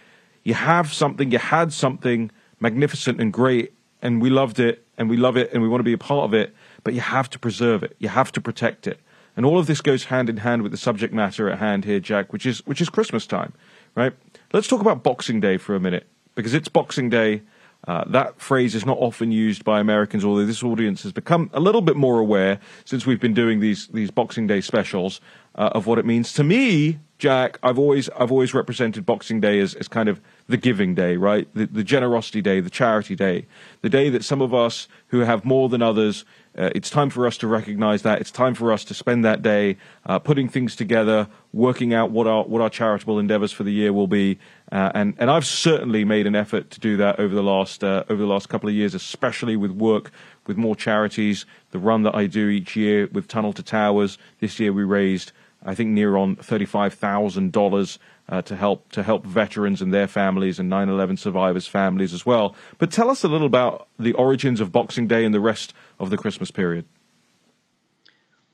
you 0.43 0.55
have 0.55 0.93
something, 0.93 1.31
you 1.31 1.39
had 1.39 1.73
something 1.73 2.33
magnificent 2.61 3.21
and 3.21 3.33
great, 3.33 3.73
and 4.03 4.23
we 4.23 4.31
loved 4.31 4.61
it, 4.61 4.85
and 4.97 5.11
we 5.11 5.17
love 5.17 5.37
it, 5.37 5.53
and 5.53 5.63
we 5.63 5.69
want 5.69 5.81
to 5.81 5.85
be 5.85 5.93
a 5.93 5.99
part 5.99 6.25
of 6.25 6.35
it, 6.35 6.55
but 6.85 6.95
you 6.95 7.01
have 7.01 7.29
to 7.31 7.39
preserve 7.39 7.83
it, 7.83 7.97
you 7.99 8.09
have 8.09 8.31
to 8.33 8.41
protect 8.41 8.87
it." 8.87 9.01
And 9.37 9.47
all 9.47 9.59
of 9.59 9.67
this 9.67 9.81
goes 9.81 10.05
hand 10.05 10.29
in 10.29 10.39
hand 10.39 10.63
with 10.63 10.73
the 10.73 10.79
subject 10.79 11.15
matter 11.15 11.49
at 11.49 11.59
hand 11.59 11.85
here, 11.85 12.01
Jack, 12.01 12.33
which 12.33 12.47
is 12.47 12.67
which 12.67 12.81
is 12.81 12.89
Christmas 12.89 13.27
time, 13.27 13.53
right? 13.95 14.13
Let's 14.53 14.69
talk 14.69 14.81
about 14.81 15.03
Boxing 15.03 15.41
Day 15.41 15.57
for 15.57 15.75
a 15.75 15.81
minute 15.81 16.07
because 16.35 16.55
it's 16.55 16.69
Boxing 16.69 17.09
Day. 17.09 17.43
Uh, 17.89 18.05
that 18.07 18.39
phrase 18.39 18.75
is 18.75 18.85
not 18.85 18.99
often 18.99 19.33
used 19.33 19.65
by 19.65 19.81
Americans, 19.81 20.23
although 20.23 20.45
this 20.45 20.63
audience 20.63 21.03
has 21.03 21.13
become 21.13 21.49
a 21.55 21.61
little 21.61 21.81
bit 21.81 21.97
more 21.97 22.19
aware 22.19 22.61
since 22.85 23.07
we've 23.07 23.21
been 23.21 23.33
doing 23.33 23.61
these 23.61 23.87
these 23.89 24.11
Boxing 24.11 24.47
Day 24.47 24.61
specials 24.61 25.21
uh, 25.55 25.71
of 25.73 25.87
what 25.87 25.99
it 25.99 26.05
means. 26.05 26.35
To 26.35 26.45
me, 26.45 26.99
Jack, 27.19 27.59
I've 27.63 27.79
always 27.79 28.11
I've 28.11 28.33
always 28.33 28.53
represented 28.53 29.07
Boxing 29.07 29.41
Day 29.41 29.61
as, 29.61 29.75
as 29.75 29.89
kind 29.89 30.09
of 30.11 30.21
the 30.51 30.57
giving 30.57 30.95
day, 30.95 31.17
right? 31.17 31.49
The, 31.55 31.67
the 31.67 31.85
generosity 31.85 32.43
day, 32.43 32.61
the 32.61 32.71
charity 32.71 33.15
day, 33.15 33.47
the 33.83 33.89
day 33.89 34.09
that 34.11 34.25
some 34.25 34.43
of 34.43 34.53
us 34.53 34.89
who 35.09 35.21
have 35.21 35.45
more 35.45 35.69
than 35.69 35.83
others 35.83 36.25
uh, 36.59 36.69
it's 36.75 36.91
time 36.91 37.11
for 37.11 37.27
us 37.29 37.37
to 37.39 37.47
recognize 37.47 38.03
that. 38.03 38.21
It's 38.21 38.31
time 38.31 38.55
for 38.55 38.73
us 38.73 38.85
to 38.85 38.95
spend 38.95 39.25
that 39.25 39.41
day 39.41 39.77
uh, 40.05 40.19
putting 40.19 40.49
things 40.49 40.75
together, 40.75 41.29
working 41.53 41.95
out 41.95 42.11
what 42.11 42.27
our 42.27 42.43
what 42.43 42.61
our 42.61 42.69
charitable 42.69 43.21
endeavors 43.21 43.53
for 43.53 43.63
the 43.63 43.73
year 43.73 43.93
will 43.93 44.09
be. 44.09 44.39
Uh, 44.73 44.91
and 44.95 45.15
and 45.19 45.31
I've 45.31 45.47
certainly 45.47 46.05
made 46.05 46.27
an 46.27 46.35
effort 46.35 46.71
to 46.71 46.81
do 46.81 46.97
that 46.97 47.21
over 47.21 47.35
the 47.35 47.43
last 47.43 47.85
uh, 47.85 48.03
over 48.09 48.21
the 48.21 48.27
last 48.27 48.49
couple 48.49 48.69
of 48.69 48.75
years, 48.75 48.95
especially 48.95 49.57
with 49.57 49.71
work 49.71 50.11
with 50.47 50.57
more 50.57 50.75
charities. 50.75 51.47
The 51.71 51.79
run 51.79 52.03
that 52.03 52.17
I 52.17 52.27
do 52.27 52.49
each 52.49 52.75
year 52.75 53.09
with 53.13 53.29
Tunnel 53.29 53.53
to 53.53 53.63
Towers. 53.63 54.19
This 54.41 54.59
year 54.59 54.73
we 54.73 54.83
raised 54.83 55.31
I 55.65 55.77
think 55.77 55.91
near 55.91 56.17
on 56.17 56.35
thirty 56.35 56.67
five 56.67 56.95
thousand 56.95 57.53
dollars 57.53 58.01
uh, 58.31 58.41
to 58.43 58.57
help 58.57 58.91
to 58.93 59.03
help 59.03 59.27
veterans 59.27 59.83
and 59.83 59.93
their 59.93 60.07
families 60.07 60.59
and 60.59 60.71
9/11 60.71 61.19
survivors' 61.19 61.67
families 61.67 62.15
as 62.15 62.25
well. 62.25 62.55
But 62.79 62.91
tell 62.91 63.11
us 63.11 63.25
a 63.25 63.29
little 63.29 63.47
about 63.47 63.89
the 63.99 64.13
origins 64.13 64.61
of 64.61 64.73
Boxing 64.73 65.07
Day 65.07 65.25
and 65.25 65.35
the 65.35 65.41
rest 65.41 65.75
of 65.99 66.11
the 66.11 66.17
Christmas 66.17 66.51
period. 66.51 66.85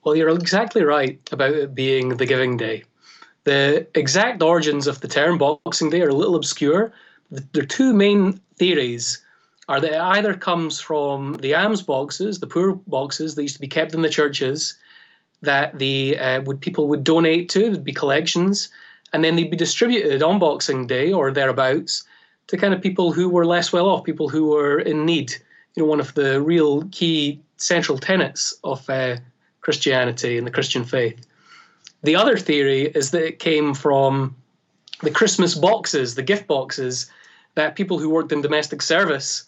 Well, 0.03 0.16
you're 0.16 0.31
exactly 0.31 0.83
right 0.83 1.20
about 1.33 1.53
it 1.53 1.74
being 1.74 2.16
the 2.16 2.27
Giving 2.27 2.57
Day. 2.57 2.85
The 3.45 3.87
exact 3.95 4.43
origins 4.43 4.87
of 4.87 5.01
the 5.01 5.09
term 5.09 5.39
Boxing 5.39 5.91
Day 5.91 6.01
are 6.03 6.09
a 6.09 6.14
little 6.14 6.37
obscure. 6.37 6.93
The, 7.31 7.45
there 7.53 7.62
are 7.62 7.66
two 7.66 7.93
main 7.93 8.41
theories 8.57 9.22
are 9.68 9.81
that 9.81 9.93
it 9.93 10.01
either 10.01 10.35
comes 10.35 10.81
from 10.81 11.35
the 11.35 11.55
alms 11.55 11.83
boxes, 11.83 12.39
the 12.39 12.47
poor 12.47 12.74
boxes 12.87 13.35
that 13.35 13.43
used 13.43 13.57
to 13.57 13.61
be 13.61 13.68
kept 13.68 13.95
in 13.95 14.03
the 14.03 14.09
churches, 14.09 14.77
that 15.43 15.79
the 15.79 16.18
uh, 16.18 16.41
would 16.43 16.61
people 16.61 16.89
would 16.89 17.05
donate 17.05 17.49
to, 17.51 17.70
there'd 17.70 17.85
be 17.85 17.93
collections, 17.93 18.68
and 19.12 19.24
then 19.24 19.36
they'd 19.36 19.50
be 19.50 19.57
distributed 19.57 20.22
on 20.22 20.38
Boxing 20.38 20.86
Day 20.86 21.12
or 21.12 21.30
thereabouts 21.30 22.04
to 22.48 22.57
kind 22.57 22.74
of 22.74 22.80
people 22.80 23.12
who 23.12 23.28
were 23.28 23.46
less 23.46 23.72
well 23.72 23.88
off, 23.88 24.04
people 24.04 24.28
who 24.28 24.48
were 24.48 24.78
in 24.80 25.04
need. 25.04 25.32
You 25.74 25.82
know, 25.82 25.88
one 25.88 26.00
of 26.00 26.14
the 26.14 26.40
real 26.40 26.84
key 26.90 27.40
central 27.57 27.98
tenets 27.98 28.54
of 28.64 28.88
uh, 28.88 29.16
Christianity 29.61 30.38
and 30.38 30.46
the 30.46 30.50
Christian 30.50 30.84
faith. 30.84 31.26
The 32.02 32.16
other 32.16 32.36
theory 32.36 32.82
is 32.82 33.11
that 33.11 33.26
it 33.26 33.38
came 33.38 33.74
from 33.74 34.36
the 35.02 35.11
Christmas 35.11 35.54
boxes, 35.54 36.14
the 36.14 36.22
gift 36.22 36.46
boxes 36.46 37.11
that 37.54 37.76
people 37.76 37.98
who 37.98 38.11
worked 38.11 38.32
in 38.32 38.42
domestic 38.42 38.80
service 38.80 39.44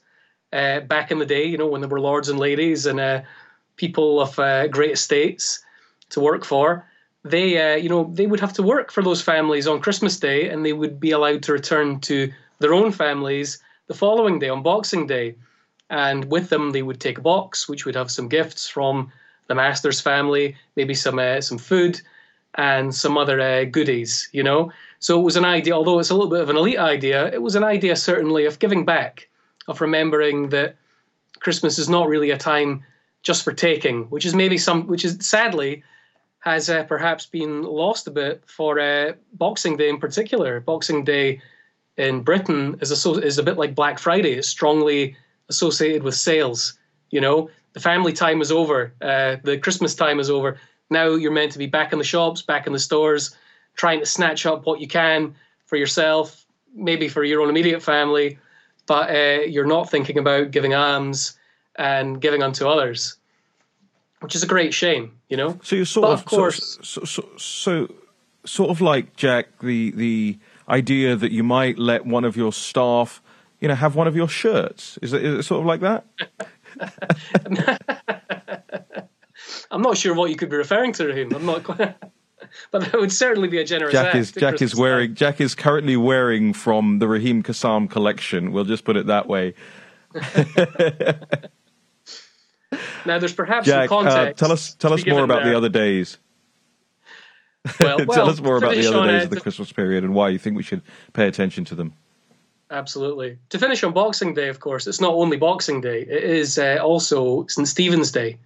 uh, 0.52 0.80
back 0.80 1.11
in 1.11 1.18
the 1.18 1.26
day, 1.26 1.44
you 1.44 1.59
know, 1.59 1.66
when 1.66 1.80
there 1.80 1.90
were 1.90 2.00
lords 2.00 2.28
and 2.28 2.38
ladies 2.38 2.86
and 2.86 2.98
uh, 2.98 3.20
people 3.76 4.20
of 4.20 4.38
uh, 4.38 4.66
great 4.68 4.92
estates 4.92 5.62
to 6.11 6.20
work 6.20 6.44
for, 6.44 6.86
they, 7.31 7.72
uh, 7.72 7.76
you 7.76 7.89
know, 7.89 8.11
they 8.12 8.26
would 8.26 8.41
have 8.41 8.53
to 8.55 8.62
work 8.62 8.91
for 8.91 9.03
those 9.03 9.22
families 9.22 9.66
on 9.66 9.81
Christmas 9.81 10.18
Day, 10.18 10.49
and 10.49 10.64
they 10.64 10.72
would 10.72 10.99
be 10.99 11.11
allowed 11.11 11.43
to 11.45 11.53
return 11.53 12.01
to 12.01 12.33
their 12.59 12.74
own 12.74 12.93
families 12.93 13.62
the 13.87 13.95
following 13.95 14.39
day 14.39 14.49
on 14.49 14.62
Boxing 14.62 15.07
Day, 15.07 15.35
and 15.91 16.31
with 16.31 16.51
them 16.51 16.70
they 16.70 16.83
would 16.83 17.01
take 17.01 17.18
a 17.18 17.22
box 17.22 17.68
which 17.68 17.85
would 17.87 17.95
have 17.95 18.11
some 18.11 18.29
gifts 18.29 18.68
from 18.68 19.11
the 19.47 19.55
master's 19.55 20.01
family, 20.01 20.57
maybe 20.76 20.95
some 20.95 21.18
uh, 21.18 21.41
some 21.41 21.59
food, 21.59 22.01
and 22.55 22.95
some 22.95 23.16
other 23.16 23.41
uh, 23.41 23.64
goodies, 23.64 24.29
you 24.33 24.43
know. 24.43 24.70
So 25.01 25.18
it 25.18 25.22
was 25.22 25.37
an 25.37 25.45
idea, 25.45 25.74
although 25.74 25.99
it's 25.99 26.11
a 26.11 26.14
little 26.14 26.31
bit 26.31 26.41
of 26.41 26.51
an 26.51 26.57
elite 26.57 26.79
idea, 26.79 27.33
it 27.33 27.43
was 27.43 27.55
an 27.55 27.64
idea 27.64 27.97
certainly 27.97 28.45
of 28.45 28.59
giving 28.59 28.85
back 28.85 29.29
of 29.68 29.81
remembering 29.81 30.49
that 30.49 30.76
Christmas 31.41 31.79
is 31.79 31.89
not 31.89 32.09
really 32.09 32.31
a 32.31 32.39
time 32.39 32.85
just 33.22 33.45
for 33.45 33.53
taking, 33.53 34.05
which 34.05 34.26
is 34.26 34.35
maybe 34.35 34.59
some, 34.59 34.87
which 34.87 35.05
is 35.05 35.16
sadly 35.20 35.83
has 36.41 36.70
uh, 36.70 36.84
perhaps 36.84 37.26
been 37.26 37.62
lost 37.62 38.07
a 38.07 38.11
bit 38.11 38.43
for 38.47 38.78
uh, 38.78 39.12
Boxing 39.34 39.76
Day 39.76 39.89
in 39.89 39.99
particular. 39.99 40.61
Boxing 40.61 41.05
Day 41.05 41.41
in 41.97 42.22
Britain 42.22 42.78
is 42.80 43.07
a, 43.07 43.11
is 43.20 43.39
a 43.39 43.43
bit 43.43 43.59
like 43.59 43.74
Black 43.74 43.99
Friday. 43.99 44.32
It's 44.32 44.49
strongly 44.49 45.16
associated 45.49 46.03
with 46.03 46.14
sales. 46.14 46.78
You 47.11 47.20
know, 47.20 47.51
the 47.72 47.80
family 47.80 48.12
time 48.12 48.41
is 48.41 48.53
over, 48.53 48.93
uh, 49.03 49.36
the 49.43 49.59
Christmas 49.59 49.95
time 49.95 50.20
is 50.20 50.30
over. 50.30 50.59
Now 50.91 51.11
you're 51.11 51.32
meant 51.32 51.53
to 51.53 51.59
be 51.59 51.66
back 51.66 51.93
in 51.93 51.99
the 51.99 52.05
shops, 52.05 52.43
back 52.43 52.66
in 52.66 52.72
the 52.72 52.78
stores, 52.78 53.34
trying 53.76 54.01
to 54.01 54.07
snatch 54.07 54.47
up 54.47 54.66
what 54.66 54.80
you 54.80 54.89
can 54.89 55.34
for 55.66 55.76
yourself, 55.76 56.47
maybe 56.74 57.09
for 57.09 57.24
your 57.24 57.43
own 57.43 57.49
immediate 57.49 57.82
family, 57.82 58.39
but 58.86 59.11
uh, 59.11 59.43
you're 59.43 59.66
not 59.66 59.91
thinking 59.91 60.18
about 60.18 60.51
giving 60.51 60.74
alms 60.74 61.39
and 61.76 62.20
giving 62.20 62.43
unto 62.43 62.66
others, 62.66 63.16
which 64.20 64.34
is 64.34 64.42
a 64.42 64.46
great 64.46 64.74
shame, 64.74 65.12
you 65.28 65.36
know. 65.36 65.58
So 65.62 65.76
you're 65.76 65.84
sort 65.84 66.04
but 66.04 66.12
of, 66.12 66.18
of 66.20 66.24
course, 66.26 66.78
so, 66.82 67.04
so, 67.04 67.28
so, 67.36 67.94
sort 68.44 68.70
of 68.70 68.80
like 68.80 69.16
Jack, 69.16 69.58
the 69.60 69.90
the 69.92 70.38
idea 70.68 71.16
that 71.16 71.32
you 71.32 71.42
might 71.42 71.78
let 71.78 72.06
one 72.06 72.24
of 72.24 72.36
your 72.36 72.52
staff, 72.52 73.22
you 73.60 73.68
know, 73.68 73.74
have 73.74 73.94
one 73.96 74.06
of 74.06 74.16
your 74.16 74.28
shirts. 74.28 74.98
Is 75.02 75.12
it, 75.12 75.24
is 75.24 75.38
it 75.38 75.42
sort 75.44 75.60
of 75.60 75.66
like 75.66 75.80
that? 75.80 76.04
I'm 79.70 79.82
not 79.82 79.96
sure 79.96 80.14
what 80.14 80.30
you 80.30 80.36
could 80.36 80.50
be 80.50 80.56
referring 80.56 80.92
to, 80.94 81.06
Raheem. 81.06 81.32
I'm 81.34 81.46
not 81.46 81.64
quite. 81.64 81.96
but 82.70 82.82
that 82.82 82.94
would 82.94 83.12
certainly 83.12 83.48
be 83.48 83.58
a 83.58 83.64
generous 83.64 83.92
Jack 83.92 84.14
is 84.14 84.32
Jack 84.32 84.56
Christmas 84.56 84.72
is 84.72 84.78
wearing 84.78 85.14
Jack 85.14 85.40
is 85.40 85.54
currently 85.54 85.96
wearing 85.96 86.52
from 86.52 86.98
the 86.98 87.08
Raheem 87.08 87.42
Kassam 87.42 87.90
collection. 87.90 88.52
We'll 88.52 88.64
just 88.64 88.84
put 88.84 88.96
it 88.96 89.06
that 89.06 89.26
way. 89.28 89.54
Now, 93.09 93.18
there's 93.18 93.32
perhaps 93.32 93.66
Jack, 93.66 93.88
some 93.88 94.06
uh, 94.06 94.11
context. 94.11 94.38
tell 94.38 94.52
us 94.52 94.74
tell 94.74 94.92
us 94.92 95.06
more 95.06 95.24
about 95.24 95.42
there. 95.42 95.52
the 95.52 95.56
other 95.56 95.70
days. 95.70 96.18
Well, 97.80 97.98
tell 97.98 98.30
us 98.30 98.40
more 98.40 98.56
about 98.56 98.76
the 98.76 98.86
other 98.86 99.06
days 99.06 99.22
uh, 99.22 99.24
of 99.24 99.30
the 99.30 99.40
Christmas 99.40 99.72
period 99.72 100.02
and 100.02 100.14
why 100.14 100.30
you 100.30 100.38
think 100.38 100.56
we 100.56 100.62
should 100.62 100.80
pay 101.12 101.26
attention 101.26 101.66
to 101.66 101.74
them. 101.74 101.92
Absolutely. 102.70 103.38
To 103.50 103.59
finish 103.59 103.82
on 103.82 103.92
Boxing 103.92 104.32
Day, 104.32 104.48
of 104.48 104.61
course, 104.61 104.86
it's 104.86 105.02
not 105.02 105.12
only 105.12 105.36
Boxing 105.36 105.82
Day, 105.82 106.02
it 106.02 106.24
is 106.24 106.59
uh, 106.59 106.78
also 106.80 107.46
St. 107.46 107.68
Stephen's 107.68 108.11
Day. 108.11 108.38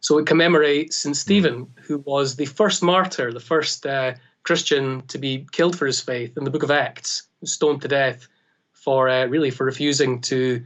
So 0.00 0.18
it 0.18 0.26
commemorates 0.26 0.96
St. 0.98 1.16
Stephen, 1.16 1.66
who 1.82 1.98
was 1.98 2.36
the 2.36 2.46
first 2.46 2.82
martyr, 2.82 3.32
the 3.32 3.40
first 3.40 3.86
uh, 3.86 4.14
Christian 4.44 5.02
to 5.08 5.18
be 5.18 5.46
killed 5.50 5.76
for 5.76 5.86
his 5.86 6.00
faith 6.00 6.36
in 6.36 6.44
the 6.44 6.50
book 6.50 6.62
of 6.62 6.70
Acts, 6.70 7.24
stoned 7.44 7.82
to 7.82 7.88
death 7.88 8.28
for 8.72 9.08
uh, 9.08 9.26
really 9.26 9.50
for 9.50 9.64
refusing 9.64 10.20
to 10.22 10.62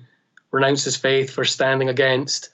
renounce 0.51 0.85
his 0.85 0.97
faith, 0.97 1.31
for 1.31 1.45
standing 1.45 1.89
against 1.89 2.51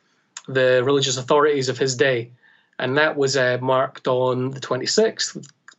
the 0.55 0.83
religious 0.85 1.17
authorities 1.17 1.69
of 1.69 1.79
his 1.79 1.97
day. 1.97 2.31
And 2.79 2.97
that 2.97 3.17
was 3.17 3.37
uh, 3.37 3.59
marked 3.61 4.09
on 4.09 4.51
the 4.53 4.61
26th, 4.61 5.37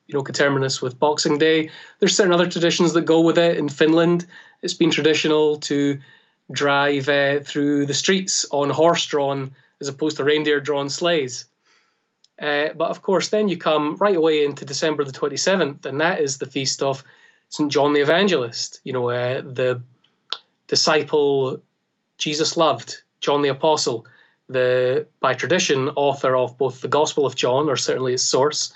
you 0.08 0.14
know, 0.14 0.24
coterminous 0.24 0.82
with 0.82 1.00
Boxing 1.00 1.38
Day. 1.38 1.70
There's 2.00 2.16
certain 2.16 2.34
other 2.34 2.50
traditions 2.50 2.94
that 2.94 3.02
go 3.02 3.22
with 3.22 3.38
it. 3.38 3.58
In 3.58 3.70
Finland, 3.70 4.26
it's 4.62 4.74
been 4.74 4.92
traditional 4.92 5.58
to 5.62 6.00
drive 6.52 7.10
uh, 7.10 7.40
through 7.40 7.86
the 7.86 7.94
streets 7.94 8.46
on 8.52 8.70
horse-drawn 8.70 9.52
as 9.80 9.88
opposed 9.88 10.18
to 10.18 10.24
reindeer-drawn 10.24 10.90
sleighs. 10.90 11.46
Uh, 12.40 12.70
but 12.76 12.90
of 12.90 13.02
course, 13.02 13.30
then 13.30 13.48
you 13.48 13.58
come 13.58 13.96
right 13.98 14.16
away 14.16 14.44
into 14.44 14.66
December 14.66 15.04
the 15.04 15.12
27th, 15.12 15.86
and 15.86 16.02
that 16.02 16.20
is 16.20 16.38
the 16.38 16.46
feast 16.46 16.82
of 16.82 17.04
St. 17.50 17.72
John 17.72 17.94
the 17.94 18.02
Evangelist, 18.02 18.80
you 18.84 18.94
know, 18.94 19.10
uh, 19.10 19.42
the 19.42 19.82
disciple 20.68 21.62
Jesus 22.18 22.56
loved, 22.56 23.02
John 23.20 23.42
the 23.42 23.50
Apostle, 23.50 24.06
the, 24.52 25.08
by 25.20 25.34
tradition, 25.34 25.90
author 25.90 26.36
of 26.36 26.58
both 26.58 26.82
the 26.82 26.88
Gospel 26.88 27.26
of 27.26 27.36
John, 27.36 27.70
or 27.70 27.78
certainly 27.78 28.14
its 28.14 28.24
source, 28.24 28.74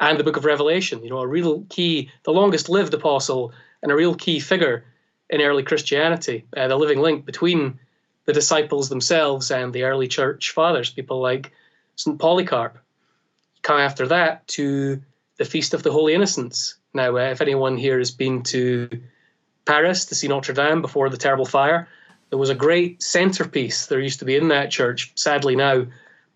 and 0.00 0.18
the 0.18 0.24
book 0.24 0.36
of 0.36 0.44
Revelation, 0.44 1.02
you 1.02 1.10
know, 1.10 1.18
a 1.18 1.26
real 1.26 1.64
key, 1.68 2.10
the 2.24 2.32
longest 2.32 2.68
lived 2.68 2.94
apostle, 2.94 3.52
and 3.82 3.90
a 3.90 3.96
real 3.96 4.14
key 4.14 4.40
figure 4.40 4.84
in 5.30 5.40
early 5.40 5.62
Christianity, 5.62 6.46
uh, 6.56 6.68
the 6.68 6.76
living 6.76 7.00
link 7.00 7.24
between 7.24 7.78
the 8.24 8.32
disciples 8.32 8.88
themselves 8.88 9.50
and 9.50 9.72
the 9.72 9.84
early 9.84 10.08
church 10.08 10.50
fathers, 10.50 10.90
people 10.90 11.20
like 11.20 11.52
St. 11.96 12.18
Polycarp. 12.18 12.78
Come 13.62 13.80
after 13.80 14.06
that 14.08 14.46
to 14.48 15.02
the 15.36 15.44
Feast 15.44 15.74
of 15.74 15.82
the 15.82 15.90
Holy 15.90 16.14
Innocents. 16.14 16.74
Now, 16.94 17.16
uh, 17.16 17.30
if 17.30 17.40
anyone 17.40 17.76
here 17.76 17.98
has 17.98 18.10
been 18.10 18.42
to 18.44 18.88
Paris 19.64 20.06
to 20.06 20.14
see 20.14 20.28
Notre 20.28 20.54
Dame 20.54 20.82
before 20.82 21.10
the 21.10 21.16
terrible 21.16 21.46
fire, 21.46 21.88
there 22.30 22.38
was 22.38 22.50
a 22.50 22.54
great 22.54 23.02
centerpiece 23.02 23.86
there 23.86 24.00
used 24.00 24.18
to 24.18 24.24
be 24.24 24.36
in 24.36 24.48
that 24.48 24.70
church, 24.70 25.12
sadly 25.14 25.56
now 25.56 25.86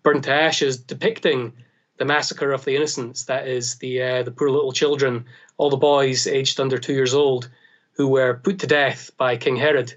burnt 0.01 0.25
to 0.25 0.33
ashes, 0.33 0.77
depicting 0.77 1.53
the 1.97 2.05
massacre 2.05 2.51
of 2.51 2.65
the 2.65 2.75
innocents. 2.75 3.23
That 3.25 3.47
is 3.47 3.75
the 3.75 4.01
uh, 4.01 4.23
the 4.23 4.31
poor 4.31 4.49
little 4.49 4.71
children, 4.71 5.25
all 5.57 5.69
the 5.69 5.77
boys 5.77 6.27
aged 6.27 6.59
under 6.59 6.77
two 6.77 6.93
years 6.93 7.13
old, 7.13 7.49
who 7.93 8.07
were 8.07 8.35
put 8.35 8.59
to 8.59 8.67
death 8.67 9.11
by 9.17 9.37
King 9.37 9.55
Herod 9.55 9.93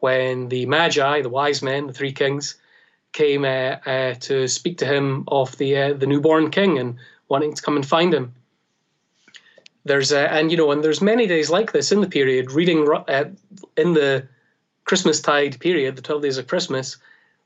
when 0.00 0.48
the 0.48 0.66
Magi, 0.66 1.22
the 1.22 1.28
wise 1.28 1.62
men, 1.62 1.86
the 1.86 1.92
three 1.92 2.12
kings, 2.12 2.56
came 3.12 3.44
uh, 3.44 3.76
uh, 3.86 4.14
to 4.14 4.48
speak 4.48 4.78
to 4.78 4.86
him 4.86 5.24
of 5.28 5.56
the 5.58 5.76
uh, 5.76 5.92
the 5.94 6.06
newborn 6.06 6.50
king 6.50 6.78
and 6.78 6.96
wanting 7.28 7.54
to 7.54 7.62
come 7.62 7.76
and 7.76 7.86
find 7.86 8.14
him. 8.14 8.34
There's 9.84 10.12
uh, 10.12 10.28
and 10.30 10.50
you 10.50 10.56
know 10.56 10.70
and 10.72 10.82
there's 10.82 11.02
many 11.02 11.26
days 11.26 11.50
like 11.50 11.72
this 11.72 11.92
in 11.92 12.00
the 12.00 12.08
period. 12.08 12.52
Reading 12.52 12.88
uh, 12.90 13.24
in 13.76 13.92
the 13.92 14.26
Christmas 14.86 15.20
tide 15.20 15.60
period, 15.60 15.96
the 15.96 16.02
twelve 16.02 16.22
days 16.22 16.38
of 16.38 16.46
Christmas, 16.46 16.96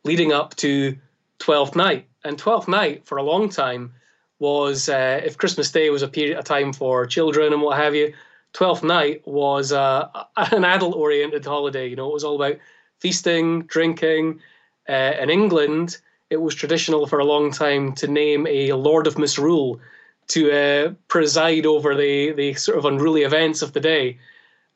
leading 0.04 0.32
up 0.32 0.54
to 0.56 0.96
Twelfth 1.38 1.74
Night, 1.74 2.06
and 2.22 2.38
Twelfth 2.38 2.68
Night 2.68 3.04
for 3.06 3.18
a 3.18 3.22
long 3.22 3.48
time 3.48 3.92
was 4.38 4.88
uh, 4.88 5.20
if 5.24 5.36
Christmas 5.36 5.70
Day 5.70 5.90
was 5.90 6.02
a 6.02 6.08
period 6.08 6.38
a 6.38 6.42
time 6.42 6.72
for 6.72 7.06
children 7.06 7.52
and 7.52 7.62
what 7.62 7.78
have 7.78 7.94
you. 7.94 8.14
Twelfth 8.52 8.82
Night 8.82 9.26
was 9.26 9.72
uh, 9.72 10.08
an 10.36 10.64
adult-oriented 10.64 11.44
holiday. 11.44 11.88
You 11.88 11.96
know, 11.96 12.08
it 12.08 12.14
was 12.14 12.24
all 12.24 12.42
about 12.42 12.58
feasting, 12.98 13.62
drinking. 13.62 14.40
Uh, 14.88 15.12
in 15.20 15.30
England, 15.30 15.98
it 16.30 16.40
was 16.40 16.54
traditional 16.54 17.06
for 17.06 17.20
a 17.20 17.24
long 17.24 17.52
time 17.52 17.92
to 17.94 18.06
name 18.06 18.46
a 18.46 18.72
Lord 18.72 19.06
of 19.06 19.18
Misrule 19.18 19.80
to 20.28 20.50
uh, 20.52 20.94
preside 21.08 21.64
over 21.64 21.94
the, 21.94 22.32
the 22.32 22.54
sort 22.54 22.78
of 22.78 22.84
unruly 22.84 23.22
events 23.22 23.62
of 23.62 23.72
the 23.72 23.80
day. 23.80 24.18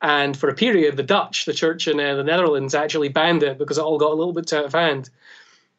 And 0.01 0.37
for 0.37 0.49
a 0.49 0.53
period, 0.55 0.97
the 0.97 1.03
Dutch, 1.03 1.45
the 1.45 1.53
church 1.53 1.87
in 1.87 1.99
uh, 1.99 2.15
the 2.15 2.23
Netherlands, 2.23 2.75
actually 2.75 3.09
banned 3.09 3.43
it 3.43 3.57
because 3.57 3.77
it 3.77 3.83
all 3.83 3.97
got 3.97 4.11
a 4.11 4.15
little 4.15 4.33
bit 4.33 4.51
out 4.53 4.65
of 4.65 4.73
hand. 4.73 5.09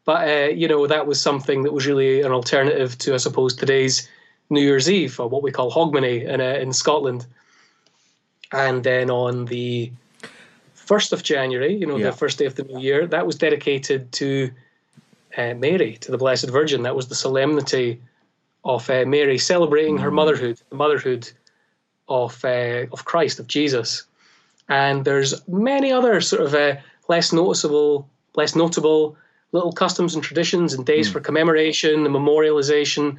But, 0.05 0.29
uh, 0.29 0.49
you 0.49 0.69
know, 0.69 0.87
that 0.87 1.07
was 1.07 1.21
something 1.21 1.63
that 1.65 1.73
was 1.73 1.87
really 1.87 2.23
an 2.23 2.33
alternative 2.33 2.97
to, 2.99 3.15
I 3.15 3.19
suppose, 3.19 3.55
today's 3.55 4.09
New 4.51 4.61
Year's 4.61 4.89
Eve, 4.89 5.19
or 5.19 5.29
what 5.29 5.43
we 5.43 5.51
call 5.51 5.71
Hogmanay 5.71 6.25
in, 6.27 6.41
uh, 6.41 6.45
in 6.45 6.73
Scotland. 6.73 7.27
And 8.53 8.85
then 8.85 9.11
on 9.11 9.47
the 9.47 9.91
1st 10.77 11.13
of 11.13 11.23
January, 11.23 11.75
you 11.75 11.87
know, 11.87 11.97
Yeah. 11.97 12.11
the 12.11 12.17
first 12.17 12.39
day 12.39 12.47
of 12.47 12.55
the 12.55 12.63
new 12.63 12.79
year, 12.81 13.07
that 13.09 13.27
was 13.27 13.37
dedicated 13.37 14.13
to 14.13 14.51
uh, 15.37 15.55
Mary, 15.55 15.99
to 16.01 16.11
the 16.11 16.17
Blessed 16.19 16.49
Virgin. 16.49 16.83
That 16.83 16.97
was 16.97 17.09
the 17.09 17.15
solemnity 17.15 18.01
of 18.65 18.89
uh, 18.89 19.05
Mary 19.05 19.39
celebrating 19.39 19.99
her 19.99 20.11
motherhood, 20.11 20.61
the 20.71 20.77
motherhood 20.77 21.31
of 22.09 22.45
uh, 22.45 22.87
of 22.93 23.05
Christ 23.05 23.41
of 23.41 23.47
Jesus, 23.47 24.05
and 24.69 25.05
there's 25.05 25.47
many 25.49 25.93
other 25.93 26.21
sort 26.21 26.43
of 26.43 26.55
uh, 26.55 26.77
less 27.09 27.33
noticeable, 27.33 28.09
less 28.35 28.55
notable 28.55 29.17
little 29.53 29.73
customs 29.73 30.15
and 30.15 30.23
traditions 30.23 30.75
and 30.75 30.85
days 30.85 31.09
mm. 31.09 31.13
for 31.13 31.21
commemoration 31.21 32.05
and 32.05 32.15
memorialization, 32.15 33.17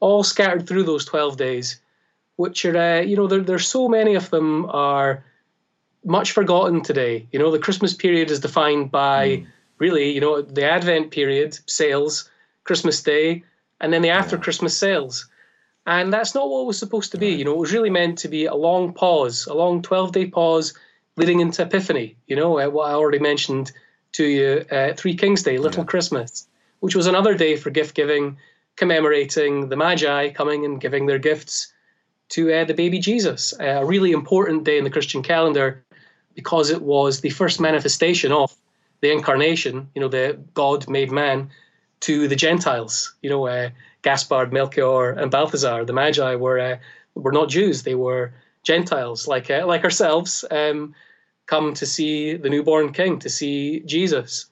all 0.00 0.22
scattered 0.22 0.66
through 0.66 0.84
those 0.84 1.04
twelve 1.04 1.36
days, 1.36 1.80
which 2.36 2.64
are 2.64 2.76
uh, 2.76 3.00
you 3.00 3.16
know 3.16 3.26
there 3.26 3.42
there's 3.42 3.68
so 3.68 3.88
many 3.88 4.14
of 4.14 4.30
them 4.30 4.66
are 4.70 5.24
much 6.04 6.32
forgotten 6.32 6.82
today. 6.82 7.26
You 7.32 7.38
know 7.38 7.50
the 7.50 7.58
Christmas 7.58 7.94
period 7.94 8.30
is 8.30 8.40
defined 8.40 8.90
by 8.90 9.28
mm. 9.28 9.46
really 9.78 10.10
you 10.12 10.20
know 10.20 10.42
the 10.42 10.64
Advent 10.64 11.10
period 11.10 11.58
sales, 11.66 12.28
Christmas 12.64 13.02
Day, 13.02 13.44
and 13.80 13.92
then 13.92 14.02
the 14.02 14.10
after 14.10 14.36
yeah. 14.36 14.42
Christmas 14.42 14.76
sales 14.76 15.28
and 15.86 16.12
that's 16.12 16.34
not 16.34 16.48
what 16.48 16.62
it 16.62 16.66
was 16.66 16.78
supposed 16.78 17.12
to 17.12 17.18
be. 17.18 17.28
You 17.28 17.44
know, 17.44 17.52
it 17.52 17.58
was 17.58 17.72
really 17.72 17.90
meant 17.90 18.18
to 18.18 18.28
be 18.28 18.46
a 18.46 18.54
long 18.54 18.92
pause, 18.92 19.46
a 19.46 19.54
long 19.54 19.82
12 19.82 20.12
day 20.12 20.26
pause 20.26 20.74
leading 21.16 21.40
into 21.40 21.62
Epiphany, 21.62 22.16
you 22.26 22.36
know, 22.36 22.58
uh, 22.58 22.68
what 22.68 22.90
I 22.90 22.94
already 22.94 23.18
mentioned 23.18 23.72
to 24.12 24.24
you, 24.24 24.64
uh, 24.70 24.94
Three 24.94 25.14
Kings 25.14 25.42
Day, 25.42 25.58
Little 25.58 25.82
yeah. 25.82 25.88
Christmas, 25.88 26.46
which 26.80 26.96
was 26.96 27.06
another 27.06 27.34
day 27.34 27.56
for 27.56 27.70
gift 27.70 27.94
giving, 27.94 28.36
commemorating 28.76 29.68
the 29.68 29.76
Magi 29.76 30.30
coming 30.30 30.64
and 30.64 30.80
giving 30.80 31.06
their 31.06 31.18
gifts 31.18 31.72
to 32.30 32.52
uh, 32.52 32.64
the 32.64 32.74
baby 32.74 32.98
Jesus. 32.98 33.54
Uh, 33.60 33.80
a 33.82 33.86
really 33.86 34.12
important 34.12 34.64
day 34.64 34.78
in 34.78 34.84
the 34.84 34.90
Christian 34.90 35.22
calendar 35.22 35.84
because 36.34 36.70
it 36.70 36.82
was 36.82 37.20
the 37.20 37.30
first 37.30 37.60
manifestation 37.60 38.32
of 38.32 38.54
the 39.00 39.12
incarnation, 39.12 39.88
you 39.94 40.00
know, 40.00 40.08
the 40.08 40.38
God 40.54 40.88
made 40.88 41.12
man 41.12 41.50
to 42.00 42.26
the 42.26 42.36
Gentiles. 42.36 43.14
You 43.22 43.30
know, 43.30 43.46
uh, 43.46 43.70
Gaspard, 44.04 44.52
Melchior, 44.52 45.10
and 45.10 45.30
Balthazar, 45.30 45.84
the 45.84 45.92
Magi, 45.92 46.34
were 46.36 46.60
uh, 46.60 46.76
were 47.14 47.32
not 47.32 47.48
Jews; 47.48 47.82
they 47.82 47.94
were 47.94 48.32
Gentiles, 48.62 49.26
like 49.26 49.50
uh, 49.50 49.66
like 49.66 49.82
ourselves, 49.82 50.44
um, 50.50 50.94
come 51.46 51.74
to 51.74 51.86
see 51.86 52.36
the 52.36 52.50
newborn 52.50 52.92
King, 52.92 53.18
to 53.20 53.30
see 53.30 53.80
Jesus. 53.80 54.46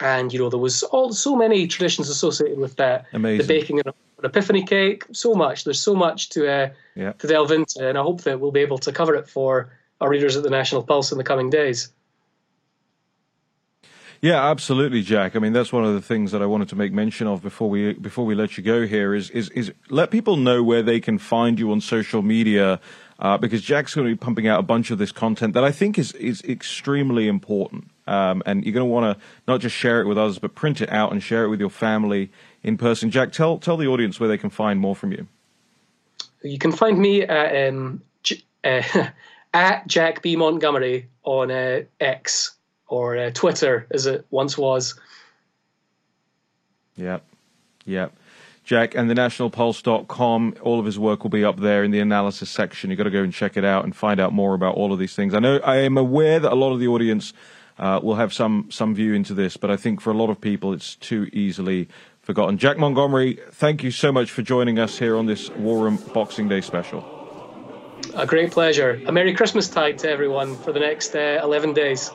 And 0.00 0.32
you 0.32 0.38
know, 0.38 0.50
there 0.50 0.58
was 0.58 0.82
all 0.82 1.12
so 1.12 1.36
many 1.36 1.66
traditions 1.66 2.08
associated 2.08 2.58
with 2.58 2.76
that. 2.76 3.06
Amazing. 3.12 3.46
The 3.46 3.54
baking 3.54 3.80
of 3.80 3.86
an 3.86 3.94
epiphany 4.24 4.64
cake, 4.64 5.04
so 5.12 5.34
much. 5.34 5.64
There's 5.64 5.80
so 5.80 5.94
much 5.94 6.30
to 6.30 6.50
uh, 6.50 6.70
yeah. 6.96 7.12
to 7.12 7.26
delve 7.26 7.52
into, 7.52 7.88
and 7.88 7.96
I 7.96 8.02
hope 8.02 8.22
that 8.22 8.40
we'll 8.40 8.50
be 8.50 8.60
able 8.60 8.78
to 8.78 8.92
cover 8.92 9.14
it 9.14 9.28
for 9.28 9.70
our 10.00 10.10
readers 10.10 10.36
at 10.36 10.42
the 10.42 10.50
National 10.50 10.82
Pulse 10.82 11.12
in 11.12 11.18
the 11.18 11.24
coming 11.24 11.50
days. 11.50 11.92
Yeah, 14.22 14.50
absolutely, 14.50 15.00
Jack. 15.00 15.34
I 15.34 15.38
mean, 15.38 15.54
that's 15.54 15.72
one 15.72 15.84
of 15.84 15.94
the 15.94 16.02
things 16.02 16.32
that 16.32 16.42
I 16.42 16.46
wanted 16.46 16.68
to 16.70 16.76
make 16.76 16.92
mention 16.92 17.26
of 17.26 17.42
before 17.42 17.70
we 17.70 17.94
before 17.94 18.26
we 18.26 18.34
let 18.34 18.58
you 18.58 18.62
go 18.62 18.86
here 18.86 19.14
is 19.14 19.30
is 19.30 19.48
is 19.50 19.72
let 19.88 20.10
people 20.10 20.36
know 20.36 20.62
where 20.62 20.82
they 20.82 21.00
can 21.00 21.18
find 21.18 21.58
you 21.58 21.72
on 21.72 21.80
social 21.80 22.22
media. 22.22 22.80
Uh, 23.18 23.36
because 23.36 23.60
Jack's 23.60 23.94
going 23.94 24.06
to 24.06 24.14
be 24.14 24.16
pumping 24.16 24.48
out 24.48 24.58
a 24.58 24.62
bunch 24.62 24.90
of 24.90 24.96
this 24.96 25.12
content 25.12 25.52
that 25.52 25.64
I 25.64 25.72
think 25.72 25.98
is 25.98 26.12
is 26.12 26.42
extremely 26.42 27.28
important, 27.28 27.90
um, 28.06 28.42
and 28.46 28.64
you're 28.64 28.72
going 28.72 28.86
to 28.86 28.90
want 28.90 29.18
to 29.18 29.24
not 29.46 29.60
just 29.60 29.76
share 29.76 30.00
it 30.00 30.06
with 30.06 30.16
us, 30.16 30.38
but 30.38 30.54
print 30.54 30.80
it 30.80 30.90
out 30.90 31.12
and 31.12 31.22
share 31.22 31.44
it 31.44 31.48
with 31.48 31.60
your 31.60 31.70
family 31.70 32.30
in 32.62 32.78
person. 32.78 33.10
Jack, 33.10 33.32
tell 33.32 33.58
tell 33.58 33.76
the 33.76 33.86
audience 33.86 34.18
where 34.20 34.28
they 34.28 34.38
can 34.38 34.48
find 34.48 34.80
more 34.80 34.96
from 34.96 35.12
you. 35.12 35.26
You 36.42 36.58
can 36.58 36.72
find 36.72 36.98
me 36.98 37.22
at, 37.22 37.68
um, 37.68 38.02
uh, 38.64 38.82
at 39.54 39.86
Jack 39.86 40.22
B 40.22 40.36
Montgomery 40.36 41.08
on 41.22 41.50
uh, 41.50 41.82
X 42.00 42.56
or 42.90 43.16
uh, 43.16 43.30
Twitter 43.30 43.86
as 43.90 44.06
it 44.06 44.26
once 44.30 44.58
was. 44.58 44.98
Yep. 46.96 47.24
Yep. 47.86 48.12
Jack, 48.64 48.94
and 48.94 49.08
the 49.08 49.14
nationalpulse.com, 49.14 50.56
all 50.60 50.78
of 50.78 50.86
his 50.86 50.98
work 50.98 51.22
will 51.22 51.30
be 51.30 51.44
up 51.44 51.58
there 51.58 51.82
in 51.82 51.90
the 51.90 51.98
analysis 52.00 52.50
section. 52.50 52.90
You've 52.90 52.98
got 52.98 53.04
to 53.04 53.10
go 53.10 53.22
and 53.22 53.32
check 53.32 53.56
it 53.56 53.64
out 53.64 53.84
and 53.84 53.96
find 53.96 54.20
out 54.20 54.32
more 54.32 54.54
about 54.54 54.74
all 54.74 54.92
of 54.92 54.98
these 54.98 55.14
things. 55.14 55.34
I 55.34 55.38
know 55.38 55.56
I 55.58 55.78
am 55.78 55.96
aware 55.96 56.38
that 56.38 56.52
a 56.52 56.54
lot 56.54 56.72
of 56.72 56.78
the 56.78 56.86
audience 56.86 57.32
uh, 57.78 57.98
will 58.02 58.16
have 58.16 58.32
some, 58.32 58.68
some 58.70 58.94
view 58.94 59.14
into 59.14 59.34
this, 59.34 59.56
but 59.56 59.70
I 59.70 59.76
think 59.76 60.00
for 60.00 60.10
a 60.10 60.14
lot 60.14 60.30
of 60.30 60.40
people 60.40 60.72
it's 60.72 60.94
too 60.96 61.28
easily 61.32 61.88
forgotten. 62.20 62.58
Jack 62.58 62.78
Montgomery, 62.78 63.40
thank 63.50 63.82
you 63.82 63.90
so 63.90 64.12
much 64.12 64.30
for 64.30 64.42
joining 64.42 64.78
us 64.78 64.98
here 64.98 65.16
on 65.16 65.26
this 65.26 65.48
War 65.50 65.82
Room 65.82 65.96
Boxing 66.12 66.48
Day 66.48 66.60
special. 66.60 67.16
A 68.14 68.26
great 68.26 68.50
pleasure. 68.50 69.00
A 69.06 69.12
Merry 69.12 69.34
Christmas 69.34 69.68
tide 69.68 69.98
to 69.98 70.10
everyone 70.10 70.56
for 70.56 70.72
the 70.72 70.80
next 70.80 71.14
uh, 71.14 71.40
11 71.42 71.72
days. 71.72 72.10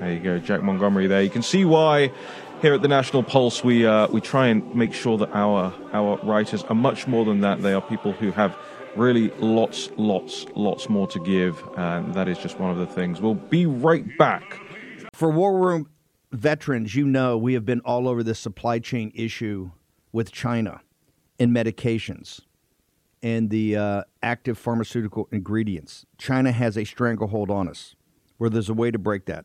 There 0.00 0.12
you 0.12 0.20
go, 0.20 0.38
Jack 0.38 0.62
Montgomery. 0.62 1.06
There 1.06 1.22
you 1.22 1.28
can 1.28 1.42
see 1.42 1.66
why 1.66 2.10
here 2.62 2.72
at 2.72 2.80
the 2.80 2.88
National 2.88 3.22
Pulse 3.22 3.62
we 3.62 3.84
uh, 3.84 4.08
we 4.08 4.22
try 4.22 4.46
and 4.46 4.74
make 4.74 4.94
sure 4.94 5.18
that 5.18 5.28
our 5.34 5.74
our 5.92 6.18
writers 6.22 6.62
are 6.64 6.74
much 6.74 7.06
more 7.06 7.26
than 7.26 7.40
that. 7.42 7.60
They 7.60 7.74
are 7.74 7.82
people 7.82 8.12
who 8.12 8.30
have 8.32 8.56
really 8.96 9.28
lots, 9.38 9.90
lots, 9.98 10.46
lots 10.54 10.88
more 10.88 11.06
to 11.08 11.20
give, 11.20 11.62
and 11.76 12.14
that 12.14 12.28
is 12.28 12.38
just 12.38 12.58
one 12.58 12.70
of 12.70 12.78
the 12.78 12.86
things. 12.86 13.20
We'll 13.20 13.34
be 13.34 13.66
right 13.66 14.06
back. 14.16 14.58
For 15.12 15.30
War 15.30 15.58
Room 15.58 15.90
veterans, 16.32 16.94
you 16.94 17.06
know 17.06 17.36
we 17.36 17.52
have 17.52 17.66
been 17.66 17.80
all 17.80 18.08
over 18.08 18.22
this 18.22 18.38
supply 18.38 18.78
chain 18.78 19.12
issue 19.14 19.70
with 20.12 20.32
China 20.32 20.80
in 21.38 21.50
medications 21.50 22.40
and 23.22 23.50
the 23.50 23.76
uh, 23.76 24.02
active 24.22 24.56
pharmaceutical 24.56 25.28
ingredients. 25.30 26.06
China 26.16 26.52
has 26.52 26.78
a 26.78 26.84
stranglehold 26.84 27.50
on 27.50 27.68
us 27.68 27.96
where 28.38 28.48
there's 28.48 28.70
a 28.70 28.74
way 28.74 28.90
to 28.90 28.98
break 28.98 29.26
that. 29.26 29.44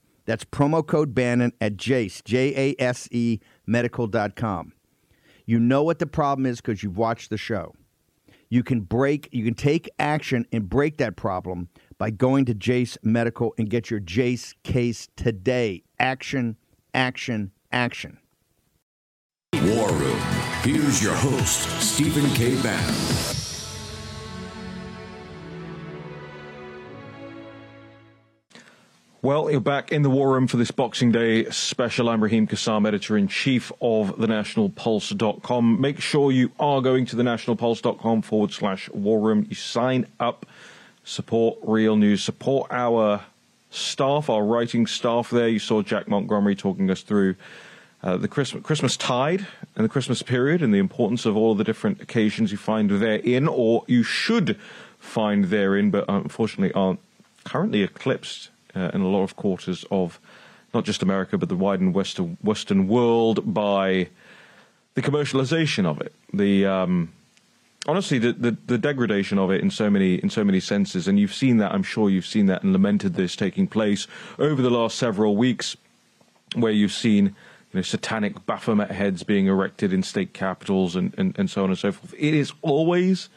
That's 0.31 0.45
promo 0.45 0.87
code 0.87 1.13
Bannon 1.13 1.51
at 1.59 1.75
Jase, 1.75 2.21
J 2.21 2.53
A 2.55 2.81
S 2.81 3.09
E 3.11 3.39
medical.com. 3.67 4.71
You 5.45 5.59
know 5.59 5.83
what 5.83 5.99
the 5.99 6.07
problem 6.07 6.45
is 6.45 6.61
because 6.61 6.81
you've 6.81 6.95
watched 6.95 7.31
the 7.31 7.37
show. 7.37 7.75
You 8.47 8.63
can 8.63 8.79
break, 8.79 9.27
you 9.33 9.43
can 9.43 9.55
take 9.55 9.89
action 9.99 10.45
and 10.53 10.69
break 10.69 10.99
that 10.99 11.17
problem 11.17 11.67
by 11.97 12.11
going 12.11 12.45
to 12.45 12.53
Jase 12.53 12.97
Medical 13.03 13.53
and 13.57 13.69
get 13.69 13.91
your 13.91 13.99
Jase 13.99 14.55
case 14.63 15.09
today. 15.17 15.83
Action, 15.99 16.55
action, 16.93 17.51
action. 17.73 18.17
War 19.55 19.91
Room. 19.91 20.19
Here's 20.61 21.03
your 21.03 21.15
host, 21.15 21.69
Stephen 21.81 22.29
K. 22.35 22.55
Bannon. 22.61 23.40
Well, 29.23 29.51
you're 29.51 29.61
back 29.61 29.91
in 29.91 30.01
the 30.01 30.09
war 30.09 30.31
room 30.33 30.47
for 30.47 30.57
this 30.57 30.71
Boxing 30.71 31.11
Day 31.11 31.47
special. 31.51 32.09
I'm 32.09 32.23
Raheem 32.23 32.47
Kassam, 32.47 32.87
editor 32.87 33.15
in 33.15 33.27
chief 33.27 33.71
of 33.79 34.15
thenationalpulse.com. 34.17 35.79
Make 35.79 35.99
sure 35.99 36.31
you 36.31 36.49
are 36.59 36.81
going 36.81 37.05
to 37.05 37.15
thenationalpulse.com 37.15 38.23
forward 38.23 38.51
slash 38.51 38.89
war 38.89 39.19
room. 39.19 39.45
You 39.47 39.53
sign 39.53 40.07
up, 40.19 40.47
support 41.03 41.59
real 41.61 41.97
news, 41.97 42.23
support 42.23 42.71
our 42.71 43.21
staff, 43.69 44.27
our 44.27 44.43
writing 44.43 44.87
staff 44.87 45.29
there. 45.29 45.47
You 45.47 45.59
saw 45.59 45.83
Jack 45.83 46.07
Montgomery 46.07 46.55
talking 46.55 46.89
us 46.89 47.03
through 47.03 47.35
uh, 48.01 48.17
the 48.17 48.27
Christmas, 48.27 48.63
Christmas 48.63 48.97
tide 48.97 49.45
and 49.75 49.85
the 49.85 49.89
Christmas 49.89 50.23
period 50.23 50.63
and 50.63 50.73
the 50.73 50.79
importance 50.79 51.27
of 51.27 51.37
all 51.37 51.53
the 51.53 51.63
different 51.63 52.01
occasions 52.01 52.51
you 52.51 52.57
find 52.57 52.89
therein, 52.89 53.47
or 53.47 53.83
you 53.85 54.01
should 54.01 54.59
find 54.97 55.45
therein, 55.45 55.91
but 55.91 56.05
unfortunately 56.07 56.73
aren't 56.73 56.99
currently 57.43 57.83
eclipsed 57.83 58.49
uh, 58.75 58.91
in 58.93 59.01
a 59.01 59.07
lot 59.07 59.23
of 59.23 59.35
quarters 59.35 59.85
of 59.91 60.19
not 60.73 60.85
just 60.85 61.03
America 61.03 61.37
but 61.37 61.49
the 61.49 61.55
widened 61.55 61.93
Western 61.93 62.37
Western 62.41 62.87
world 62.87 63.53
by 63.53 64.07
the 64.93 65.01
commercialization 65.01 65.85
of 65.85 66.01
it, 66.01 66.13
the 66.33 66.65
um, 66.65 67.11
honestly 67.87 68.19
the, 68.19 68.33
the, 68.33 68.57
the 68.67 68.77
degradation 68.77 69.37
of 69.37 69.49
it 69.51 69.61
in 69.61 69.71
so 69.71 69.89
many 69.89 70.15
in 70.15 70.29
so 70.29 70.43
many 70.43 70.59
senses, 70.59 71.07
and 71.07 71.19
you've 71.19 71.33
seen 71.33 71.57
that. 71.57 71.73
I'm 71.73 71.83
sure 71.83 72.09
you've 72.09 72.25
seen 72.25 72.47
that 72.47 72.63
and 72.63 72.73
lamented 72.73 73.15
this 73.15 73.35
taking 73.35 73.67
place 73.67 74.07
over 74.37 74.61
the 74.61 74.69
last 74.69 74.97
several 74.97 75.35
weeks, 75.35 75.77
where 76.55 76.71
you've 76.71 76.91
seen 76.91 77.25
you 77.25 77.79
know 77.79 77.81
satanic 77.81 78.45
Baphomet 78.45 78.91
heads 78.91 79.23
being 79.23 79.47
erected 79.47 79.93
in 79.93 80.03
state 80.03 80.33
capitals 80.33 80.95
and, 80.95 81.13
and, 81.17 81.37
and 81.37 81.49
so 81.49 81.63
on 81.63 81.69
and 81.69 81.79
so 81.79 81.91
forth. 81.91 82.13
It 82.17 82.33
is 82.33 82.53
always 82.61 83.29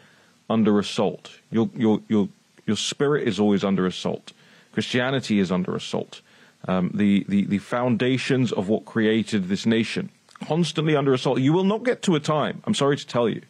under 0.50 0.78
assault. 0.78 1.30
Your 1.50 1.70
your 1.74 2.00
your 2.08 2.28
your 2.66 2.76
spirit 2.76 3.28
is 3.28 3.38
always 3.38 3.64
under 3.64 3.86
assault. 3.86 4.32
Christianity 4.74 5.38
is 5.38 5.50
under 5.50 5.74
assault. 5.74 6.20
Um, 6.66 6.90
the, 6.94 7.24
the 7.28 7.44
the 7.44 7.58
foundations 7.58 8.52
of 8.52 8.68
what 8.68 8.84
created 8.84 9.48
this 9.48 9.66
nation 9.66 10.10
constantly 10.46 10.96
under 10.96 11.14
assault. 11.14 11.40
You 11.40 11.52
will 11.52 11.64
not 11.64 11.84
get 11.84 12.02
to 12.02 12.16
a 12.16 12.20
time. 12.20 12.62
I'm 12.64 12.74
sorry 12.74 12.96
to 12.96 13.06
tell 13.06 13.28
you 13.28 13.42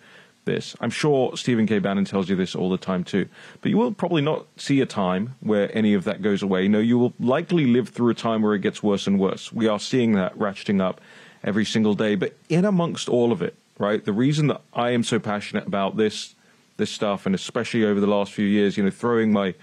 this. 0.44 0.76
I'm 0.80 0.90
sure 0.90 1.36
Stephen 1.36 1.66
K. 1.66 1.78
Bannon 1.78 2.04
tells 2.04 2.28
you 2.28 2.36
this 2.36 2.54
all 2.54 2.70
the 2.70 2.78
time 2.78 3.04
too. 3.04 3.26
But 3.62 3.70
you 3.70 3.78
will 3.78 3.92
probably 3.92 4.22
not 4.22 4.46
see 4.56 4.80
a 4.80 4.86
time 4.86 5.34
where 5.40 5.74
any 5.76 5.94
of 5.94 6.04
that 6.04 6.22
goes 6.22 6.42
away. 6.42 6.68
No, 6.68 6.78
you 6.78 6.98
will 6.98 7.14
likely 7.18 7.66
live 7.66 7.88
through 7.88 8.10
a 8.10 8.14
time 8.14 8.42
where 8.42 8.54
it 8.54 8.60
gets 8.60 8.82
worse 8.82 9.06
and 9.06 9.18
worse. 9.18 9.52
We 9.52 9.66
are 9.66 9.80
seeing 9.80 10.12
that 10.12 10.36
ratcheting 10.36 10.80
up 10.82 11.00
every 11.42 11.64
single 11.64 11.94
day. 11.94 12.14
But 12.14 12.36
in 12.48 12.64
amongst 12.64 13.08
all 13.08 13.32
of 13.32 13.40
it, 13.40 13.54
right, 13.78 14.04
the 14.04 14.12
reason 14.12 14.48
that 14.48 14.60
I 14.74 14.90
am 14.90 15.02
so 15.02 15.18
passionate 15.18 15.66
about 15.66 15.96
this 15.96 16.34
this 16.76 16.90
stuff, 16.90 17.24
and 17.24 17.36
especially 17.36 17.84
over 17.84 18.00
the 18.00 18.08
last 18.08 18.32
few 18.32 18.46
years, 18.46 18.76
you 18.76 18.82
know, 18.82 18.90
throwing 18.90 19.32
my 19.32 19.54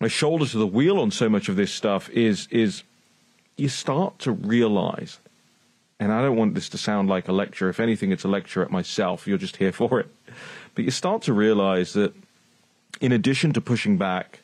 my 0.00 0.08
shoulder 0.08 0.46
to 0.46 0.58
the 0.58 0.66
wheel 0.66 0.98
on 0.98 1.10
so 1.10 1.28
much 1.28 1.48
of 1.48 1.56
this 1.56 1.72
stuff 1.72 2.08
is 2.10 2.48
is 2.50 2.82
you 3.56 3.68
start 3.68 4.18
to 4.20 4.32
realize 4.32 5.18
and 6.00 6.10
I 6.10 6.22
don't 6.22 6.36
want 6.36 6.54
this 6.54 6.70
to 6.70 6.78
sound 6.78 7.10
like 7.10 7.28
a 7.28 7.32
lecture. 7.32 7.68
If 7.68 7.78
anything, 7.78 8.10
it's 8.10 8.24
a 8.24 8.28
lecture 8.28 8.62
at 8.62 8.70
myself. 8.70 9.26
You're 9.26 9.36
just 9.36 9.58
here 9.58 9.70
for 9.80 10.00
it. 10.00 10.08
But 10.74 10.84
you 10.84 10.90
start 10.90 11.22
to 11.22 11.34
realize 11.34 11.92
that 11.92 12.14
in 13.00 13.12
addition 13.12 13.52
to 13.52 13.60
pushing 13.60 13.98
back 13.98 14.40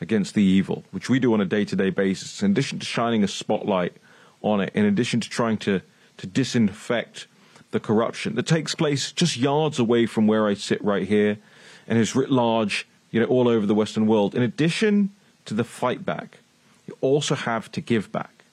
against 0.00 0.34
the 0.34 0.42
evil, 0.42 0.84
which 0.92 1.10
we 1.10 1.18
do 1.18 1.34
on 1.34 1.40
a 1.40 1.44
day 1.44 1.64
to 1.64 1.76
day 1.76 1.90
basis, 1.90 2.42
in 2.42 2.52
addition 2.52 2.78
to 2.78 2.86
shining 2.86 3.24
a 3.24 3.28
spotlight 3.28 3.94
on 4.40 4.60
it, 4.60 4.70
in 4.74 4.84
addition 4.84 5.20
to 5.20 5.28
trying 5.28 5.58
to, 5.58 5.82
to 6.16 6.26
disinfect 6.26 7.26
the 7.72 7.80
corruption 7.80 8.34
that 8.34 8.46
takes 8.46 8.74
place 8.74 9.12
just 9.12 9.36
yards 9.36 9.78
away 9.78 10.06
from 10.06 10.26
where 10.26 10.48
I 10.48 10.54
sit 10.54 10.82
right 10.82 11.06
here 11.06 11.38
and 11.86 11.98
is 11.98 12.16
writ 12.16 12.30
large, 12.30 12.88
you 13.10 13.20
know, 13.20 13.26
all 13.26 13.48
over 13.48 13.66
the 13.66 13.74
Western 13.74 14.06
world, 14.06 14.34
in 14.34 14.42
addition 14.42 15.10
to 15.44 15.54
the 15.54 15.64
fight 15.64 16.04
back, 16.04 16.38
you 16.86 16.96
also 17.00 17.34
have 17.34 17.70
to 17.72 17.80
give 17.80 18.10
back. 18.12 18.44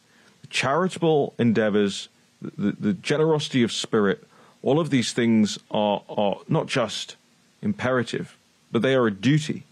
The 0.42 0.48
charitable 0.48 1.34
endeavors 1.38 2.10
the, 2.42 2.76
the 2.80 2.94
generosity 2.94 3.64
of 3.64 3.72
spirit, 3.72 4.24
all 4.62 4.80
of 4.80 4.90
these 4.90 5.14
things 5.14 5.58
are, 5.72 6.02
are 6.10 6.38
not 6.48 6.68
just 6.68 7.16
imperative, 7.62 8.38
but 8.72 8.82
they 8.82 8.96
are 8.96 9.08
a 9.08 9.12
duty. 9.12 9.64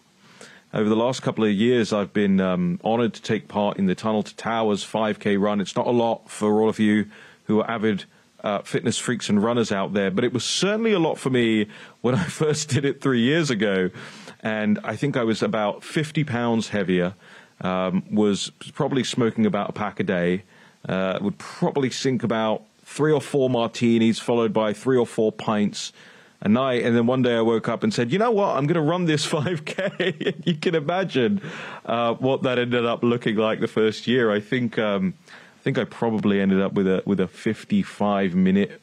Over 0.74 0.90
the 0.90 0.96
last 0.96 1.22
couple 1.22 1.46
of 1.46 1.52
years, 1.52 1.94
I've 1.94 2.12
been 2.12 2.42
um, 2.42 2.80
honored 2.84 3.14
to 3.14 3.22
take 3.22 3.48
part 3.48 3.78
in 3.78 3.86
the 3.86 3.96
Tunnel 3.96 4.24
to 4.24 4.36
Towers 4.36 4.84
5K 4.84 5.40
run. 5.40 5.62
It's 5.62 5.76
not 5.76 5.88
a 5.88 5.92
lot 5.92 6.30
for 6.30 6.62
all 6.62 6.70
of 6.70 6.80
you 6.80 7.06
who 7.46 7.62
are 7.62 7.70
avid 7.70 8.06
uh, 8.44 8.60
fitness 8.60 8.98
freaks 8.98 9.30
and 9.30 9.42
runners 9.42 9.72
out 9.72 9.94
there, 9.94 10.12
but 10.12 10.24
it 10.24 10.34
was 10.34 10.44
certainly 10.44 10.92
a 10.92 11.00
lot 11.00 11.18
for 11.18 11.30
me 11.30 11.68
when 12.02 12.16
I 12.16 12.24
first 12.26 12.70
did 12.70 12.84
it 12.84 13.02
three 13.02 13.22
years 13.22 13.50
ago. 13.50 13.90
And 14.46 14.80
I 14.84 14.96
think 14.96 15.18
I 15.18 15.24
was 15.24 15.42
about 15.42 15.84
50 15.84 16.24
pounds 16.24 16.70
heavier, 16.70 17.16
um, 17.62 18.04
was 18.12 18.52
probably 18.76 19.04
smoking 19.04 19.48
about 19.48 19.72
a 19.72 19.74
pack 19.74 20.00
a 20.00 20.04
day, 20.04 20.44
uh, 20.88 21.18
would 21.20 21.40
probably 21.40 21.90
sink 21.90 22.22
about 22.22 22.62
three 22.84 23.12
or 23.12 23.22
four 23.22 23.50
martinis, 23.50 24.20
followed 24.20 24.54
by 24.54 24.72
three 24.72 24.98
or 24.98 25.08
four 25.08 25.32
pints 25.32 25.92
a 26.42 26.48
night. 26.48 26.84
And 26.84 26.96
then 26.96 27.08
one 27.08 27.24
day 27.24 27.36
I 27.36 27.42
woke 27.42 27.68
up 27.68 27.82
and 27.82 27.92
said, 27.92 28.12
you 28.12 28.20
know 28.20 28.30
what, 28.30 28.56
I'm 28.56 28.68
going 28.68 28.76
to 28.76 28.82
run 28.82 29.06
this 29.06 29.26
5K. 29.32 30.46
you 30.46 30.54
can 30.54 30.76
imagine 30.76 31.42
uh, 31.88 32.14
what 32.14 32.44
that 32.44 32.60
ended 32.60 32.86
up 32.86 33.04
looking 33.04 33.38
like 33.38 33.62
the 33.62 33.68
first 33.68 34.06
year. 34.06 34.32
I 34.32 34.42
think 34.42 34.78
um, 34.78 35.16
I 35.28 35.64
think 35.64 35.80
I 35.80 35.86
probably 35.86 36.40
ended 36.40 36.62
up 36.62 36.74
with 36.74 36.88
a 36.88 37.02
with 37.08 37.20
a 37.20 37.28
55 37.28 38.36
minute 38.36 38.80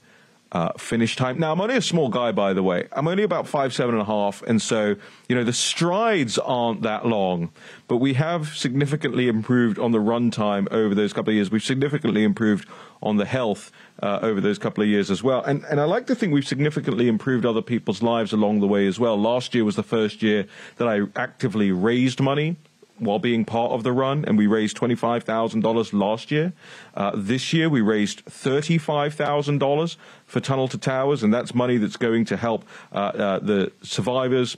uh, 0.53 0.71
finish 0.77 1.17
time. 1.17 1.39
Now, 1.39 1.53
I'm 1.53 1.61
only 1.61 1.77
a 1.77 1.83
small 1.83 2.11
guy, 2.11 2.31
by 2.31 2.53
the 2.53 2.63
way. 2.63 2.87
I'm 2.93 3.09
only 3.09 3.23
about 3.23 3.49
five, 3.49 3.73
seven 3.73 3.95
and 3.95 4.03
a 4.03 4.05
half. 4.05 4.43
And 4.43 4.61
so, 4.61 4.97
you 5.29 5.35
know, 5.35 5.45
the 5.45 5.53
strides 5.53 6.37
aren't 6.39 6.83
that 6.83 7.07
long, 7.07 7.51
but 7.89 7.97
we 7.97 8.15
have 8.15 8.55
significantly 8.55 9.29
improved 9.29 9.79
on 9.79 9.93
the 9.93 10.01
run 10.01 10.31
time 10.31 10.69
over 10.71 10.95
those 10.95 11.15
couple 11.15 11.31
of 11.31 11.37
years. 11.37 11.51
We've 11.51 11.63
significantly 11.63 12.23
improved 12.23 12.69
on 13.03 13.17
the 13.17 13.25
health 13.25 13.73
uh, 14.03 14.19
over 14.21 14.43
those 14.43 14.59
couple 14.59 14.83
of 14.83 14.91
years 14.91 15.11
as 15.11 15.23
well. 15.23 15.43
And, 15.43 15.65
and 15.65 15.81
I 15.81 15.85
like 15.85 16.07
to 16.09 16.15
think 16.15 16.35
we've 16.35 16.47
significantly 16.47 17.09
improved 17.09 17.47
other 17.47 17.63
people's 17.63 18.03
lives 18.03 18.33
along 18.33 18.61
the 18.61 18.69
way 18.69 18.87
as 18.87 19.01
well. 19.01 19.19
Last 19.19 19.55
year 19.55 19.65
was 19.65 19.77
the 19.77 19.83
first 19.83 20.23
year 20.23 20.47
that 20.77 20.87
I 20.87 21.01
actively 21.17 21.73
raised 21.73 22.21
money 22.21 22.57
while 22.99 23.19
being 23.19 23.45
part 23.45 23.73
of 23.73 23.83
the 23.83 23.93
run, 23.93 24.25
and 24.25 24.39
we 24.39 24.47
raised 24.47 24.77
$25,000 24.77 25.93
last 25.93 26.31
year. 26.31 26.53
Uh, 26.95 27.13
this 27.15 27.53
year, 27.53 27.69
we 27.69 27.81
raised 27.81 28.25
$35,000 28.27 29.97
for 30.27 30.41
Tunnel 30.41 30.69
to 30.69 30.79
Towers, 30.79 31.23
and 31.23 31.33
that's 31.33 31.55
money 31.55 31.77
that's 31.77 31.97
going 31.97 32.25
to 32.27 32.37
help 32.37 32.65
uh, 32.93 32.97
uh, 32.97 33.39
the 33.39 33.73
survivors 33.83 34.57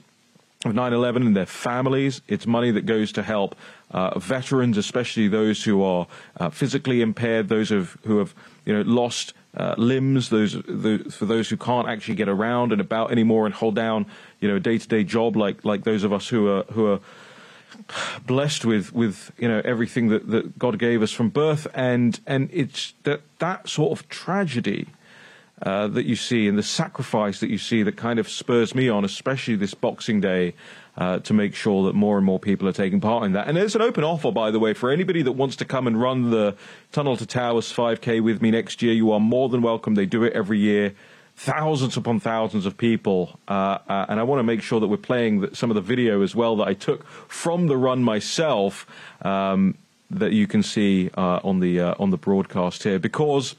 of 0.63 0.73
9/11 0.73 1.27
and 1.27 1.35
their 1.35 1.45
families. 1.45 2.21
It's 2.27 2.47
money 2.47 2.71
that 2.71 2.85
goes 2.85 3.11
to 3.13 3.23
help 3.23 3.55
uh, 3.91 4.17
veterans, 4.17 4.77
especially 4.77 5.27
those 5.27 5.63
who 5.63 5.83
are 5.83 6.07
uh, 6.37 6.49
physically 6.49 7.01
impaired, 7.01 7.49
those 7.49 7.69
have, 7.69 7.97
who 8.05 8.17
have 8.17 8.33
you 8.65 8.73
know 8.73 8.81
lost 8.81 9.33
uh, 9.55 9.75
limbs, 9.77 10.29
those 10.29 10.53
the, 10.53 11.05
for 11.11 11.25
those 11.25 11.49
who 11.49 11.57
can't 11.57 11.87
actually 11.87 12.15
get 12.15 12.27
around 12.27 12.71
and 12.71 12.81
about 12.81 13.11
anymore 13.11 13.45
and 13.45 13.55
hold 13.55 13.75
down 13.75 14.05
you 14.39 14.47
know 14.49 14.57
a 14.57 14.59
day-to-day 14.59 15.03
job 15.03 15.35
like 15.35 15.63
like 15.63 15.83
those 15.83 16.03
of 16.03 16.11
us 16.11 16.27
who 16.27 16.49
are 16.49 16.63
who 16.73 16.87
are 16.87 16.99
blessed 18.25 18.65
with 18.65 18.93
with 18.93 19.31
you 19.37 19.47
know 19.47 19.61
everything 19.63 20.09
that, 20.09 20.29
that 20.29 20.57
God 20.57 20.79
gave 20.79 21.01
us 21.01 21.11
from 21.11 21.29
birth, 21.29 21.67
and 21.73 22.19
and 22.25 22.49
it's 22.51 22.93
that 23.03 23.21
that 23.39 23.69
sort 23.69 23.97
of 23.97 24.07
tragedy 24.09 24.87
uh, 25.61 25.87
that 25.87 26.05
you 26.05 26.15
see 26.15 26.47
and 26.47 26.57
the 26.57 26.63
sacrifice 26.63 27.39
that 27.39 27.49
you 27.49 27.57
see 27.57 27.83
that 27.83 27.95
kind 27.95 28.19
of 28.19 28.29
spurs 28.29 28.75
me 28.75 28.89
on, 28.89 29.05
especially 29.05 29.55
this 29.55 29.73
Boxing 29.73 30.21
Day. 30.21 30.53
Uh, 30.97 31.19
to 31.19 31.33
make 31.33 31.53
sure 31.53 31.83
that 31.83 31.93
more 31.93 32.15
and 32.15 32.25
more 32.25 32.39
people 32.39 32.69
are 32.69 32.71
taking 32.71 33.01
part 33.01 33.25
in 33.25 33.33
that. 33.33 33.49
And 33.49 33.57
there's 33.57 33.75
an 33.75 33.81
open 33.81 34.05
offer, 34.05 34.31
by 34.31 34.49
the 34.49 34.59
way, 34.59 34.73
for 34.73 34.89
anybody 34.89 35.21
that 35.23 35.33
wants 35.33 35.57
to 35.57 35.65
come 35.65 35.87
and 35.87 35.99
run 35.99 36.31
the 36.31 36.55
Tunnel 36.93 37.17
to 37.17 37.25
Towers 37.25 37.73
5K 37.73 38.23
with 38.23 38.41
me 38.41 38.49
next 38.49 38.81
year. 38.81 38.93
You 38.93 39.11
are 39.11 39.19
more 39.19 39.49
than 39.49 39.61
welcome. 39.61 39.95
They 39.95 40.05
do 40.05 40.23
it 40.23 40.31
every 40.31 40.57
year 40.57 40.95
thousands 41.35 41.97
upon 41.97 42.19
thousands 42.19 42.65
of 42.65 42.77
people, 42.77 43.39
uh, 43.47 43.77
uh, 43.89 44.05
and 44.09 44.19
I 44.19 44.23
want 44.23 44.39
to 44.39 44.43
make 44.43 44.61
sure 44.61 44.79
that 44.79 44.87
we're 44.87 44.97
playing 44.97 45.53
some 45.53 45.69
of 45.69 45.75
the 45.75 45.81
video 45.81 46.21
as 46.21 46.35
well 46.35 46.55
that 46.57 46.67
I 46.67 46.73
took 46.73 47.05
from 47.29 47.67
the 47.67 47.77
run 47.77 48.03
myself 48.03 48.87
um, 49.21 49.77
that 50.09 50.31
you 50.31 50.47
can 50.47 50.63
see 50.63 51.09
uh, 51.17 51.39
on 51.43 51.59
the 51.59 51.79
uh, 51.79 51.95
on 51.99 52.11
the 52.11 52.17
broadcast 52.17 52.83
here 52.83 52.99
because 52.99 53.55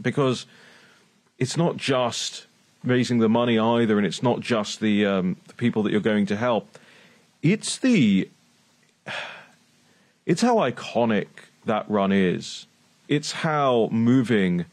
because 0.00 0.46
it's 1.38 1.56
not 1.56 1.76
just 1.76 2.46
raising 2.82 3.18
the 3.18 3.28
money 3.28 3.58
either, 3.58 3.98
and 3.98 4.06
it's 4.06 4.22
not 4.22 4.40
just 4.40 4.80
the 4.80 5.04
um, 5.04 5.36
the 5.48 5.54
people 5.54 5.82
that 5.82 5.92
you're 5.92 6.00
going 6.00 6.26
to 6.26 6.36
help. 6.36 6.78
It's 7.42 7.76
the 7.78 8.28
it's 10.26 10.40
how 10.40 10.56
iconic 10.56 11.28
that 11.66 11.88
run 11.90 12.12
is. 12.12 12.66
It's 13.08 13.32
how 13.32 13.88
moving 13.92 14.64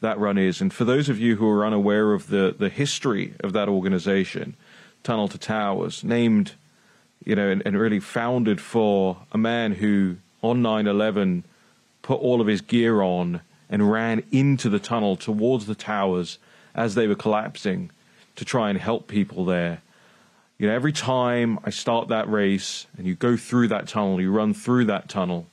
that 0.00 0.18
run 0.18 0.38
is. 0.38 0.60
And 0.60 0.72
for 0.72 0.84
those 0.84 1.08
of 1.08 1.18
you 1.18 1.36
who 1.36 1.48
are 1.48 1.64
unaware 1.64 2.12
of 2.12 2.28
the, 2.28 2.54
the 2.58 2.68
history 2.68 3.34
of 3.40 3.52
that 3.52 3.68
organization, 3.68 4.54
Tunnel 5.02 5.28
to 5.28 5.38
Towers, 5.38 6.04
named, 6.04 6.52
you 7.24 7.34
know, 7.34 7.48
and, 7.48 7.62
and 7.64 7.78
really 7.78 8.00
founded 8.00 8.60
for 8.60 9.18
a 9.32 9.38
man 9.38 9.72
who 9.72 10.16
on 10.42 10.62
9 10.62 10.86
11 10.86 11.44
put 12.02 12.20
all 12.20 12.40
of 12.40 12.46
his 12.46 12.60
gear 12.60 13.02
on 13.02 13.40
and 13.68 13.90
ran 13.90 14.22
into 14.32 14.68
the 14.68 14.78
tunnel 14.78 15.16
towards 15.16 15.66
the 15.66 15.74
towers 15.74 16.38
as 16.74 16.94
they 16.94 17.06
were 17.06 17.14
collapsing 17.14 17.90
to 18.36 18.44
try 18.44 18.70
and 18.70 18.78
help 18.78 19.06
people 19.06 19.44
there. 19.44 19.82
You 20.58 20.68
know, 20.68 20.74
every 20.74 20.92
time 20.92 21.58
I 21.64 21.70
start 21.70 22.08
that 22.08 22.28
race 22.28 22.86
and 22.98 23.06
you 23.06 23.14
go 23.14 23.36
through 23.36 23.68
that 23.68 23.88
tunnel, 23.88 24.20
you 24.20 24.30
run 24.30 24.54
through 24.54 24.86
that 24.86 25.08
tunnel, 25.08 25.46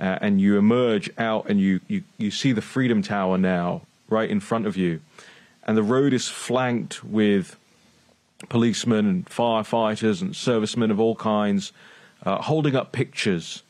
uh, 0.00 0.18
and 0.20 0.40
you 0.40 0.56
emerge 0.56 1.10
out 1.18 1.48
and 1.48 1.60
you, 1.60 1.80
you, 1.86 2.02
you 2.16 2.30
see 2.30 2.52
the 2.52 2.62
Freedom 2.62 3.02
Tower 3.02 3.36
now 3.36 3.82
right 4.08 4.30
in 4.30 4.40
front 4.40 4.66
of 4.66 4.76
you. 4.76 5.00
And 5.64 5.76
the 5.76 5.82
road 5.82 6.12
is 6.12 6.26
flanked 6.26 7.04
with 7.04 7.56
policemen 8.48 9.06
and 9.06 9.26
firefighters 9.26 10.22
and 10.22 10.34
servicemen 10.34 10.90
of 10.90 10.98
all 10.98 11.14
kinds 11.14 11.72
uh, 12.24 12.40
holding 12.42 12.74
up 12.74 12.92
pictures, 12.92 13.62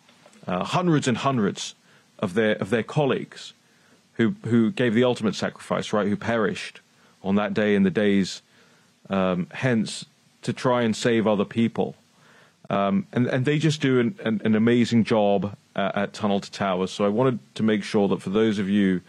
uh, 0.47 0.65
hundreds 0.65 1.09
and 1.09 1.19
hundreds 1.19 1.75
of 2.21 2.35
their, 2.35 2.55
of 2.57 2.71
their 2.71 2.85
colleagues 2.85 3.53
who, 4.15 4.35
who 4.45 4.71
gave 4.71 4.95
the 4.95 5.05
ultimate 5.05 5.35
sacrifice, 5.35 5.93
right, 5.93 6.07
who 6.07 6.17
perished 6.17 6.81
on 7.23 7.35
that 7.35 7.55
day 7.55 7.75
and 7.75 7.85
the 7.85 7.91
days 7.91 8.43
um, 9.09 9.49
hence 9.53 10.05
to 10.43 10.53
try 10.53 10.83
and 10.83 10.95
save 10.95 11.27
other 11.27 11.45
people. 11.45 11.97
Um, 12.69 13.07
and, 13.13 13.27
and 13.27 13.45
they 13.45 13.59
just 13.59 13.81
do 13.81 13.99
an, 13.99 14.19
an, 14.25 14.41
an 14.45 14.55
amazing 14.55 15.05
job 15.05 15.57
uh, 15.77 15.93
at 15.95 16.13
Tunnel 16.13 16.41
to 16.41 16.51
Towers. 16.51 16.91
So 16.91 17.05
I 17.05 17.09
wanted 17.09 17.39
to 17.55 17.63
make 17.63 17.83
sure 17.83 18.09
that 18.09 18.23
for 18.23 18.31
those 18.31 18.59
of 18.59 18.69
you 18.69 19.01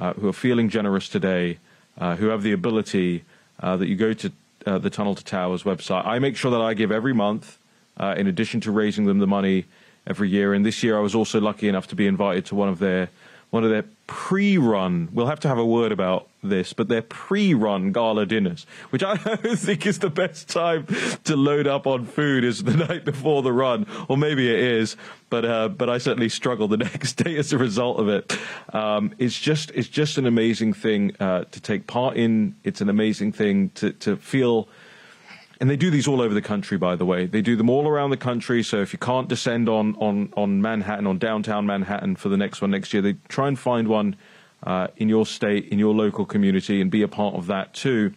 uh, 0.00 0.12
who 0.14 0.28
are 0.28 0.32
feeling 0.32 0.68
generous 0.68 1.08
today, 1.08 1.58
uh, 1.98 2.16
who 2.16 2.28
have 2.28 2.42
the 2.42 2.52
ability, 2.52 3.24
uh, 3.60 3.76
that 3.76 3.88
you 3.88 3.96
go 3.96 4.12
to 4.12 4.32
uh, 4.66 4.78
the 4.78 4.90
Tunnel 4.90 5.14
to 5.14 5.24
Towers 5.24 5.62
website. 5.62 6.06
I 6.06 6.18
make 6.18 6.36
sure 6.36 6.50
that 6.50 6.60
I 6.60 6.74
give 6.74 6.90
every 6.90 7.12
month, 7.12 7.58
uh, 7.98 8.14
in 8.16 8.26
addition 8.26 8.60
to 8.62 8.70
raising 8.70 9.04
them 9.04 9.18
the 9.18 9.26
money 9.26 9.66
every 10.06 10.28
year. 10.28 10.54
And 10.54 10.64
this 10.64 10.82
year, 10.82 10.96
I 10.96 11.00
was 11.00 11.14
also 11.14 11.40
lucky 11.40 11.68
enough 11.68 11.86
to 11.88 11.94
be 11.94 12.06
invited 12.06 12.46
to 12.46 12.54
one 12.54 12.68
of 12.68 12.78
their 12.78 13.10
one 13.54 13.62
of 13.62 13.70
their 13.70 13.84
pre-run. 14.08 15.08
We'll 15.12 15.28
have 15.28 15.38
to 15.40 15.48
have 15.48 15.58
a 15.58 15.64
word 15.64 15.92
about 15.92 16.28
this, 16.42 16.72
but 16.72 16.88
their 16.88 17.02
pre-run 17.02 17.92
gala 17.92 18.26
dinners, 18.26 18.66
which 18.90 19.04
I 19.04 19.16
think 19.16 19.86
is 19.86 20.00
the 20.00 20.10
best 20.10 20.48
time 20.48 20.88
to 21.22 21.36
load 21.36 21.68
up 21.68 21.86
on 21.86 22.04
food, 22.04 22.42
is 22.42 22.64
the 22.64 22.76
night 22.88 23.04
before 23.04 23.42
the 23.42 23.52
run, 23.52 23.86
or 24.08 24.16
maybe 24.16 24.50
it 24.50 24.58
is, 24.58 24.96
but 25.30 25.44
uh, 25.44 25.68
but 25.68 25.88
I 25.88 25.98
certainly 25.98 26.30
struggle 26.30 26.66
the 26.66 26.76
next 26.88 27.12
day 27.12 27.36
as 27.36 27.52
a 27.52 27.58
result 27.58 28.00
of 28.00 28.08
it. 28.08 28.36
Um, 28.72 29.14
it's 29.18 29.38
just 29.38 29.70
it's 29.70 29.88
just 29.88 30.18
an 30.18 30.26
amazing 30.26 30.72
thing 30.72 31.12
uh, 31.20 31.44
to 31.44 31.60
take 31.60 31.86
part 31.86 32.16
in. 32.16 32.56
It's 32.64 32.80
an 32.80 32.88
amazing 32.88 33.30
thing 33.30 33.70
to 33.76 33.92
to 33.92 34.16
feel 34.16 34.68
and 35.60 35.70
they 35.70 35.76
do 35.76 35.90
these 35.90 36.08
all 36.08 36.20
over 36.20 36.34
the 36.34 36.42
country, 36.42 36.76
by 36.76 36.96
the 36.96 37.04
way. 37.04 37.26
They 37.26 37.42
do 37.42 37.56
them 37.56 37.70
all 37.70 37.86
around 37.86 38.10
the 38.10 38.16
country. 38.16 38.62
So 38.62 38.80
if 38.80 38.92
you 38.92 38.98
can't 38.98 39.28
descend 39.28 39.68
on 39.68 39.96
on 39.96 40.32
on 40.36 40.60
Manhattan, 40.60 41.06
on 41.06 41.18
downtown 41.18 41.66
Manhattan 41.66 42.16
for 42.16 42.28
the 42.28 42.36
next 42.36 42.60
one 42.60 42.70
next 42.70 42.92
year, 42.92 43.02
they 43.02 43.14
try 43.28 43.48
and 43.48 43.58
find 43.58 43.88
one 43.88 44.16
uh, 44.62 44.88
in 44.96 45.08
your 45.08 45.26
state, 45.26 45.68
in 45.68 45.78
your 45.78 45.94
local 45.94 46.24
community, 46.24 46.80
and 46.80 46.90
be 46.90 47.02
a 47.02 47.08
part 47.08 47.34
of 47.34 47.46
that 47.46 47.74
too. 47.74 48.12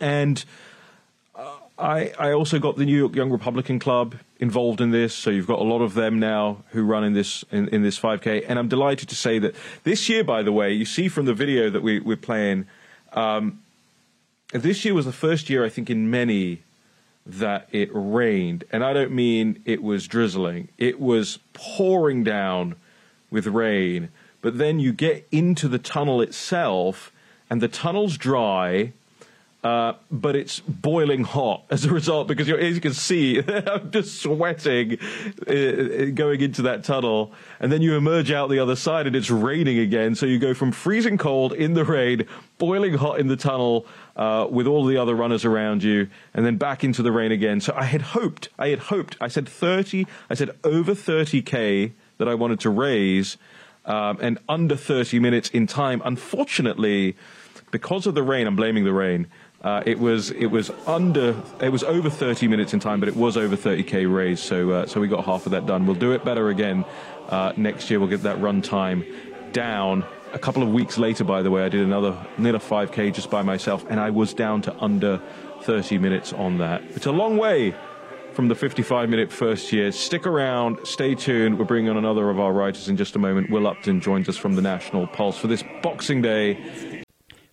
And 0.00 0.44
uh, 1.34 1.56
I 1.78 2.12
I 2.18 2.32
also 2.32 2.58
got 2.58 2.76
the 2.76 2.84
New 2.84 2.96
York 2.96 3.14
Young 3.14 3.30
Republican 3.30 3.78
Club 3.78 4.16
involved 4.38 4.80
in 4.80 4.90
this. 4.90 5.14
So 5.14 5.30
you've 5.30 5.46
got 5.46 5.58
a 5.58 5.64
lot 5.64 5.82
of 5.82 5.94
them 5.94 6.18
now 6.18 6.64
who 6.70 6.84
run 6.84 7.04
in 7.04 7.12
this 7.12 7.44
in, 7.50 7.68
in 7.68 7.82
this 7.82 7.98
5K. 7.98 8.44
And 8.48 8.58
I'm 8.58 8.68
delighted 8.68 9.08
to 9.10 9.16
say 9.16 9.38
that 9.38 9.54
this 9.84 10.08
year, 10.08 10.24
by 10.24 10.42
the 10.42 10.52
way, 10.52 10.72
you 10.72 10.84
see 10.84 11.08
from 11.08 11.26
the 11.26 11.34
video 11.34 11.70
that 11.70 11.82
we, 11.82 12.00
we're 12.00 12.16
playing. 12.16 12.66
Um, 13.12 13.60
this 14.52 14.84
year 14.84 14.94
was 14.94 15.06
the 15.06 15.12
first 15.12 15.50
year, 15.50 15.64
I 15.64 15.68
think, 15.68 15.90
in 15.90 16.10
many 16.10 16.62
that 17.26 17.68
it 17.72 17.88
rained. 17.92 18.64
And 18.70 18.84
I 18.84 18.92
don't 18.92 19.12
mean 19.12 19.62
it 19.64 19.82
was 19.82 20.06
drizzling, 20.06 20.68
it 20.78 21.00
was 21.00 21.38
pouring 21.52 22.24
down 22.24 22.76
with 23.30 23.46
rain. 23.46 24.10
But 24.40 24.58
then 24.58 24.78
you 24.78 24.92
get 24.92 25.26
into 25.32 25.68
the 25.68 25.78
tunnel 25.78 26.20
itself, 26.20 27.10
and 27.48 27.60
the 27.60 27.68
tunnel's 27.68 28.18
dry. 28.18 28.92
Uh, 29.62 29.94
but 30.10 30.36
it's 30.36 30.60
boiling 30.60 31.24
hot 31.24 31.64
as 31.70 31.86
a 31.86 31.90
result 31.90 32.28
because 32.28 32.50
as 32.50 32.74
you 32.74 32.82
can 32.82 32.92
see, 32.92 33.38
I'm 33.48 33.90
just 33.90 34.20
sweating 34.20 34.98
uh, 35.48 36.10
going 36.12 36.42
into 36.42 36.60
that 36.62 36.84
tunnel. 36.84 37.32
And 37.60 37.72
then 37.72 37.80
you 37.80 37.96
emerge 37.96 38.30
out 38.30 38.50
the 38.50 38.58
other 38.58 38.76
side 38.76 39.06
and 39.06 39.16
it's 39.16 39.30
raining 39.30 39.78
again. 39.78 40.16
So 40.16 40.26
you 40.26 40.38
go 40.38 40.52
from 40.52 40.70
freezing 40.70 41.16
cold 41.16 41.54
in 41.54 41.72
the 41.72 41.82
rain, 41.82 42.26
boiling 42.58 42.92
hot 42.92 43.18
in 43.18 43.28
the 43.28 43.38
tunnel, 43.38 43.86
uh, 44.16 44.46
with 44.50 44.66
all 44.66 44.84
the 44.84 44.96
other 44.96 45.14
runners 45.14 45.44
around 45.44 45.82
you, 45.82 46.08
and 46.32 46.46
then 46.46 46.56
back 46.56 46.84
into 46.84 47.02
the 47.02 47.12
rain 47.12 47.32
again. 47.32 47.60
So 47.60 47.74
I 47.76 47.84
had 47.84 48.02
hoped, 48.02 48.48
I 48.58 48.68
had 48.68 48.78
hoped, 48.78 49.16
I 49.20 49.28
said 49.28 49.48
30, 49.48 50.06
I 50.30 50.34
said 50.34 50.50
over 50.62 50.94
30k 50.94 51.92
that 52.18 52.28
I 52.28 52.34
wanted 52.34 52.60
to 52.60 52.70
raise, 52.70 53.36
um, 53.84 54.18
and 54.20 54.38
under 54.48 54.76
30 54.76 55.18
minutes 55.18 55.50
in 55.50 55.66
time. 55.66 56.00
Unfortunately, 56.04 57.16
because 57.70 58.06
of 58.06 58.14
the 58.14 58.22
rain, 58.22 58.46
I'm 58.46 58.56
blaming 58.56 58.84
the 58.84 58.92
rain. 58.92 59.26
Uh, 59.62 59.82
it 59.86 59.98
was 59.98 60.30
it 60.30 60.46
was 60.46 60.70
under 60.86 61.34
it 61.60 61.70
was 61.70 61.82
over 61.84 62.10
30 62.10 62.48
minutes 62.48 62.74
in 62.74 62.80
time, 62.80 63.00
but 63.00 63.08
it 63.08 63.16
was 63.16 63.36
over 63.36 63.56
30k 63.56 64.14
raised. 64.14 64.44
So 64.44 64.70
uh, 64.70 64.86
so 64.86 65.00
we 65.00 65.08
got 65.08 65.24
half 65.24 65.46
of 65.46 65.52
that 65.52 65.66
done. 65.66 65.86
We'll 65.86 65.96
do 65.96 66.12
it 66.12 66.22
better 66.22 66.50
again 66.50 66.84
uh, 67.30 67.54
next 67.56 67.88
year. 67.88 67.98
We'll 67.98 68.10
get 68.10 68.22
that 68.24 68.40
run 68.40 68.60
time 68.60 69.04
down 69.52 70.04
a 70.34 70.38
couple 70.38 70.64
of 70.64 70.70
weeks 70.70 70.98
later, 70.98 71.22
by 71.22 71.42
the 71.42 71.50
way, 71.50 71.64
I 71.64 71.68
did 71.68 71.82
another 71.82 72.18
near 72.38 72.56
a 72.56 72.58
5K 72.58 73.14
just 73.14 73.30
by 73.30 73.42
myself, 73.42 73.86
and 73.88 74.00
I 74.00 74.10
was 74.10 74.34
down 74.34 74.62
to 74.62 74.76
under 74.82 75.22
30 75.62 75.98
minutes 75.98 76.32
on 76.32 76.58
that. 76.58 76.82
It's 76.90 77.06
a 77.06 77.12
long 77.12 77.36
way 77.38 77.74
from 78.32 78.48
the 78.48 78.54
55 78.56 79.08
minute 79.08 79.30
first 79.30 79.72
year. 79.72 79.92
Stick 79.92 80.26
around, 80.26 80.84
stay 80.84 81.14
tuned. 81.14 81.56
We're 81.56 81.64
bringing 81.64 81.90
on 81.90 81.96
another 81.96 82.30
of 82.30 82.40
our 82.40 82.52
writers 82.52 82.88
in 82.88 82.96
just 82.96 83.14
a 83.14 83.18
moment. 83.20 83.48
Will 83.48 83.68
Upton 83.68 84.00
joins 84.00 84.28
us 84.28 84.36
from 84.36 84.56
the 84.56 84.62
National 84.62 85.06
Pulse 85.06 85.38
for 85.38 85.46
this 85.46 85.62
Boxing 85.82 86.20
Day. 86.20 87.02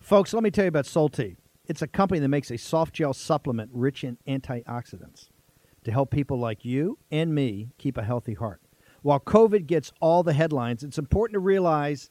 Folks, 0.00 0.34
let 0.34 0.42
me 0.42 0.50
tell 0.50 0.64
you 0.64 0.68
about 0.68 0.84
Solti. 0.84 1.36
It's 1.66 1.82
a 1.82 1.86
company 1.86 2.18
that 2.18 2.28
makes 2.28 2.50
a 2.50 2.58
soft 2.58 2.94
gel 2.94 3.14
supplement 3.14 3.70
rich 3.72 4.02
in 4.02 4.18
antioxidants 4.26 5.28
to 5.84 5.92
help 5.92 6.10
people 6.10 6.36
like 6.36 6.64
you 6.64 6.98
and 7.12 7.32
me 7.32 7.68
keep 7.78 7.96
a 7.96 8.02
healthy 8.02 8.34
heart. 8.34 8.60
While 9.02 9.20
COVID 9.20 9.66
gets 9.66 9.92
all 10.00 10.24
the 10.24 10.32
headlines, 10.32 10.82
it's 10.82 10.98
important 10.98 11.34
to 11.34 11.40
realize 11.40 12.10